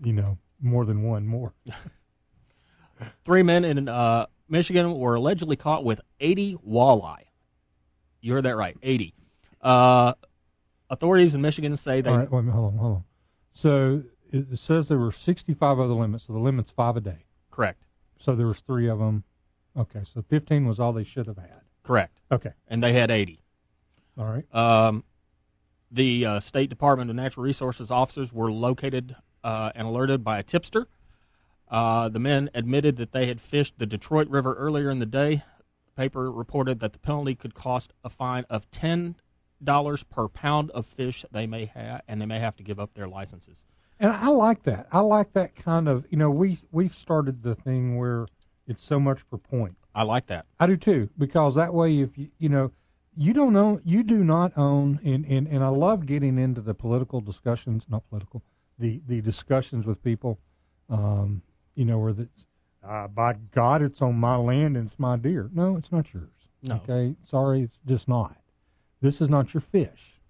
[0.04, 1.52] you know more than one more.
[3.24, 7.24] Three men in uh, Michigan were allegedly caught with 80 walleye.
[8.20, 9.14] You heard that right, 80.
[9.60, 10.14] Uh,
[10.90, 12.10] authorities in Michigan say they.
[12.10, 13.04] All right, wait a minute, hold on, hold on.
[13.58, 17.24] So it says there were 65 other limits, so the limit's five a day.
[17.50, 17.82] Correct.
[18.16, 19.24] So there was three of them.
[19.76, 21.62] Okay, so 15 was all they should have had.
[21.82, 22.20] Correct.
[22.30, 23.40] Okay, And they had 80.
[24.16, 24.54] all right.
[24.54, 25.02] Um,
[25.90, 30.44] the uh, State Department of Natural Resources officers were located uh, and alerted by a
[30.44, 30.86] tipster.
[31.68, 35.42] Uh, the men admitted that they had fished the Detroit River earlier in the day.
[35.86, 39.16] The paper reported that the penalty could cost a fine of ten
[39.62, 42.94] dollars per pound of fish they may have, and they may have to give up
[42.94, 43.64] their licenses.
[44.00, 44.86] And I like that.
[44.92, 46.06] I like that kind of.
[46.10, 48.26] You know, we we've started the thing where
[48.66, 49.76] it's so much per point.
[49.94, 50.46] I like that.
[50.60, 52.70] I do too, because that way, if you you know,
[53.16, 56.74] you don't own, you do not own, and and, and I love getting into the
[56.74, 58.42] political discussions, not political,
[58.78, 60.38] the the discussions with people,
[60.88, 61.42] um,
[61.74, 62.46] you know, where that's,
[62.86, 65.50] uh, by God, it's on my land and it's my deer.
[65.52, 66.30] No, it's not yours.
[66.62, 66.76] No.
[66.76, 68.36] Okay, sorry, it's just not.
[69.00, 70.20] This is not your fish,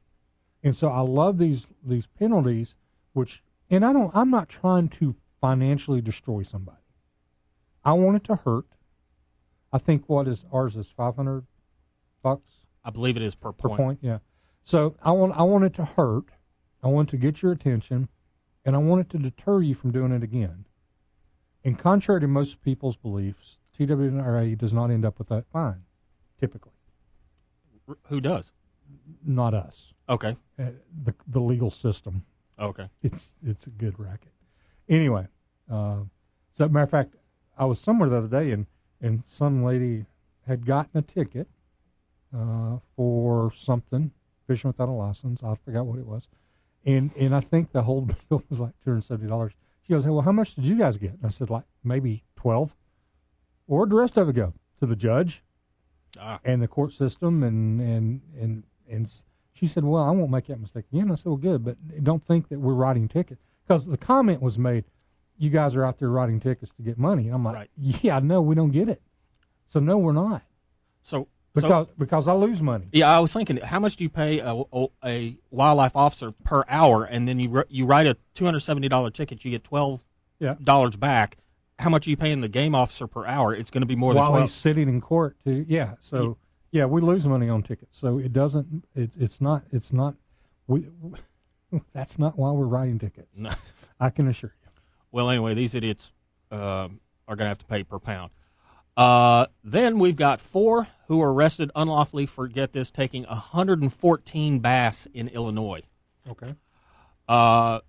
[0.63, 2.75] and so I love these these penalties,
[3.13, 6.79] which, and I don't, I'm not trying to financially destroy somebody.
[7.85, 8.67] I want it to hurt.
[9.73, 11.47] I think what is ours is five hundred
[12.23, 13.81] bucks I believe it is per per point.
[13.81, 13.99] point.
[14.03, 14.19] Yeah.
[14.63, 16.27] So I want I want it to hurt.
[16.83, 18.09] I want to get your attention,
[18.65, 20.67] and I want it to deter you from doing it again.
[21.65, 25.83] And contrary to most people's beliefs, TWRA does not end up with that fine.
[26.39, 26.73] Typically,
[28.05, 28.53] Who does?
[29.25, 29.95] Not us.
[30.09, 30.37] Okay.
[30.59, 30.67] Uh,
[31.05, 32.25] the the legal system.
[32.59, 32.89] Okay.
[33.03, 34.33] It's it's a good racket.
[34.89, 35.27] Anyway,
[35.71, 35.99] uh,
[36.55, 37.15] so matter of fact,
[37.57, 38.67] I was somewhere the other day and
[39.01, 40.07] and some lady
[40.47, 41.49] had gotten a ticket
[42.37, 44.11] uh, for something
[44.47, 45.43] fishing without a license.
[45.43, 46.29] I forgot what it was,
[46.85, 49.53] and and I think the whole bill was like two hundred seventy dollars.
[49.83, 52.25] She goes, "Hey, well, how much did you guys get?" And I said, "Like maybe
[52.37, 52.75] twelve.
[53.67, 54.55] Where'd the rest of it go?
[54.81, 55.43] To the judge
[56.19, 59.11] Ah, and the court system and and and and
[59.53, 62.25] she said, "Well, I won't make that mistake again." I said, "Well, good, but don't
[62.25, 64.85] think that we're writing tickets because the comment was made,
[65.37, 67.71] you guys are out there writing tickets to get money." And I'm like, Right.
[67.77, 69.03] "Yeah, no, we don't get it.
[69.67, 70.43] So no, we're not
[71.03, 72.87] so because so, because I lose money.
[72.93, 74.63] yeah, I was thinking, how much do you pay a,
[75.05, 79.11] a, wildlife officer per hour, and then you you write a two hundred seventy dollar
[79.11, 80.05] ticket, you get twelve
[80.39, 81.39] Yeah, dollars back.
[81.79, 83.55] How much are you paying the game officer per hour?
[83.55, 85.65] It's going to be more than while he's sitting in court too.
[85.69, 85.95] yeah.
[86.01, 86.35] So yeah,
[86.73, 87.99] we lose money on tickets.
[87.99, 88.85] So it doesn't.
[88.95, 89.65] It, it's not.
[89.73, 90.15] It's not.
[90.67, 90.89] We.
[91.93, 93.29] That's not why we're writing tickets.
[93.37, 93.53] No.
[94.01, 94.71] I can assure you.
[95.11, 96.13] Well, anyway, these idiots
[96.51, 98.31] um, are going to have to pay per pound.
[98.97, 105.07] Uh, then we've got four who were arrested unlawfully for get this taking 114 bass
[105.15, 105.83] in Illinois.
[106.29, 106.55] Okay.
[107.29, 107.81] Uh,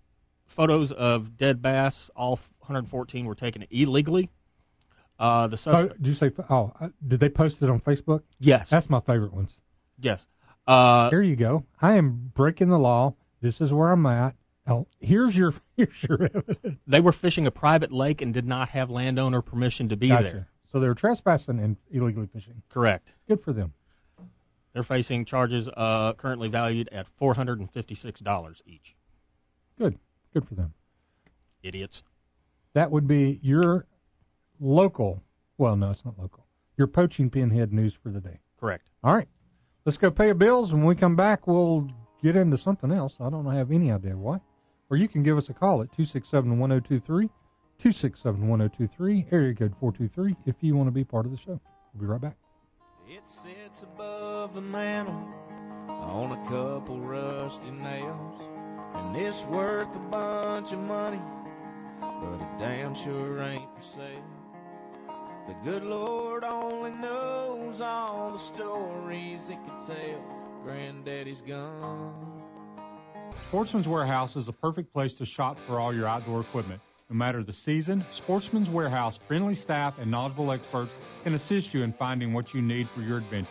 [0.46, 4.30] photos of dead bass, all 114 were taken illegally.
[5.20, 6.32] Uh, the Oh, suspect, did you say?
[6.50, 8.24] Oh, uh, did they post it on Facebook?
[8.40, 9.58] yes, That's my favorite ones.
[10.00, 10.28] yes.
[10.68, 11.66] Uh, Here you go.
[11.82, 13.16] I am breaking the law.
[13.42, 14.36] This is where I'm at.
[14.68, 16.78] Oh, here's your here's your evidence.
[16.86, 20.24] they were fishing a private lake and did not have landowner permission to be Gotcha.
[20.24, 20.48] there.
[20.72, 22.62] So they were trespassing and illegally fishing.
[22.70, 23.14] Correct.
[23.28, 23.74] Good for them.
[24.74, 28.96] They're facing charges uh, currently valued at $456 each.
[29.80, 29.98] Good.
[30.34, 30.74] Good for them.
[31.64, 32.04] Idiots.
[32.74, 33.88] That would be your
[34.60, 35.24] local.
[35.58, 36.46] Well, no, it's not local.
[36.78, 38.40] Your poaching pinhead news for the day.
[38.60, 38.90] Correct.
[39.04, 39.28] All right.
[39.86, 40.72] Let's go pay our bills.
[40.72, 41.90] And when we come back, we'll
[42.22, 43.16] get into something else.
[43.20, 44.40] I don't have any idea why.
[44.90, 50.36] Or you can give us a call at 267 1023, 267 1023, area code 423,
[50.46, 51.60] if you want to be part of the show.
[51.94, 52.38] We'll be right back.
[53.08, 55.28] It sits above the mantle
[55.88, 58.42] on a couple rusty nails.
[58.94, 61.22] And it's worth a bunch of money,
[62.00, 64.39] but it damn sure ain't for sale.
[65.50, 70.24] The good Lord only knows all the stories it could tell.
[70.64, 72.44] Granddaddy's gone.
[73.42, 76.80] Sportsman's Warehouse is a perfect place to shop for all your outdoor equipment.
[77.10, 80.94] No matter the season, Sportsman's Warehouse friendly staff and knowledgeable experts
[81.24, 83.50] can assist you in finding what you need for your adventure.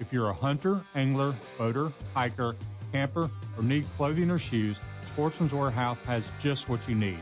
[0.00, 2.56] If you're a hunter, angler, boater, hiker,
[2.90, 7.20] camper, or need clothing or shoes, Sportsman's Warehouse has just what you need.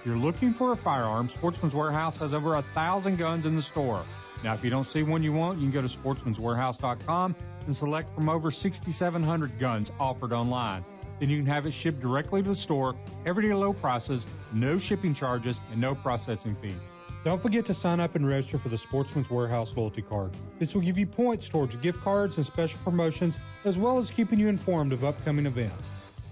[0.00, 3.60] If you're looking for a firearm, Sportsman's Warehouse has over a thousand guns in the
[3.60, 4.02] store.
[4.42, 7.36] Now, if you don't see one you want, you can go to sportsmanswarehouse.com
[7.66, 10.86] and select from over 6,700 guns offered online.
[11.18, 12.96] Then you can have it shipped directly to the store,
[13.26, 16.88] everyday low prices, no shipping charges, and no processing fees.
[17.22, 20.30] Don't forget to sign up and register for the Sportsman's Warehouse loyalty card.
[20.58, 23.36] This will give you points towards gift cards and special promotions
[23.66, 25.84] as well as keeping you informed of upcoming events.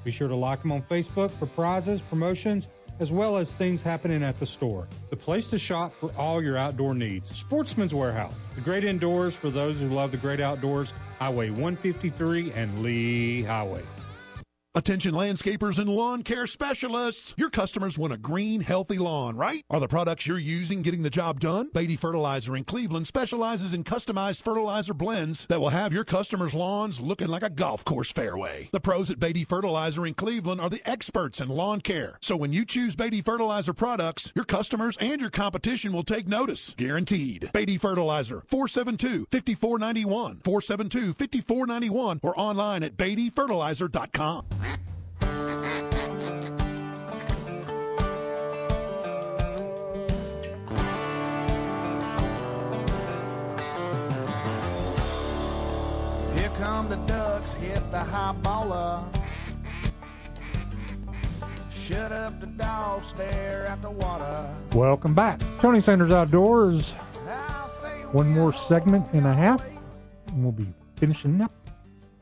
[0.04, 2.68] Be sure to like them on Facebook for prizes, promotions,
[3.00, 4.86] as well as things happening at the store.
[5.10, 7.36] The place to shop for all your outdoor needs.
[7.36, 10.92] Sportsman's Warehouse, the great indoors for those who love the great outdoors.
[11.18, 13.82] Highway 153 and Lee Highway.
[14.74, 17.34] Attention landscapers and lawn care specialists.
[17.38, 19.64] Your customers want a green, healthy lawn, right?
[19.70, 21.70] Are the products you're using getting the job done?
[21.72, 27.00] Beatty Fertilizer in Cleveland specializes in customized fertilizer blends that will have your customers' lawns
[27.00, 28.68] looking like a golf course fairway.
[28.70, 32.18] The pros at Beatty Fertilizer in Cleveland are the experts in lawn care.
[32.20, 36.74] So when you choose Beatty Fertilizer products, your customers and your competition will take notice.
[36.76, 37.50] Guaranteed.
[37.54, 44.44] Beatty Fertilizer, 472-5491, 472-5491, or online at BeattyFertilizer.com.
[56.34, 59.04] Here come the ducks, hit the high baller.
[61.70, 64.54] Shut up the dog, stare at the water.
[64.74, 65.40] Welcome back.
[65.58, 66.94] Tony Sanders Outdoors.
[68.12, 69.66] One more segment and a half,
[70.28, 71.52] and we'll be finishing up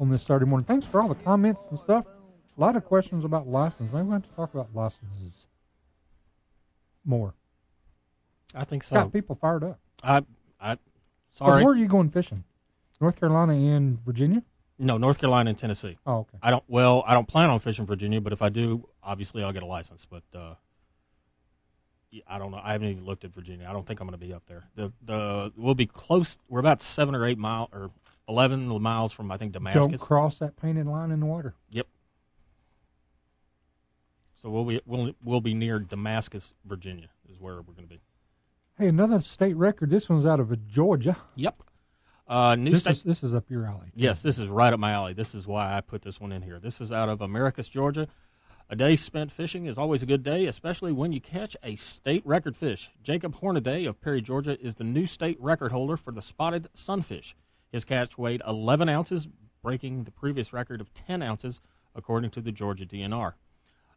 [0.01, 0.65] on this Saturday morning.
[0.65, 2.07] Thanks for all the comments and stuff.
[2.57, 3.93] A lot of questions about licenses.
[3.93, 5.47] Maybe we have to talk about licenses
[7.05, 7.35] more.
[8.55, 8.97] I think so.
[8.97, 9.78] Got people fired up.
[10.03, 10.23] I,
[10.61, 10.78] I,
[11.33, 11.62] sorry.
[11.62, 12.45] Where are you going fishing?
[13.01, 14.43] North Carolina and Virginia?
[14.78, 15.99] No, North Carolina and Tennessee.
[16.07, 16.39] Oh, okay.
[16.43, 16.65] I don't.
[16.69, 19.66] Well, I don't plan on fishing Virginia, but if I do, obviously I'll get a
[19.66, 20.07] license.
[20.09, 20.55] But uh,
[22.27, 22.61] I don't know.
[22.62, 23.66] I haven't even looked at Virginia.
[23.69, 24.65] I don't think I'm going to be up there.
[24.74, 26.39] The the we'll be close.
[26.49, 27.91] We're about seven or eight mile or
[28.28, 29.87] eleven miles from I think Damascus.
[29.87, 31.55] Don't cross that painted line in the water.
[31.70, 31.87] Yep.
[34.41, 38.01] So we'll be we'll we'll be near Damascus, Virginia, is where we're going to be.
[38.79, 39.91] Hey, another state record.
[39.91, 41.17] This one's out of Georgia.
[41.37, 41.63] Yep.
[42.29, 42.91] Uh, new This state.
[42.93, 43.93] is this is up your alley.
[43.95, 45.15] Yes, this is right up my alley.
[45.15, 46.59] This is why I put this one in here.
[46.59, 48.09] This is out of Americus, Georgia.
[48.69, 52.27] A day spent fishing is always a good day, especially when you catch a state
[52.27, 52.91] record fish.
[53.01, 57.37] Jacob Hornaday of Perry, Georgia, is the new state record holder for the spotted sunfish.
[57.71, 59.29] His catch weighed 11 ounces,
[59.63, 61.61] breaking the previous record of 10 ounces,
[61.95, 63.35] according to the Georgia DNR.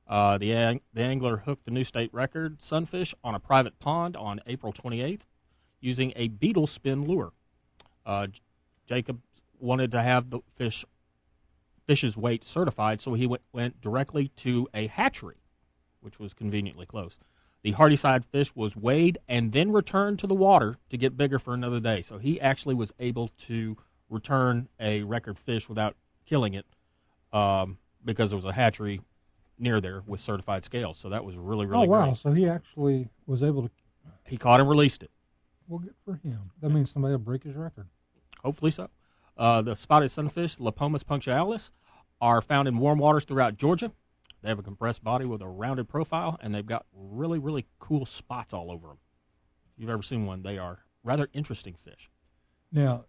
[0.10, 4.18] Uh, the, ang- the angler hooked the new state record sunfish on a private pond
[4.18, 5.28] on April 28th
[5.80, 7.32] using a beetle spin lure.
[8.06, 8.42] Uh, J-
[8.88, 9.22] Jacob
[9.60, 10.84] wanted to have the fish
[11.86, 15.38] fish's weight certified, so he went, went directly to a hatchery,
[16.02, 17.18] which was conveniently close.
[17.64, 21.54] The Hardyside fish was weighed and then returned to the water to get bigger for
[21.54, 22.04] another day.
[22.04, 23.76] So he actually was able to
[24.08, 25.96] return a record fish without
[26.26, 26.66] killing it
[27.34, 29.02] um, because there was a hatchery
[29.60, 30.98] near there with certified scales.
[30.98, 32.06] So that was really, really oh wow!
[32.06, 32.18] great.
[32.18, 33.70] So he actually was able to.
[34.26, 35.12] He caught and released it.
[35.68, 36.52] Well, good for him.
[36.62, 37.88] That means somebody will break his record.
[38.44, 38.90] Hopefully so.
[39.38, 41.72] Uh, the spotted sunfish, Lepomis punctualis,
[42.20, 43.92] are found in warm waters throughout Georgia.
[44.42, 48.06] They have a compressed body with a rounded profile, and they've got really, really cool
[48.06, 48.98] spots all over them.
[49.76, 52.10] If you've ever seen one, they are rather interesting fish.
[52.72, 53.06] Now,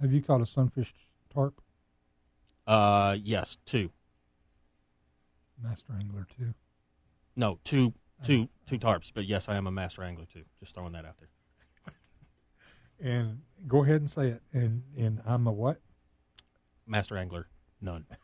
[0.00, 0.92] have you caught a sunfish
[1.32, 1.60] tarp?
[2.66, 3.90] Uh, yes, two.
[5.62, 6.52] Master angler too.
[7.36, 9.10] No, two, two, two tarps.
[9.14, 10.42] But yes, I am a master angler too.
[10.60, 11.28] Just throwing that out there.
[12.98, 14.42] And go ahead and say it.
[14.54, 15.80] And and I'm a what?
[16.86, 17.46] Master angler,
[17.80, 18.06] none.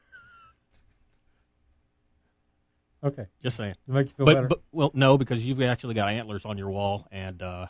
[3.04, 3.74] Okay, Just saying.
[3.86, 4.46] to make you feel But, better.
[4.46, 7.66] but well, no, because you've actually got antlers on your wall, and uh,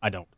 [0.00, 0.28] I don't.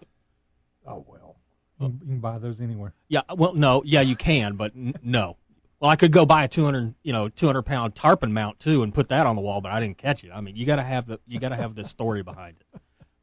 [0.86, 1.36] oh well,
[1.78, 2.94] you, can- you can buy those anywhere.
[3.09, 5.36] Yeah, well, no, yeah, you can, but n- no.
[5.80, 8.59] Well, I could go buy a two hundred, you know, two hundred pound tarpon mount
[8.59, 10.30] too, and put that on the wall, but I didn't catch it.
[10.34, 12.80] I mean, you got to have the you got to have the story behind it.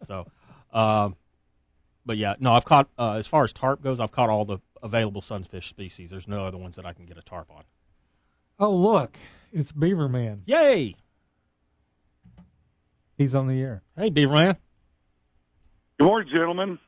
[0.08, 0.26] So,
[0.72, 1.16] um,
[2.06, 4.60] but yeah, no, I've caught uh, as far as tarp goes, I've caught all the
[4.82, 6.12] available sunfish species.
[6.12, 7.64] There's no other ones that I can get a tarp on.
[8.58, 9.18] Oh look,
[9.52, 10.44] it's Beaver Man.
[10.46, 10.96] Yay!
[13.18, 13.84] He's on the air.
[13.98, 14.58] Hey, Beaver Man.
[15.98, 16.80] Good morning, gentlemen.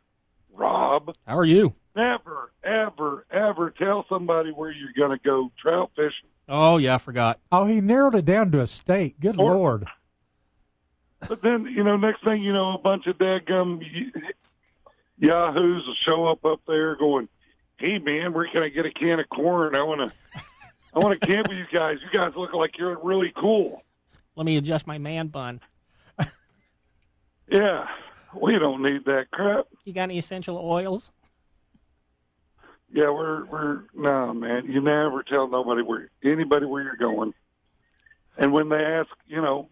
[0.54, 1.76] Rob, how are you?
[1.98, 6.30] Never, ever, ever tell somebody where you're going to go trout fishing.
[6.48, 7.40] Oh yeah, I forgot.
[7.52, 9.20] Oh, he narrowed it down to a state.
[9.20, 9.86] Good Or- lord.
[11.28, 14.22] But then, you know, next thing you know, a bunch of dadgum y-
[15.18, 17.28] yahoos will show up up there going,
[17.78, 19.76] "Hey, man, where can I get a can of corn?
[19.76, 20.40] I want to,
[20.94, 21.98] I want to camp with you guys.
[22.04, 23.82] You guys look like you're really cool."
[24.36, 25.60] Let me adjust my man bun.
[27.52, 27.88] Yeah,
[28.40, 29.66] we don't need that crap.
[29.86, 31.12] You got any essential oils?
[32.92, 34.66] Yeah, we're we're no man.
[34.68, 37.34] You never tell nobody where anybody where you're going.
[38.38, 39.70] And when they ask, you know,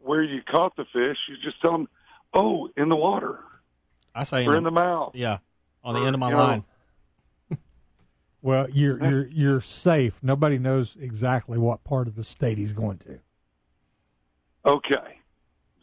[0.00, 1.88] where you caught the fish, you just tell them,
[2.32, 3.40] "Oh, in the water
[4.14, 5.38] I say, or in in the mouth." yeah,
[5.82, 6.64] on the end of my You know, line.
[8.42, 10.14] Well, you're you're you're safe.
[10.22, 13.18] Nobody knows exactly what part of the state he's going to.
[14.64, 15.18] Okay,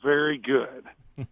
[0.04, 0.84] very good.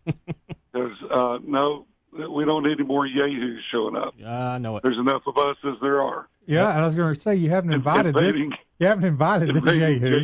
[0.72, 4.14] There's uh, no, we don't need any more yahoos showing up.
[4.18, 4.84] Yeah, I know it.
[4.84, 6.28] There's enough of us as there are.
[6.46, 8.36] Yeah, and I was going to say you haven't invited this.
[8.36, 10.24] invading- You haven't invited this Invading Yahoo.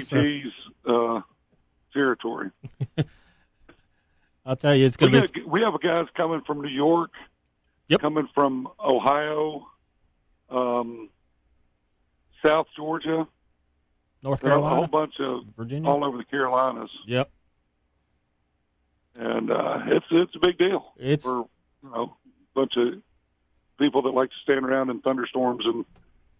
[0.85, 1.21] so- uh,
[1.93, 2.51] territory.
[4.45, 5.41] I'll tell you, it's going to be.
[5.41, 7.11] got, we have guys coming from New York,
[7.89, 8.01] Yep.
[8.01, 9.67] coming from Ohio,
[10.49, 11.09] um,
[12.43, 13.27] South Georgia,
[14.23, 15.87] North Carolina, a whole bunch of Virginia.
[15.89, 17.29] all over the Carolinas, Yep.
[19.15, 21.45] and uh, it's it's a big deal It's for
[21.83, 22.15] you know
[22.55, 23.01] a bunch of
[23.79, 25.85] people that like to stand around in thunderstorms and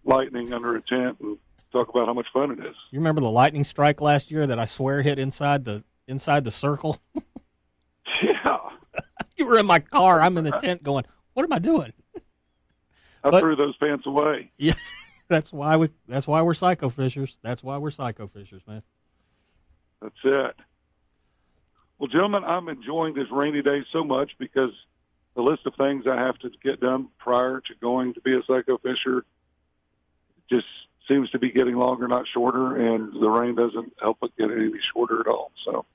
[0.03, 1.37] lightning under a tent and
[1.71, 2.75] talk about how much fun it is.
[2.91, 6.51] you remember the lightning strike last year that I swear hit inside the inside the
[6.51, 6.99] circle.
[8.21, 8.57] Yeah,
[9.37, 10.19] you were in my car.
[10.19, 11.93] I'm in the tent going, "What am I doing?"
[13.23, 14.51] I But- threw those pants away.
[14.57, 14.73] Yeah,
[15.29, 15.91] that's why we.
[16.09, 17.37] That's why we're psycho fishers.
[17.41, 18.83] That's why we're psycho fishers, man.
[20.01, 20.55] That's it.
[21.99, 24.71] Well, gentlemen, I'm enjoying this rainy day so much because
[25.35, 28.41] the list of things I have to get done prior to going to be a
[28.47, 29.23] psycho fisher
[30.49, 30.65] just
[31.07, 34.71] seems to be getting longer, not shorter, and the rain doesn't help it get any
[34.93, 35.51] shorter at all.
[35.65, 35.85] So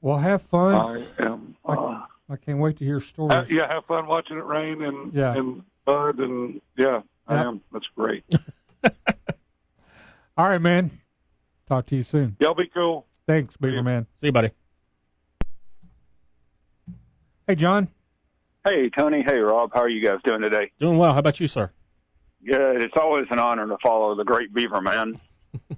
[0.00, 0.74] Well, have fun.
[0.74, 3.50] I am, uh, I can't wait to hear uh, stories.
[3.50, 5.34] yeah, have fun watching it rain and Yeah.
[5.36, 7.48] and bud and yeah, I Yeah.
[7.48, 7.60] am.
[7.72, 8.24] That's great.
[10.36, 10.90] All right, man.
[11.66, 12.36] Talk to you soon.
[12.40, 13.06] Y'all be cool.
[13.26, 14.06] Thanks, Beaver Man.
[14.20, 14.50] See you, buddy.
[17.46, 17.88] Hey, John.
[18.64, 19.22] Hey, Tony.
[19.22, 19.70] Hey, Rob.
[19.72, 20.70] How are you guys doing today?
[20.78, 21.12] Doing well.
[21.12, 21.70] How about you, sir?
[22.44, 22.82] Good.
[22.82, 25.20] It's always an honor to follow the great Beaver Man.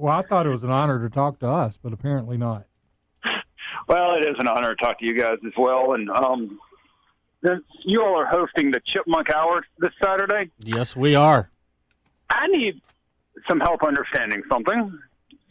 [0.00, 2.66] Well, I thought it was an honor to talk to us, but apparently not.
[3.88, 5.94] Well, it is an honor to talk to you guys as well.
[5.94, 6.60] And um,
[7.84, 11.50] you all are hosting the Chipmunk Hour this Saturday, Yes, we are.
[12.30, 12.80] I need
[13.48, 14.96] some help understanding something.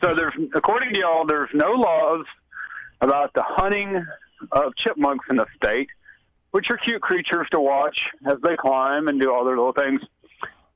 [0.02, 2.26] So, there's, according to y'all, there's no laws
[3.02, 4.06] about the hunting
[4.54, 5.90] of chipmunks in the state,
[6.52, 10.02] which are cute creatures to watch as they climb and do all their little things.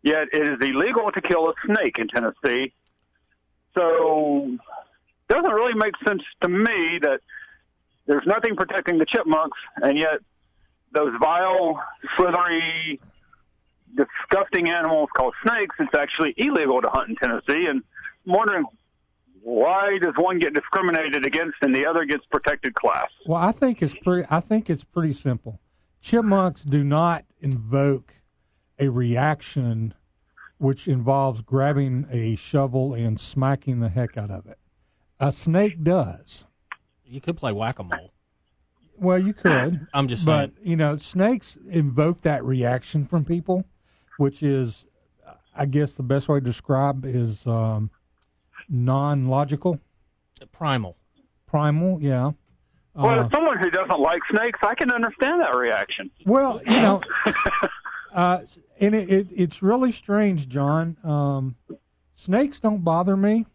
[0.03, 2.73] Yet, it is illegal to kill a snake in Tennessee.
[3.75, 4.57] So,
[5.29, 7.21] it doesn't really make sense to me that
[8.07, 10.19] there's nothing protecting the chipmunks, and yet
[10.93, 11.81] those vile,
[12.17, 12.99] slithery,
[13.95, 17.67] disgusting animals called snakes, it's actually illegal to hunt in Tennessee.
[17.67, 17.83] And
[18.27, 18.65] I'm wondering
[19.43, 23.07] why does one get discriminated against and the other gets protected class?
[23.25, 24.27] Well, I think it's pretty.
[24.29, 25.59] I think it's pretty simple.
[26.01, 28.15] Chipmunks do not invoke
[28.79, 29.93] a reaction
[30.57, 34.57] which involves grabbing a shovel and smacking the heck out of it.
[35.19, 36.45] A snake does.
[37.05, 38.11] You could play whack a mole.
[38.97, 39.87] Well, you could.
[39.93, 40.67] I'm just but saying.
[40.67, 43.65] you know, snakes invoke that reaction from people,
[44.17, 44.85] which is,
[45.55, 47.89] I guess, the best way to describe is um,
[48.69, 49.79] non-logical,
[50.51, 50.95] Primal.
[51.47, 52.01] primal.
[52.01, 52.31] Yeah.
[52.93, 56.11] Well, Uh, as someone who doesn't like snakes, I can understand that reaction.
[56.25, 57.01] Well, you know,
[58.13, 58.39] uh,
[58.79, 60.97] and it, it, it's really strange, John.
[61.03, 61.55] Um,
[62.15, 63.45] snakes don't bother me,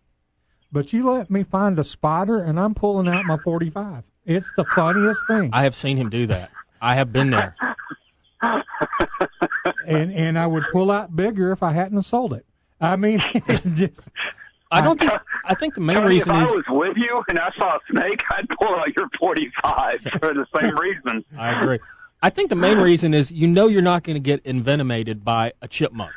[0.73, 4.05] but you let me find a spider, and I'm pulling out my 45.
[4.25, 6.51] It's the funniest thing, I have seen him do that.
[6.81, 7.55] I have been there.
[9.87, 12.45] and and I would pull out bigger if I hadn't sold it.
[12.81, 14.09] I mean, it's just
[14.71, 15.13] I don't think.
[15.45, 17.77] I think the main Tony, reason if I is was with you and I saw
[17.77, 21.25] a snake, I'd pull out your 45 for the same reason.
[21.39, 21.79] I agree.
[22.23, 25.53] I think the main reason is you know you're not going to get envenomated by
[25.63, 26.15] a chipmunk.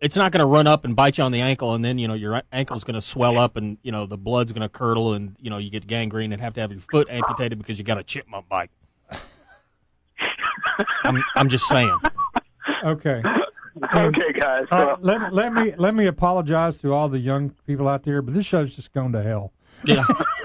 [0.00, 2.06] It's not going to run up and bite you on the ankle, and then you
[2.06, 5.14] know your ankle's going to swell up, and you know the blood's going to curdle,
[5.14, 7.84] and you know you get gangrene and have to have your foot amputated because you
[7.84, 8.70] got a chipmunk bite.
[11.04, 11.96] I'm, I'm just saying.
[12.84, 13.22] okay.
[13.92, 14.66] Um, okay, guys.
[14.70, 18.02] All So, right, let, let me let me apologize to all the young people out
[18.04, 19.52] there, but this show's just going to hell.
[19.84, 20.04] Yeah.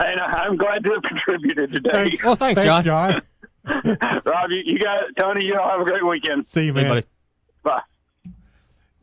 [0.00, 1.90] and I'm glad to have contributed today.
[1.92, 2.24] Thanks.
[2.24, 3.12] Well, thanks, Thanks, John.
[3.12, 3.22] John.
[4.24, 5.04] Rob, you, you got.
[5.18, 6.46] Tony, you all have a great weekend.
[6.46, 6.88] See you, Hey, man.
[6.88, 7.06] buddy.
[7.62, 7.82] Bye.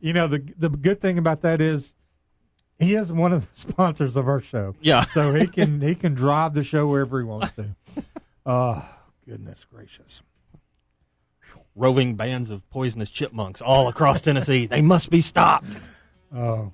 [0.00, 1.92] You know the the good thing about that is
[2.78, 4.74] he is one of the sponsors of our show.
[4.80, 5.04] Yeah.
[5.06, 7.66] So he can he can drive the show wherever he wants to.
[8.46, 8.84] Oh,
[9.28, 10.22] goodness gracious.
[11.78, 14.66] Roving bands of poisonous chipmunks all across Tennessee.
[14.66, 15.76] They must be stopped.
[16.34, 16.72] Oh.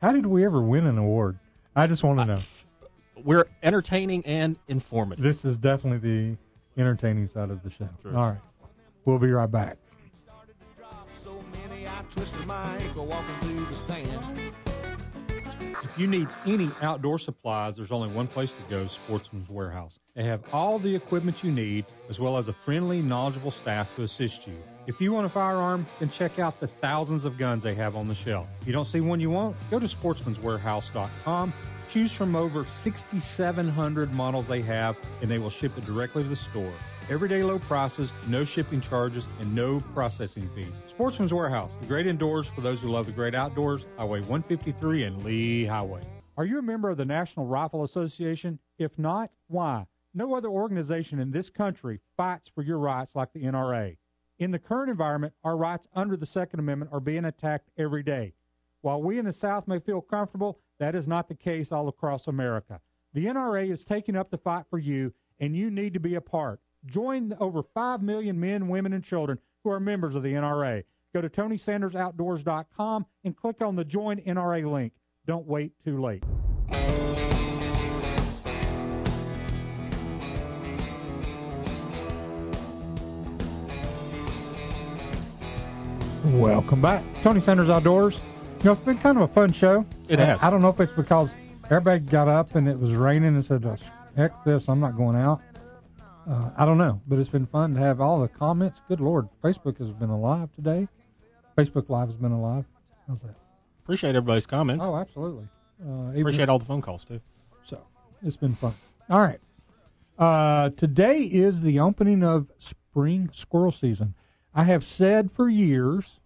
[0.00, 1.38] How did we ever win an award?
[1.76, 2.38] I just want to know.
[3.22, 5.22] We're entertaining and informative.
[5.22, 7.90] This is definitely the entertaining side of the show.
[8.00, 8.16] True.
[8.16, 8.38] All right.
[9.04, 9.76] We'll be right back.
[15.82, 19.98] If you need any outdoor supplies, there's only one place to go Sportsman's Warehouse.
[20.14, 24.02] They have all the equipment you need, as well as a friendly, knowledgeable staff to
[24.02, 24.56] assist you.
[24.86, 28.08] If you want a firearm, then check out the thousands of guns they have on
[28.08, 28.46] the shelf.
[28.60, 29.56] If you don't see one you want?
[29.70, 31.52] Go to sportsmanswarehouse.com.
[31.88, 36.36] Choose from over 6,700 models they have, and they will ship it directly to the
[36.36, 36.72] store.
[37.10, 40.80] Everyday low prices, no shipping charges, and no processing fees.
[40.86, 45.24] Sportsman's Warehouse, the great indoors for those who love the great outdoors, Highway 153 and
[45.24, 46.02] Lee Highway.
[46.36, 48.60] Are you a member of the National Rifle Association?
[48.78, 49.86] If not, why?
[50.14, 53.96] No other organization in this country fights for your rights like the NRA.
[54.38, 58.34] In the current environment, our rights under the Second Amendment are being attacked every day.
[58.82, 62.28] While we in the South may feel comfortable, that is not the case all across
[62.28, 62.80] America.
[63.12, 66.20] The NRA is taking up the fight for you, and you need to be a
[66.20, 66.60] part.
[66.90, 70.84] Join over 5 million men, women, and children who are members of the NRA.
[71.12, 74.92] Go to TonySandersOutdoors.com and click on the Join NRA link.
[75.26, 76.24] Don't wait too late.
[86.24, 87.02] Welcome back.
[87.22, 88.20] Tony Sanders Outdoors.
[88.58, 89.86] You know, it's been kind of a fun show.
[90.08, 90.42] It I- has.
[90.42, 91.34] I don't know if it's because
[91.66, 93.76] everybody got up and it was raining and said, "Oh,
[94.16, 95.40] heck this, I'm not going out.
[96.30, 98.80] Uh, I don't know, but it's been fun to have all the comments.
[98.86, 100.86] Good Lord, Facebook has been alive today.
[101.58, 102.64] Facebook Live has been alive.
[103.08, 103.34] How's that?
[103.82, 104.84] Appreciate everybody's comments.
[104.84, 105.48] Oh, absolutely.
[105.84, 107.20] Uh, Appreciate all the phone calls too.
[107.64, 107.80] So
[108.22, 108.74] it's been fun.
[109.08, 109.40] All right.
[110.18, 114.14] Uh, today is the opening of spring squirrel season.
[114.54, 116.20] I have said for years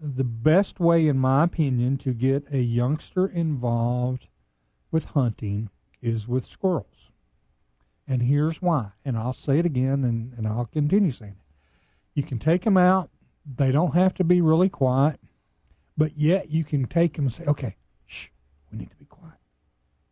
[0.00, 4.28] the best way, in my opinion, to get a youngster involved
[4.92, 7.10] with hunting is with squirrels.
[8.08, 8.92] And here's why.
[9.04, 11.54] And I'll say it again and, and I'll continue saying it.
[12.14, 13.10] You can take them out,
[13.44, 15.20] they don't have to be really quiet,
[15.96, 17.76] but yet you can take them and say, okay,
[18.06, 18.28] shh,
[18.70, 19.38] we need to be quiet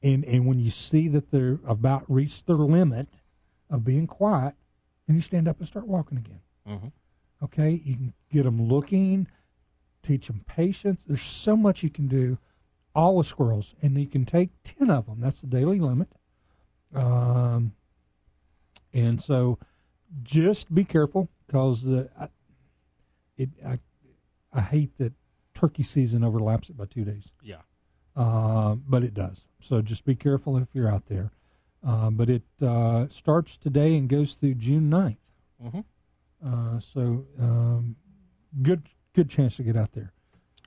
[0.03, 3.09] and and when you see that they're about reached their limit
[3.71, 4.55] of being quiet,
[5.07, 6.41] then you stand up and start walking again.
[6.69, 6.93] Mhm.
[7.43, 9.27] Okay, you can get them looking,
[10.03, 11.05] teach them patience.
[11.05, 12.37] There's so much you can do,
[12.95, 15.21] all with squirrels, and you can take ten of them.
[15.21, 16.09] That's the daily limit.
[16.95, 17.73] Um,
[18.95, 19.59] and so,
[20.23, 22.29] just be careful because the I,
[23.37, 23.79] it I
[24.53, 25.13] I hate that
[25.55, 27.29] turkey season overlaps it by two days.
[27.43, 27.63] Yeah.
[28.17, 29.49] Uh, but it does.
[29.61, 31.33] So just be careful if you're out there.
[31.85, 35.17] Uh, but it uh, starts today and goes through June 9th.
[35.63, 35.85] Mhm.
[36.45, 37.97] Uh, so um,
[38.63, 40.13] good good chance to get out there.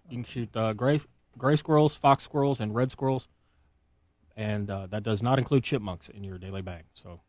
[0.09, 0.99] You can shoot uh, gray
[1.37, 3.27] gray squirrels, fox squirrels, and red squirrels,
[4.35, 6.85] and uh, that does not include chipmunks in your daily bag.
[6.93, 7.21] So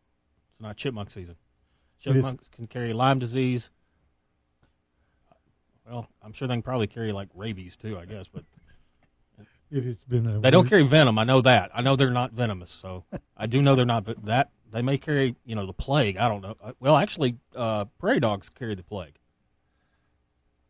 [0.58, 1.36] it's not chipmunk season.
[2.00, 3.70] Chipmunks can carry Lyme disease.
[5.88, 7.96] Well, I'm sure they can probably carry like rabies too.
[7.96, 8.44] I guess, but
[9.70, 11.16] It has been they don't carry venom.
[11.18, 11.70] I know that.
[11.72, 12.72] I know they're not venomous.
[12.72, 13.04] So
[13.36, 14.50] I do know they're not that.
[14.70, 16.16] They may carry, you know, the plague.
[16.16, 16.56] I don't know.
[16.62, 19.14] Uh, Well, actually, uh, prairie dogs carry the plague.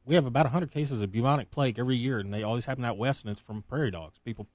[0.04, 2.96] We have about 100 cases of bubonic plague every year, and they always happen out
[2.96, 4.18] west, and it's from prairie dogs.
[4.24, 4.46] People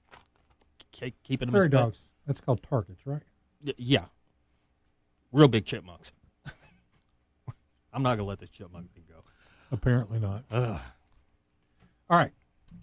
[0.92, 1.98] keep keeping them prairie dogs.
[2.26, 3.22] That's called targets, right?
[3.64, 4.04] Y- yeah,
[5.34, 6.12] real big chipmunks.
[7.92, 9.22] I'm not gonna let this chipmunk thing go.
[9.72, 10.44] Apparently not.
[10.50, 10.80] Ugh.
[12.10, 12.32] All right,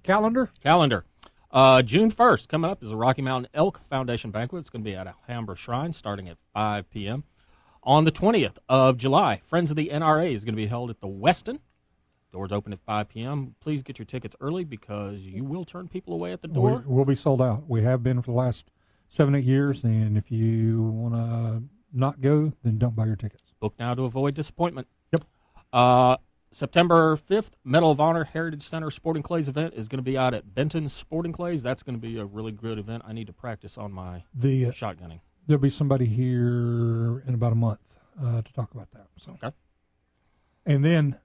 [0.03, 0.49] calendar.
[0.63, 1.05] Calendar.
[1.51, 4.61] Uh, June 1st, coming up, is the Rocky Mountain Elk Foundation Banquet.
[4.61, 7.25] It's going to be at Alhambra Shrine starting at 5 p.m.
[7.83, 11.01] On the 20th of July, Friends of the NRA is going to be held at
[11.01, 11.59] the Westin.
[12.31, 13.55] Doors open at 5 p.m.
[13.59, 16.83] Please get your tickets early because you will turn people away at the We, door.
[16.87, 17.67] we'll be sold out.
[17.67, 18.71] We have been for the last
[19.09, 19.83] seven, eight years.
[19.83, 21.63] And if you want to
[21.93, 23.43] not go, then don't buy your tickets.
[23.59, 24.87] Book now to avoid disappointment.
[25.11, 25.23] Yep.
[25.73, 26.17] Uh,
[26.51, 30.33] September 5th, Medal of Honor Heritage Center Sporting Clays event is going to be out
[30.33, 31.63] at Benton Sporting Clays.
[31.63, 33.03] That's going to be a really good event.
[33.07, 35.21] I need to practice on my The uh, shotgunning.
[35.47, 37.79] there'll be somebody here in about a month
[38.21, 39.07] uh, to talk about that.
[39.17, 39.55] So, Okay.
[40.65, 41.17] and then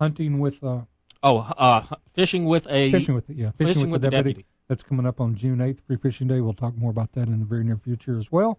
[0.00, 0.82] hunting with uh,
[1.22, 1.82] Oh, uh,
[2.12, 4.46] fishing with a fishing with yeah fishing with the the deputy.
[4.68, 6.40] That's coming up on June eighth, Free Fishing Day.
[6.42, 8.58] We'll talk more about that in the very near future as well.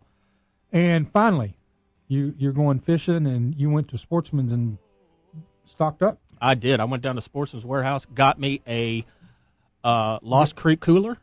[0.72, 1.58] And finally,
[2.08, 4.78] you you're going fishing, and you went to Sportsman's and
[5.66, 6.20] stocked up.
[6.41, 6.80] I did.
[6.80, 9.06] I went down to Sportsman's Warehouse, got me a
[9.84, 11.18] uh, Lost Creek cooler,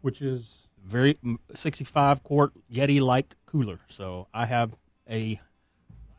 [0.00, 3.80] which is very mm, 65 quart Yeti like cooler.
[3.88, 4.74] So I have
[5.08, 5.40] a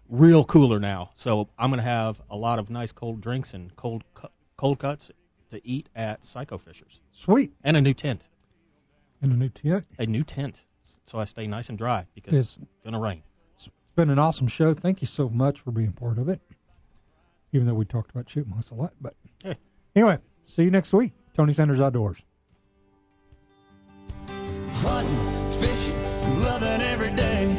[0.08, 1.12] real cooler now.
[1.16, 4.28] So I'm going to have a lot of nice cold drinks and cold cu-
[4.58, 5.12] cold cuts
[5.52, 7.02] to eat at Psycho Fishers.
[7.12, 7.52] Sweet.
[7.64, 8.28] And a new tent.
[9.22, 9.86] And a new tent.
[9.98, 10.64] A new tent.
[11.10, 12.58] So I stay nice and dry because Yes.
[12.58, 13.24] it's going to rain.
[13.56, 14.76] It's been an awesome show.
[14.76, 16.40] Thank you so much for being part of it.
[17.52, 19.56] Even though we talked about chipmunks a lot, but Hey.
[19.96, 21.14] anyway, see you next week.
[21.34, 22.20] Tony Sanders Outdoors.
[24.72, 25.96] hunting, fishing,
[26.44, 27.56] loving every day.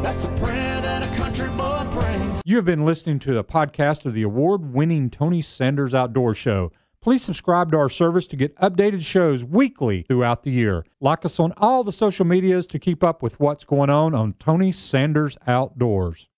[0.00, 2.40] That's the prayer that a country boy prays.
[2.44, 6.70] You have been listening to the podcast of the award winning Tony Sanders Outdoor Show.
[7.00, 10.84] Please subscribe to our service to get updated shows weekly throughout the year.
[11.00, 14.34] Like us on all the social medias to keep up with what's going on on
[14.40, 16.28] Tony Sanders Outdoors.